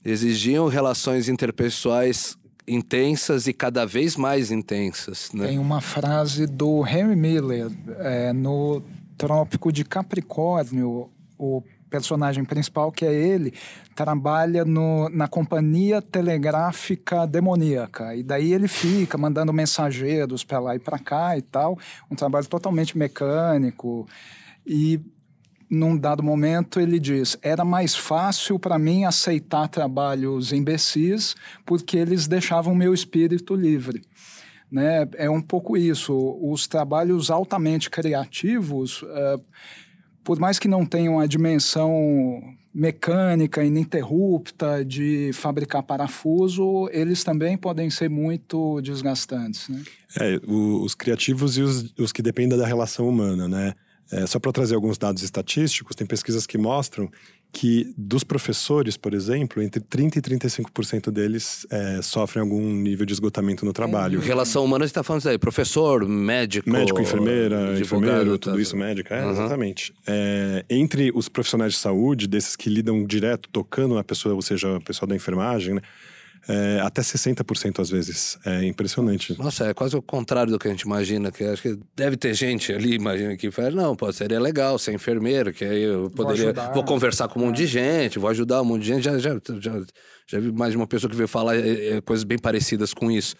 exigiam 0.05 0.69
relações 0.69 1.29
interpessoais 1.29 2.37
intensas 2.67 3.47
e 3.47 3.53
cada 3.53 3.85
vez 3.85 4.17
mais 4.17 4.51
intensas. 4.51 5.31
Né? 5.33 5.49
Tem 5.49 5.59
uma 5.59 5.81
frase 5.81 6.47
do 6.47 6.87
Henry 6.87 7.17
Miller 7.17 7.71
é, 7.99 8.33
no 8.33 8.83
Trópico 9.19 9.73
de 9.73 9.85
Capricórnio, 9.85 11.11
o 11.39 11.63
personagem 11.91 12.45
principal, 12.45 12.93
que 12.93 13.05
é 13.05 13.13
ele, 13.13 13.53
trabalha 13.97 14.65
no, 14.65 15.09
na 15.09 15.27
companhia 15.27 16.01
telegráfica 16.01 17.27
demoníaca. 17.27 18.15
E 18.15 18.23
daí 18.23 18.53
ele 18.53 18.69
fica 18.69 19.19
mandando 19.19 19.53
mensageiros 19.53 20.45
para 20.45 20.61
lá 20.61 20.77
e 20.77 20.79
para 20.79 20.99
cá 20.99 21.37
e 21.37 21.43
tal. 21.43 21.77
Um 22.09 22.15
trabalho 22.15 22.47
totalmente 22.47 22.97
mecânico. 22.97 24.07
E 24.65 25.01
num 25.71 25.97
dado 25.97 26.23
momento 26.23 26.81
ele 26.81 26.99
diz: 26.99 27.39
era 27.41 27.64
mais 27.64 27.95
fácil 27.95 28.59
para 28.59 28.79
mim 28.79 29.05
aceitar 29.05 29.68
trabalhos 29.68 30.53
imbecis 30.53 31.37
porque 31.64 31.97
eles 31.97 32.27
deixavam 32.27 32.75
meu 32.75 32.93
espírito 32.93 33.55
livre. 33.55 34.03
Né? 34.71 35.09
É 35.14 35.31
um 35.31 35.41
pouco 35.41 35.77
isso. 35.77 36.14
Os 36.43 36.66
trabalhos 36.66 37.31
altamente 37.31 37.89
criativos. 37.89 39.03
Uh, 39.03 39.43
por 40.23 40.39
mais 40.39 40.59
que 40.59 40.68
não 40.68 40.85
tenham 40.85 41.18
a 41.18 41.27
dimensão 41.27 42.43
mecânica 42.73 43.64
ininterrupta 43.64 44.85
de 44.85 45.33
fabricar 45.33 45.83
parafuso, 45.83 46.89
eles 46.93 47.25
também 47.25 47.57
podem 47.57 47.91
ser 47.91 48.09
muito 48.09 48.81
desgastantes. 48.81 49.68
Né? 49.68 49.83
É, 50.21 50.41
os 50.47 50.95
criativos 50.95 51.59
e 51.59 51.62
os, 51.62 51.93
os 51.99 52.12
que 52.12 52.23
dependem 52.23 52.57
da 52.57 52.66
relação 52.66 53.09
humana, 53.09 53.49
né? 53.49 53.75
É, 54.13 54.27
só 54.27 54.39
para 54.39 54.53
trazer 54.53 54.75
alguns 54.75 54.99
dados 54.99 55.23
estatísticos, 55.23 55.95
tem 55.95 56.07
pesquisas 56.07 56.47
que 56.47 56.59
mostram 56.59 57.09
que 57.53 57.93
dos 57.97 58.23
professores, 58.23 58.97
por 58.97 59.13
exemplo, 59.13 59.63
entre 59.63 59.81
30% 59.81 60.17
e 60.17 60.21
35% 60.21 61.11
deles 61.11 61.67
é, 61.71 62.01
sofrem 62.03 62.43
algum 62.43 62.73
nível 62.73 63.05
de 63.05 63.13
esgotamento 63.13 63.65
no 63.65 63.73
trabalho. 63.73 64.21
Em 64.21 64.25
relação 64.25 64.65
humana, 64.65 64.85
você 64.85 64.91
está 64.91 65.03
falando 65.03 65.21
isso 65.21 65.29
aí, 65.29 65.39
professor, 65.39 66.07
médico... 66.07 66.71
Médico, 66.71 67.01
enfermeira, 67.01 67.79
enfermeiro, 67.79 68.39
tudo 68.39 68.55
tá... 68.55 68.61
isso, 68.61 68.77
médica, 68.77 69.15
é, 69.17 69.25
uhum. 69.25 69.33
exatamente. 69.33 69.93
É, 70.07 70.65
entre 70.71 71.11
os 71.15 71.29
profissionais 71.29 71.73
de 71.73 71.79
saúde, 71.79 72.29
desses 72.29 72.55
que 72.55 72.71
lidam 72.71 73.05
direto, 73.05 73.49
tocando 73.51 73.95
na 73.95 74.05
pessoa, 74.05 74.35
ou 74.35 74.43
seja, 74.43 74.77
o 74.77 74.81
pessoal 74.81 75.09
da 75.09 75.17
enfermagem, 75.17 75.75
né? 75.75 75.83
É, 76.49 76.80
até 76.80 77.03
60% 77.03 77.80
às 77.80 77.91
vezes. 77.91 78.38
É 78.45 78.64
impressionante. 78.64 79.36
Nossa, 79.38 79.66
é 79.66 79.74
quase 79.74 79.97
o 79.97 80.03
contrário 80.03 80.53
do 80.53 80.59
que 80.59 80.68
a 80.68 80.70
gente 80.70 80.82
imagina. 80.82 81.30
Que 81.30 81.45
acho 81.45 81.62
que 81.62 81.78
deve 81.95 82.16
ter 82.16 82.34
gente 82.34 82.72
ali, 82.72 82.95
imagina, 82.95 83.36
que 83.36 83.51
fala, 83.51 83.70
não, 83.70 83.95
pô, 83.95 84.11
seria 84.12 84.41
legal 84.41 84.78
ser 84.78 84.93
enfermeiro, 84.93 85.53
que 85.53 85.64
aí 85.64 85.82
eu 85.82 86.11
poderia. 86.11 86.53
Vou, 86.53 86.74
vou 86.74 86.84
conversar 86.84 87.28
com 87.28 87.41
um 87.41 87.47
monte 87.47 87.57
de 87.57 87.66
gente, 87.66 88.18
vou 88.18 88.30
ajudar 88.30 88.62
um 88.62 88.64
monte 88.64 88.82
de 88.82 88.88
gente. 88.88 89.03
Já, 89.03 89.18
já, 89.18 89.38
já, 89.61 89.82
já 90.26 90.41
vi 90.41 90.53
mais 90.53 90.72
de 90.72 90.76
uma 90.76 90.86
pessoa 90.86 91.11
que 91.11 91.16
veio 91.16 91.28
falar 91.28 91.57
é, 91.57 91.97
é, 91.97 92.01
coisas 92.01 92.24
bem 92.24 92.38
parecidas 92.38 92.95
com 92.95 93.11
isso. 93.11 93.34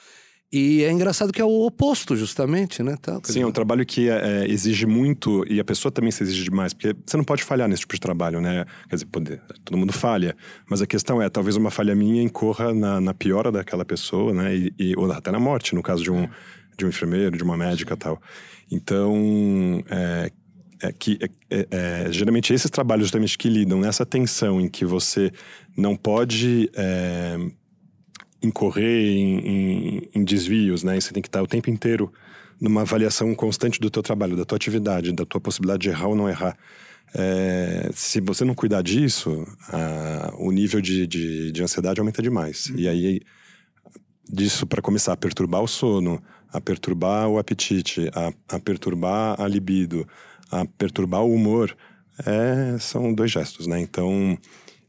E 0.53 0.82
é 0.82 0.90
engraçado 0.90 1.32
que 1.32 1.40
é 1.40 1.44
o 1.44 1.64
oposto, 1.64 2.16
justamente, 2.16 2.82
né? 2.82 2.96
Tá, 3.01 3.20
Sim, 3.22 3.42
é 3.42 3.46
um 3.46 3.53
trabalho 3.53 3.86
que 3.86 4.09
é, 4.09 4.42
é, 4.42 4.51
exige 4.51 4.84
muito 4.84 5.44
e 5.48 5.61
a 5.61 5.64
pessoa 5.64 5.92
também 5.92 6.11
se 6.11 6.24
exige 6.24 6.42
demais, 6.42 6.74
porque 6.74 6.96
você 7.07 7.16
não 7.16 7.22
pode 7.22 7.44
falhar 7.44 7.68
nesse 7.68 7.82
tipo 7.82 7.94
de 7.94 8.01
trabalho, 8.01 8.40
né? 8.40 8.64
Quer 8.88 8.96
dizer, 8.96 9.07
poder, 9.07 9.40
todo 9.64 9.78
mundo 9.78 9.92
falha, 9.92 10.36
mas 10.68 10.82
a 10.82 10.86
questão 10.88 11.22
é, 11.22 11.28
talvez 11.30 11.55
uma 11.55 11.70
falha 11.70 11.94
minha 11.94 12.20
incorra 12.20 12.74
na, 12.74 13.01
na 13.01 13.14
piora 13.14 13.53
daquela 13.53 13.84
pessoa, 13.84 14.32
né? 14.32 14.57
E, 14.57 14.74
e, 14.76 14.94
ou 14.96 15.11
até 15.12 15.30
na 15.30 15.38
morte, 15.38 15.72
no 15.72 15.84
caso 15.84 16.03
de 16.03 16.11
um, 16.11 16.28
de 16.76 16.84
um 16.84 16.88
enfermeiro, 16.88 17.36
de 17.36 17.44
uma 17.44 17.57
médica 17.57 17.96
tal. 17.96 18.20
Então, 18.68 19.84
é, 19.88 20.32
é 20.82 20.92
que 20.92 21.16
é, 21.48 21.66
é, 21.70 22.07
geralmente 22.11 22.53
esses 22.53 22.70
trabalhos 22.70 23.05
justamente 23.07 23.38
que 23.38 23.48
lidam 23.48 23.78
nessa 23.78 24.05
tensão 24.05 24.61
em 24.61 24.68
que 24.68 24.84
você 24.84 25.30
não 25.76 25.94
pode 25.94 26.68
é, 26.74 27.36
incorrer 28.43 29.16
em, 29.16 29.38
em, 29.38 30.09
em 30.14 30.24
desvios, 30.24 30.82
né? 30.82 30.99
Você 30.99 31.12
tem 31.12 31.22
que 31.22 31.28
estar 31.28 31.43
o 31.43 31.47
tempo 31.47 31.70
inteiro 31.70 32.12
numa 32.61 32.82
avaliação 32.82 33.34
constante 33.34 33.80
do 33.80 33.91
teu 33.91 34.03
trabalho, 34.03 34.36
da 34.36 34.45
tua 34.45 34.57
atividade, 34.57 35.12
da 35.12 35.24
tua 35.24 35.41
possibilidade 35.41 35.82
de 35.82 35.88
errar 35.88 36.09
ou 36.09 36.16
não 36.16 36.28
errar. 36.28 36.57
É, 37.14 37.91
se 37.93 38.20
você 38.20 38.45
não 38.45 38.55
cuidar 38.55 38.82
disso, 38.82 39.47
a, 39.68 40.32
o 40.38 40.53
nível 40.53 40.80
de, 40.80 41.07
de, 41.07 41.51
de, 41.51 41.62
ansiedade 41.62 41.99
aumenta 41.99 42.22
demais. 42.22 42.72
E 42.76 42.88
aí, 42.88 43.20
disso 44.28 44.66
para 44.66 44.80
começar 44.80 45.12
a 45.12 45.16
perturbar 45.16 45.62
o 45.62 45.66
sono, 45.66 46.22
a 46.53 46.61
perturbar 46.61 47.28
o 47.28 47.38
apetite, 47.38 48.09
a, 48.14 48.32
a 48.57 48.61
perturbar 48.61 49.41
a 49.41 49.49
libido, 49.49 50.07
a 50.51 50.64
perturbar 50.64 51.22
o 51.22 51.34
humor, 51.34 51.76
é, 52.24 52.78
são 52.78 53.12
dois 53.12 53.30
gestos, 53.30 53.66
né? 53.66 53.80
Então, 53.80 54.38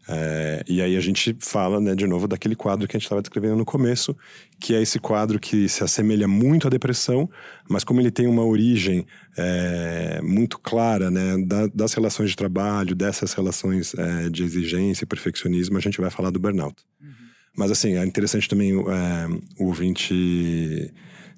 é, 0.08 0.64
e 0.68 0.82
aí 0.82 0.98
a 0.98 1.00
gente 1.00 1.36
fala, 1.40 1.80
né, 1.80 1.96
de 1.96 2.08
novo, 2.08 2.28
daquele 2.28 2.56
quadro 2.56 2.88
que 2.88 2.96
a 2.96 3.00
gente 3.00 3.06
estava 3.06 3.22
descrevendo 3.22 3.56
no 3.56 3.66
começo, 3.66 4.16
que 4.60 4.74
é 4.74 4.82
esse 4.82 5.00
quadro 5.00 5.40
que 5.40 5.70
se 5.70 5.84
assemelha 5.84 6.28
muito 6.28 6.68
à 6.68 6.70
depressão, 6.70 7.30
mas 7.70 7.84
como 7.84 8.02
ele 8.02 8.12
tem 8.12 8.28
uma 8.28 8.44
origem 8.44 9.06
é, 9.38 10.20
muito 10.24 10.60
clara, 10.60 11.12
né, 11.12 11.38
da, 11.46 11.68
das 11.68 11.94
relações 11.94 12.32
de 12.32 12.36
trabalho, 12.36 12.96
dessas 12.96 13.34
relações 13.34 13.94
é, 13.96 14.30
de 14.30 14.44
exigência 14.44 15.04
e 15.04 15.08
perfeccionismo, 15.08 15.78
a 15.78 15.82
gente 15.82 16.02
vai 16.02 16.10
falar 16.10 16.32
do 16.32 16.40
burnout. 16.40 16.76
Uhum. 17.00 17.08
Mas 17.56 17.72
assim, 17.72 17.96
é 17.96 18.06
interessante 18.06 18.50
também 18.50 18.74
é, 18.74 19.28
o 19.60 19.68
ouvinte 19.68 20.92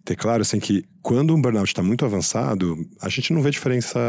ter 0.06 0.16
claro 0.16 0.42
assim 0.42 0.60
que 0.60 0.84
quando 1.02 1.34
um 1.34 1.42
burnout 1.42 1.70
está 1.70 1.82
muito 1.82 2.04
avançado, 2.04 2.78
a 3.02 3.08
gente 3.10 3.32
não 3.32 3.42
vê 3.42 3.50
diferença 3.50 4.00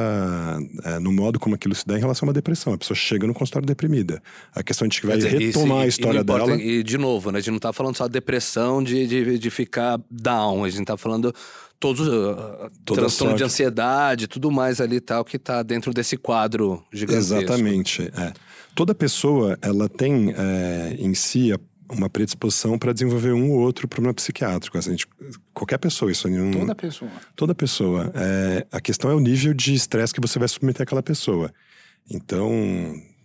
é, 0.85 0.99
no 0.99 1.13
modo 1.13 1.39
como 1.39 1.55
aquilo 1.55 1.75
se 1.75 1.87
dá 1.87 1.97
em 1.97 2.01
relação 2.01 2.27
a 2.27 2.29
uma 2.29 2.33
depressão. 2.33 2.73
A 2.73 2.79
pessoa 2.79 2.97
chega 2.97 3.27
no 3.27 3.35
consultório 3.35 3.67
deprimida. 3.67 4.23
A 4.53 4.63
questão 4.63 4.89
de 4.89 5.01
que 5.01 5.07
vai 5.07 5.17
dizer, 5.17 5.39
retomar 5.39 5.83
a 5.83 5.87
história 5.87 6.21
e 6.21 6.25
dela. 6.25 6.57
E 6.57 6.83
de 6.83 6.99
novo, 6.99 7.31
né? 7.31 7.39
A 7.39 7.41
gente 7.41 7.51
não 7.51 7.57
está 7.57 7.73
falando 7.73 7.97
só 7.97 8.09
depressão 8.09 8.83
de, 8.83 9.07
de, 9.07 9.39
de 9.39 9.51
ficar 9.51 10.01
down, 10.11 10.65
a 10.65 10.69
gente 10.69 10.83
está 10.83 10.97
falando 10.97 11.33
todos 11.79 12.09
uh, 12.09 12.71
transtorno 12.85 13.37
de 13.37 13.45
ansiedade, 13.45 14.27
tudo 14.27 14.51
mais 14.51 14.81
ali 14.81 15.01
tal 15.01 15.25
que 15.25 15.37
está 15.37 15.63
dentro 15.63 15.93
desse 15.93 16.17
quadro 16.17 16.83
gigantesco. 16.93 17.35
Exatamente. 17.35 18.03
É. 18.17 18.33
Toda 18.75 18.95
pessoa 18.95 19.57
ela 19.63 19.89
tem 19.89 20.35
é, 20.37 20.97
em 20.99 21.15
si 21.15 21.53
a 21.53 21.59
uma 21.89 22.09
predisposição 22.09 22.79
para 22.79 22.93
desenvolver 22.93 23.33
um 23.33 23.51
ou 23.53 23.61
outro 23.61 23.87
problema 23.87 24.15
psiquiátrico. 24.15 24.77
Assim, 24.79 24.91
gente, 24.93 25.07
qualquer 25.53 25.79
pessoa, 25.79 26.11
isso 26.11 26.29
nenhum. 26.29 26.51
Toda 26.51 26.75
pessoa. 26.75 27.11
Toda 27.37 27.55
pessoa. 27.55 28.13
É, 28.15 28.67
a 28.73 28.81
questão 28.81 29.11
é 29.11 29.15
o 29.15 29.21
nível 29.21 29.53
de 29.53 29.75
estresse 29.75 30.13
que 30.13 30.21
você 30.21 30.39
vai 30.39 30.49
submeter 30.49 30.83
aquela 30.83 31.03
pessoa. 31.03 31.53
Então, 32.11 32.51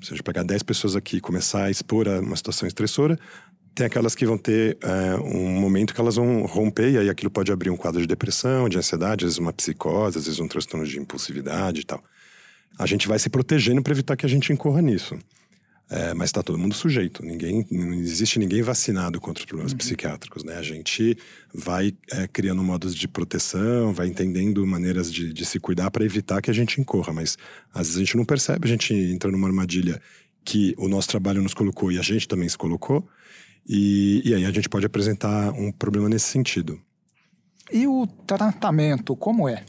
se 0.01 0.13
a 0.13 0.15
gente 0.15 0.23
pegar 0.23 0.43
10 0.43 0.63
pessoas 0.63 0.95
aqui 0.95 1.17
e 1.17 1.21
começar 1.21 1.65
a 1.65 1.71
expor 1.71 2.07
a 2.07 2.19
uma 2.19 2.35
situação 2.35 2.67
estressora, 2.67 3.17
tem 3.75 3.85
aquelas 3.85 4.15
que 4.15 4.25
vão 4.25 4.37
ter 4.37 4.77
é, 4.81 5.15
um 5.15 5.59
momento 5.59 5.93
que 5.93 6.01
elas 6.01 6.15
vão 6.15 6.45
romper, 6.45 6.91
e 6.91 6.97
aí 6.97 7.09
aquilo 7.09 7.31
pode 7.31 7.51
abrir 7.51 7.69
um 7.69 7.77
quadro 7.77 8.01
de 8.01 8.07
depressão, 8.07 8.67
de 8.67 8.77
ansiedade, 8.77 9.25
às 9.25 9.31
vezes 9.31 9.37
uma 9.37 9.53
psicose, 9.53 10.17
às 10.17 10.25
vezes 10.25 10.39
um 10.39 10.47
transtorno 10.47 10.85
de 10.85 10.99
impulsividade 10.99 11.81
e 11.81 11.83
tal. 11.85 12.03
A 12.77 12.85
gente 12.85 13.07
vai 13.07 13.19
se 13.19 13.29
protegendo 13.29 13.81
para 13.81 13.93
evitar 13.93 14.15
que 14.15 14.25
a 14.25 14.29
gente 14.29 14.51
incorra 14.51 14.81
nisso. 14.81 15.17
É, 15.91 16.13
mas 16.13 16.29
está 16.29 16.43
todo 16.43 16.57
mundo 16.59 16.75
sujeito. 16.75 17.25
Ninguém, 17.25 17.65
não 17.71 17.93
existe 17.95 18.37
ninguém 18.37 18.61
vacinado 18.61 19.19
contra 19.19 19.41
os 19.41 19.45
problemas 19.45 19.71
uhum. 19.71 19.77
psiquiátricos, 19.79 20.43
né? 20.43 20.55
A 20.55 20.61
gente 20.61 21.17
vai 21.51 21.93
é, 22.11 22.27
criando 22.27 22.61
modos 22.61 22.93
de 22.93 23.07
proteção, 23.07 23.91
vai 23.91 24.07
entendendo 24.07 24.65
maneiras 24.67 25.11
de, 25.11 25.33
de 25.33 25.45
se 25.45 25.59
cuidar 25.59 25.89
para 25.89 26.05
evitar 26.05 26.43
que 26.43 26.51
a 26.51 26.53
gente 26.53 26.79
incorra. 26.79 27.11
Mas 27.11 27.37
às 27.73 27.87
vezes 27.87 27.95
a 27.95 27.99
gente 28.01 28.17
não 28.17 28.23
percebe, 28.23 28.67
a 28.67 28.69
gente 28.69 28.93
entra 28.93 29.31
numa 29.31 29.47
armadilha 29.47 29.99
que 30.45 30.75
o 30.77 30.87
nosso 30.87 31.07
trabalho 31.07 31.41
nos 31.41 31.55
colocou 31.55 31.91
e 31.91 31.97
a 31.97 32.03
gente 32.03 32.27
também 32.27 32.47
se 32.47 32.57
colocou. 32.57 33.07
E, 33.67 34.21
e 34.23 34.35
aí 34.35 34.45
a 34.45 34.51
gente 34.51 34.69
pode 34.69 34.85
apresentar 34.85 35.51
um 35.53 35.71
problema 35.71 36.07
nesse 36.07 36.27
sentido. 36.27 36.79
E 37.71 37.87
o 37.87 38.07
tratamento, 38.27 39.15
como 39.15 39.49
é? 39.49 39.63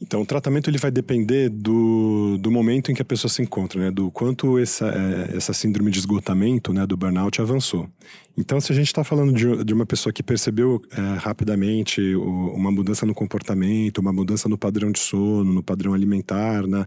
Então, 0.00 0.22
o 0.22 0.26
tratamento 0.26 0.70
ele 0.70 0.78
vai 0.78 0.92
depender 0.92 1.48
do, 1.48 2.38
do 2.38 2.52
momento 2.52 2.90
em 2.90 2.94
que 2.94 3.02
a 3.02 3.04
pessoa 3.04 3.28
se 3.28 3.42
encontra, 3.42 3.80
né? 3.80 3.90
Do 3.90 4.12
quanto 4.12 4.56
essa, 4.56 4.86
é, 4.86 5.36
essa 5.36 5.52
síndrome 5.52 5.90
de 5.90 5.98
esgotamento, 5.98 6.72
né? 6.72 6.86
Do 6.86 6.96
burnout 6.96 7.40
avançou. 7.40 7.88
Então, 8.36 8.60
se 8.60 8.70
a 8.70 8.74
gente 8.74 8.86
está 8.86 9.02
falando 9.02 9.32
de, 9.32 9.64
de, 9.64 9.74
uma 9.74 9.84
pessoa 9.84 10.12
que 10.12 10.22
percebeu 10.22 10.80
é, 10.92 11.18
rapidamente 11.18 12.00
o, 12.14 12.54
uma 12.54 12.70
mudança 12.70 13.04
no 13.04 13.12
comportamento, 13.12 13.98
uma 13.98 14.12
mudança 14.12 14.48
no 14.48 14.56
padrão 14.56 14.92
de 14.92 15.00
sono, 15.00 15.52
no 15.52 15.64
padrão 15.64 15.92
alimentar, 15.92 16.64
na, 16.68 16.86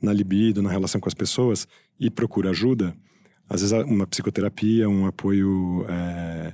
na 0.00 0.12
libido, 0.12 0.62
na 0.62 0.70
relação 0.70 1.00
com 1.00 1.08
as 1.08 1.14
pessoas, 1.14 1.66
e 1.98 2.08
procura 2.10 2.50
ajuda, 2.50 2.94
às 3.50 3.60
vezes 3.60 3.76
uma 3.86 4.06
psicoterapia, 4.06 4.88
um 4.88 5.04
apoio... 5.06 5.84
É, 5.88 6.52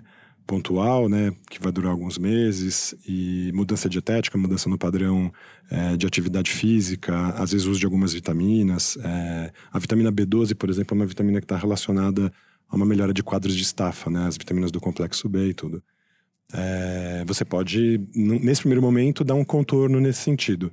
pontual, 0.48 1.10
né, 1.10 1.30
que 1.50 1.62
vai 1.62 1.70
durar 1.70 1.92
alguns 1.92 2.16
meses, 2.16 2.94
e 3.06 3.52
mudança 3.54 3.86
dietética, 3.86 4.38
mudança 4.38 4.68
no 4.70 4.78
padrão 4.78 5.30
é, 5.70 5.94
de 5.94 6.06
atividade 6.06 6.50
física, 6.50 7.28
às 7.36 7.52
vezes 7.52 7.66
uso 7.66 7.78
de 7.78 7.84
algumas 7.84 8.14
vitaminas. 8.14 8.96
É, 9.04 9.52
a 9.70 9.78
vitamina 9.78 10.10
B12, 10.10 10.54
por 10.54 10.70
exemplo, 10.70 10.94
é 10.94 11.00
uma 11.00 11.06
vitamina 11.06 11.38
que 11.38 11.44
está 11.44 11.58
relacionada 11.58 12.32
a 12.66 12.74
uma 12.74 12.86
melhora 12.86 13.12
de 13.12 13.22
quadros 13.22 13.54
de 13.54 13.62
estafa, 13.62 14.10
né, 14.10 14.26
as 14.26 14.38
vitaminas 14.38 14.72
do 14.72 14.80
complexo 14.80 15.28
B 15.28 15.48
e 15.48 15.54
tudo. 15.54 15.82
É, 16.50 17.24
você 17.26 17.44
pode, 17.44 18.00
nesse 18.14 18.62
primeiro 18.62 18.80
momento, 18.80 19.22
dar 19.22 19.34
um 19.34 19.44
contorno 19.44 20.00
nesse 20.00 20.20
sentido. 20.20 20.72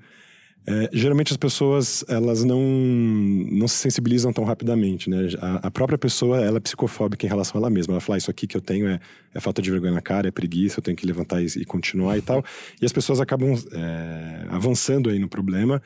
É, 0.68 0.90
geralmente 0.92 1.32
as 1.32 1.38
pessoas 1.38 2.04
elas 2.08 2.44
não, 2.44 2.60
não 2.60 3.68
se 3.68 3.76
sensibilizam 3.76 4.34
tão 4.34 4.44
rapidamente, 4.44 5.10
né? 5.10 5.28
A, 5.40 5.68
a, 5.68 5.72
própria 5.72 5.98
pessoa 5.98 6.42
ela 6.42 6.58
é 6.58 6.60
psicofóbica 6.60 7.24
em 7.24 7.30
relação 7.30 7.60
a 7.60 7.62
ela 7.62 7.70
mesma. 7.70 7.94
Ela 7.94 8.02
fala: 8.02 8.16
ah, 8.16 8.18
Isso 8.18 8.32
aqui 8.32 8.48
que 8.48 8.58
eu 8.58 8.62
tenho 8.62 8.88
é, 8.88 9.00
é 9.34 9.40
falta 9.40 9.62
de 9.62 9.70
vergonha 9.70 9.94
na 9.94 10.02
cara, 10.02 10.28
é 10.28 10.32
preguiça, 10.32 10.80
eu 10.80 10.84
tenho 10.84 10.98
que 10.98 11.06
levantar 11.06 11.42
e, 11.42 11.46
e 11.46 11.66
continuar 11.66 12.18
e 12.18 12.22
tal. 12.22 12.44
E 12.82 12.86
as 12.86 12.92
pessoas 12.92 13.20
acabam 13.22 13.54
é, 13.74 14.46
avançando 14.50 15.10
aí 15.10 15.20
no 15.20 15.30
problema. 15.30 15.82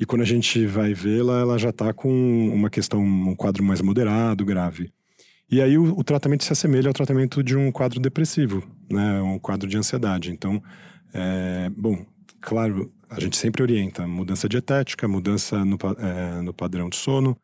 E 0.00 0.06
quando 0.06 0.22
a 0.22 0.26
gente 0.26 0.64
vai 0.64 0.94
vê-la, 0.94 1.40
ela 1.40 1.58
já 1.58 1.68
está 1.68 1.92
com 1.92 2.10
uma 2.48 2.70
questão, 2.70 3.04
um 3.04 3.36
quadro 3.36 3.62
mais 3.62 3.82
moderado, 3.82 4.44
grave. 4.46 4.90
E 5.50 5.60
aí 5.60 5.76
o, 5.76 5.98
o, 5.98 6.02
tratamento 6.02 6.44
se 6.44 6.52
assemelha 6.52 6.88
ao 6.88 6.94
tratamento 6.94 7.42
de 7.42 7.54
um 7.54 7.70
quadro 7.70 8.00
depressivo, 8.00 8.66
né? 8.90 9.20
Um 9.20 9.38
quadro 9.38 9.68
de 9.68 9.76
ansiedade. 9.76 10.30
Então, 10.30 10.62
é, 11.12 11.70
bom, 11.76 12.06
claro, 12.40 12.90
a 13.12 13.20
gente 13.20 13.36
sempre 13.36 13.62
orienta 13.62 14.06
mudança 14.06 14.48
dietética, 14.48 15.06
mudança 15.06 15.64
no, 15.64 15.76
é, 15.98 16.40
no 16.40 16.52
padrão 16.54 16.88
de 16.88 16.96
sono, 16.96 17.36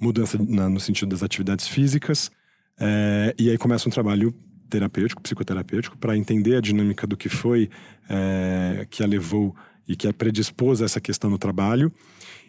mudança 0.00 0.38
na, 0.38 0.68
no 0.68 0.80
sentido 0.80 1.08
das 1.08 1.22
atividades 1.22 1.66
físicas, 1.66 2.30
é, 2.78 3.34
e 3.38 3.50
aí 3.50 3.58
começa 3.58 3.88
um 3.88 3.92
trabalho 3.92 4.32
terapêutico, 4.70 5.20
psicoterapêutico, 5.20 5.98
para 5.98 6.16
entender 6.16 6.56
a 6.56 6.60
dinâmica 6.60 7.06
do 7.06 7.16
que 7.16 7.28
foi 7.28 7.68
é, 8.08 8.86
que 8.88 9.02
a 9.02 9.06
levou 9.06 9.54
e 9.86 9.96
que 9.96 10.06
a 10.06 10.12
predispôs 10.12 10.80
a 10.80 10.84
essa 10.84 11.00
questão 11.00 11.28
no 11.28 11.38
trabalho. 11.38 11.92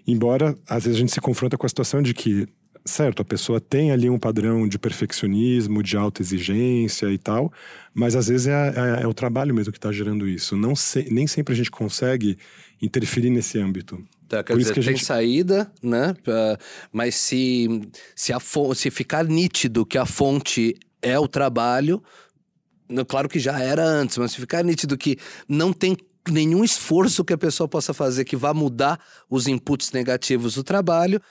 Embora, 0.07 0.55
às 0.69 0.83
vezes, 0.83 0.97
a 0.97 0.99
gente 0.99 1.11
se 1.11 1.19
confronta 1.19 1.57
com 1.57 1.65
a 1.65 1.69
situação 1.69 2.01
de 2.01 2.13
que 2.13 2.47
certo, 2.85 3.21
a 3.21 3.25
pessoa 3.25 3.59
tem 3.59 3.91
ali 3.91 4.09
um 4.09 4.19
padrão 4.19 4.67
de 4.67 4.77
perfeccionismo, 4.79 5.83
de 5.83 5.95
alta 5.95 6.21
exigência 6.21 7.11
e 7.11 7.17
tal, 7.17 7.51
mas 7.93 8.15
às 8.15 8.27
vezes 8.27 8.47
é, 8.47 8.51
é, 8.99 9.03
é 9.03 9.07
o 9.07 9.13
trabalho 9.13 9.53
mesmo 9.53 9.71
que 9.71 9.77
está 9.77 9.91
gerando 9.91 10.27
isso. 10.27 10.55
Não 10.55 10.75
se, 10.75 11.07
nem 11.11 11.27
sempre 11.27 11.53
a 11.53 11.57
gente 11.57 11.71
consegue 11.71 12.37
interferir 12.81 13.29
nesse 13.29 13.59
âmbito. 13.59 14.03
Tá, 14.27 14.43
quer 14.43 14.53
Por 14.53 14.59
dizer, 14.59 14.75
gente... 14.75 14.85
tem 14.85 14.97
saída, 14.97 15.71
né? 15.83 16.15
Mas 16.91 17.15
se, 17.15 17.67
se, 18.15 18.33
a 18.33 18.39
se 18.73 18.89
ficar 18.89 19.25
nítido 19.25 19.85
que 19.85 19.97
a 19.97 20.05
fonte 20.05 20.75
é 21.01 21.19
o 21.19 21.27
trabalho, 21.27 22.01
claro 23.07 23.27
que 23.27 23.39
já 23.39 23.59
era 23.59 23.83
antes, 23.83 24.17
mas 24.17 24.31
se 24.31 24.39
ficar 24.39 24.63
nítido 24.63 24.97
que 24.97 25.17
não 25.47 25.73
tem 25.73 25.97
nenhum 26.29 26.63
esforço 26.63 27.25
que 27.25 27.33
a 27.33 27.37
pessoa 27.37 27.67
possa 27.67 27.93
fazer 27.93 28.25
que 28.25 28.35
vá 28.35 28.53
mudar 28.53 28.99
os 29.29 29.47
inputs 29.47 29.91
negativos 29.91 30.55
do 30.55 30.63
trabalho, 30.63 31.21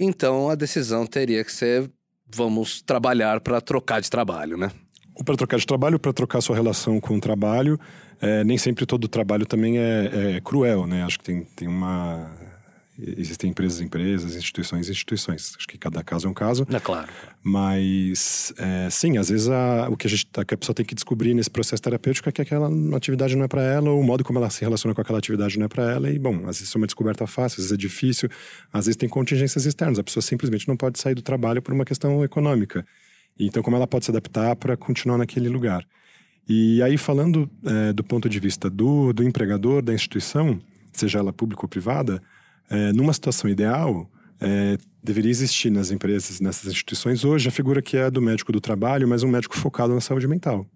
então 0.00 0.48
a 0.48 0.54
decisão 0.54 1.06
teria 1.06 1.44
que 1.44 1.52
ser 1.52 1.90
vamos 2.34 2.80
trabalhar 2.82 3.40
para 3.40 3.60
trocar 3.60 4.00
de 4.00 4.10
trabalho, 4.10 4.56
né? 4.56 4.70
Ou 5.14 5.24
para 5.24 5.36
trocar 5.36 5.58
de 5.58 5.66
trabalho, 5.66 5.98
para 5.98 6.12
trocar 6.12 6.40
sua 6.40 6.56
relação 6.56 7.00
com 7.00 7.16
o 7.16 7.20
trabalho. 7.20 7.78
É, 8.20 8.42
nem 8.44 8.56
sempre 8.56 8.86
todo 8.86 9.08
trabalho 9.08 9.44
também 9.44 9.78
é, 9.78 10.36
é, 10.36 10.40
cruel, 10.40 10.86
né? 10.86 11.02
Acho 11.02 11.18
que 11.18 11.24
tem, 11.24 11.44
tem 11.56 11.68
uma 11.68 12.30
existem 13.16 13.50
empresas, 13.50 13.80
empresas, 13.80 14.36
instituições, 14.36 14.88
instituições. 14.88 15.54
Acho 15.56 15.66
que 15.66 15.78
cada 15.78 16.02
caso 16.02 16.26
é 16.26 16.30
um 16.30 16.34
caso. 16.34 16.66
É 16.72 16.80
claro. 16.80 17.08
Mas, 17.42 18.52
é, 18.58 18.88
sim, 18.90 19.18
às 19.18 19.28
vezes 19.28 19.48
a, 19.48 19.88
o 19.90 19.96
que 19.96 20.06
a, 20.06 20.10
gente, 20.10 20.26
a 20.36 20.56
pessoa 20.56 20.74
tem 20.74 20.84
que 20.84 20.94
descobrir 20.94 21.34
nesse 21.34 21.50
processo 21.50 21.82
terapêutico 21.82 22.28
é 22.28 22.32
que 22.32 22.42
aquela 22.42 22.68
atividade 22.96 23.36
não 23.36 23.44
é 23.44 23.48
para 23.48 23.62
ela, 23.62 23.90
ou 23.90 24.00
o 24.00 24.04
modo 24.04 24.22
como 24.22 24.38
ela 24.38 24.50
se 24.50 24.60
relaciona 24.60 24.94
com 24.94 25.00
aquela 25.00 25.18
atividade 25.18 25.58
não 25.58 25.66
é 25.66 25.68
para 25.68 25.90
ela. 25.90 26.10
E, 26.10 26.18
bom, 26.18 26.48
às 26.48 26.58
vezes 26.58 26.74
é 26.74 26.78
uma 26.78 26.86
descoberta 26.86 27.26
fácil, 27.26 27.56
às 27.56 27.64
vezes 27.64 27.72
é 27.72 27.76
difícil, 27.76 28.28
às 28.72 28.86
vezes 28.86 28.96
tem 28.96 29.08
contingências 29.08 29.64
externas. 29.64 29.98
A 29.98 30.04
pessoa 30.04 30.22
simplesmente 30.22 30.68
não 30.68 30.76
pode 30.76 30.98
sair 30.98 31.14
do 31.14 31.22
trabalho 31.22 31.62
por 31.62 31.72
uma 31.72 31.84
questão 31.84 32.22
econômica. 32.24 32.84
Então, 33.38 33.62
como 33.62 33.76
ela 33.76 33.86
pode 33.86 34.04
se 34.04 34.10
adaptar 34.10 34.54
para 34.56 34.76
continuar 34.76 35.16
naquele 35.16 35.48
lugar? 35.48 35.84
E 36.48 36.82
aí, 36.82 36.98
falando 36.98 37.48
é, 37.64 37.92
do 37.92 38.02
ponto 38.02 38.28
de 38.28 38.40
vista 38.40 38.68
do, 38.68 39.12
do 39.12 39.22
empregador, 39.22 39.80
da 39.80 39.94
instituição, 39.94 40.60
seja 40.92 41.18
ela 41.18 41.32
pública 41.32 41.62
ou 41.62 41.68
privada, 41.68 42.20
é, 42.70 42.92
numa 42.92 43.12
situação 43.12 43.50
ideal, 43.50 44.08
é, 44.40 44.78
deveria 45.02 45.30
existir 45.30 45.70
nas 45.70 45.90
empresas, 45.90 46.40
nessas 46.40 46.70
instituições 46.70 47.24
hoje, 47.24 47.48
a 47.48 47.52
figura 47.52 47.82
que 47.82 47.96
é 47.96 48.10
do 48.10 48.22
médico 48.22 48.52
do 48.52 48.60
trabalho, 48.60 49.06
mas 49.08 49.22
um 49.22 49.28
médico 49.28 49.56
focado 49.56 49.92
na 49.92 50.00
saúde 50.00 50.26
mental. 50.28 50.66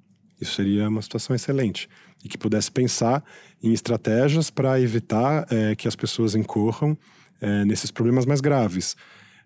Isso 0.41 0.55
seria 0.55 0.89
uma 0.89 1.01
situação 1.01 1.35
excelente. 1.35 1.89
E 2.23 2.29
que 2.29 2.37
pudesse 2.37 2.71
pensar 2.71 3.23
em 3.63 3.73
estratégias 3.73 4.51
para 4.51 4.81
evitar 4.81 5.47
é, 5.51 5.75
que 5.75 5.87
as 5.87 5.95
pessoas 5.95 6.35
incorram 6.35 6.97
é, 7.41 7.65
nesses 7.65 7.91
problemas 7.91 8.27
mais 8.27 8.41
graves. 8.41 8.97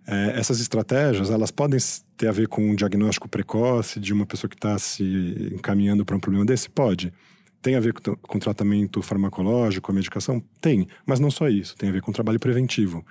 É, 0.06 0.38
essas 0.38 0.60
estratégias, 0.60 1.30
elas 1.30 1.50
podem 1.50 1.78
ter 2.16 2.28
a 2.28 2.32
ver 2.32 2.48
com 2.48 2.70
um 2.70 2.74
diagnóstico 2.74 3.28
precoce 3.28 4.00
de 4.00 4.12
uma 4.12 4.24
pessoa 4.24 4.48
que 4.48 4.56
está 4.56 4.78
se 4.78 5.50
encaminhando 5.52 6.04
para 6.04 6.16
um 6.16 6.20
problema 6.20 6.46
desse? 6.46 6.70
Pode. 6.70 7.12
Tem 7.60 7.74
a 7.74 7.80
ver 7.80 7.92
com, 7.92 8.16
com 8.16 8.38
tratamento 8.38 9.02
farmacológico, 9.02 9.90
a 9.90 9.94
medicação? 9.94 10.42
Tem, 10.60 10.86
mas 11.06 11.20
não 11.20 11.30
só 11.30 11.48
isso, 11.48 11.76
tem 11.76 11.88
a 11.88 11.92
ver 11.92 12.02
com 12.02 12.12
trabalho 12.12 12.38
preventivo. 12.38 13.04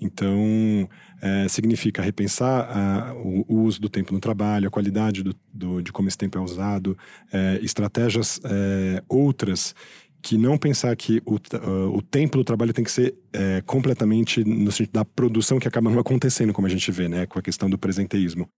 Então, 0.00 0.88
é, 1.22 1.46
significa 1.48 2.02
repensar 2.02 2.68
a, 2.68 3.14
o, 3.14 3.44
o, 3.48 3.62
uso 3.62 3.80
do 3.80 3.88
tempo 3.88 4.12
no 4.12 4.18
trabalho, 4.18 4.66
a 4.66 4.70
qualidade 4.70 5.22
do, 5.22 5.34
do, 5.52 5.80
de 5.80 5.92
como 5.92 6.08
esse 6.08 6.18
tempo 6.18 6.36
é 6.36 6.40
usado, 6.40 6.98
é, 7.32 7.60
estratégias 7.62 8.40
é, 8.44 9.02
outras 9.08 9.74
que 10.20 10.38
não 10.38 10.56
pensar 10.56 10.96
que 10.96 11.20
o, 11.26 11.34
uh, 11.34 11.94
o 11.94 12.00
tempo 12.00 12.38
do 12.38 12.44
trabalho 12.44 12.72
tem 12.72 12.82
que 12.82 12.90
ser 12.90 13.14
é, 13.30 13.60
completamente 13.60 14.42
no 14.42 14.72
sentido 14.72 14.94
da 14.94 15.04
produção 15.04 15.58
que 15.58 15.68
acaba 15.68 15.90
não 15.90 15.98
acontecendo, 15.98 16.50
como 16.50 16.66
a 16.66 16.70
gente 16.70 16.90
vê, 16.90 17.08
né, 17.08 17.26
com 17.26 17.38
a 17.38 17.42
questão 17.42 17.68
do 17.68 17.76
presenteísmo. 17.76 18.48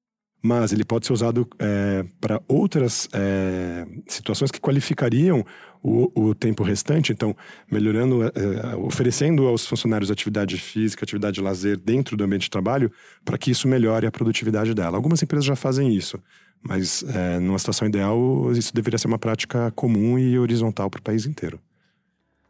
Mas 0.43 0.72
ele 0.72 0.84
pode 0.84 1.07
ser 1.07 1.12
usado 1.12 1.49
é, 1.59 2.05
para 2.20 2.41
outras 2.47 3.09
é, 3.12 3.87
situações 4.07 4.51
que 4.51 4.61
qualificariam 4.61 5.45
o, 5.82 6.28
o, 6.28 6.34
tempo 6.34 6.62
restante. 6.62 7.12
Então, 7.12 7.34
melhorando, 7.70 8.24
é, 8.24 8.76
oferecendo 8.76 9.47
aos 9.47 9.66
funcionários 9.66 10.11
atividade 10.11 10.57
física, 10.57 11.05
atividade 11.05 11.34
de 11.34 11.41
lazer 11.41 11.76
dentro 11.76 12.16
do 12.16 12.24
ambiente 12.24 12.43
de 12.43 12.51
trabalho, 12.51 12.91
para 13.24 13.39
que 13.39 13.51
isso 13.51 13.68
melhore 13.68 14.07
a 14.07 14.11
produtividade 14.11 14.74
dela. 14.74 14.97
Algumas 14.97 15.22
empresas 15.22 15.45
já 15.45 15.57
fazem 15.57 15.95
isso, 15.95 16.18
mas 16.62 17.05
é, 17.14 17.39
numa 17.39 17.59
situação 17.59 17.87
ideal, 17.89 18.51
isso 18.53 18.74
deveria 18.74 18.99
ser 18.99 19.07
uma 19.07 19.18
prática 19.18 19.70
comum 19.72 20.18
e 20.18 20.39
horizontal 20.39 20.91
para 20.91 20.99
o 20.99 21.03
país 21.03 21.26
inteiro. 21.26 21.61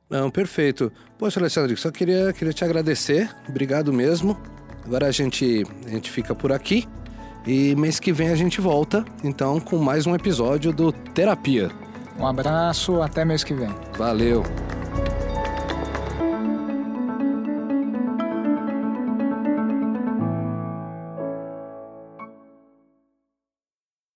Não, 0.09 0.31
perfeito. 0.31 0.93
Poxa, 1.19 1.41
Alexandre, 1.41 1.77
só 1.77 1.91
queria, 1.91 2.33
queria 2.33 2.53
te 2.53 2.65
agradecer. 2.65 3.29
Obrigado 3.49 3.93
mesmo. 3.93 4.41
Agora 4.85 5.07
a 5.07 5.11
gente, 5.11 5.65
a 5.85 5.91
gente 5.91 6.11
fica 6.11 6.33
por 6.35 6.53
aqui. 6.53 6.87
E 7.47 7.77
mês 7.77 8.01
que 8.01 8.13
vem 8.13 8.29
a 8.29 8.35
gente 8.35 8.61
volta, 8.61 9.05
então, 9.23 9.61
com 9.61 9.79
mais 9.79 10.05
um 10.05 10.15
episódio 10.17 10.73
do 10.73 10.91
Terapia. 10.91 11.71
Um 12.19 12.27
abraço, 12.27 13.01
até 13.01 13.25
mês 13.25 13.45
que 13.45 13.55
vem. 13.55 13.73
Valeu. 13.97 14.43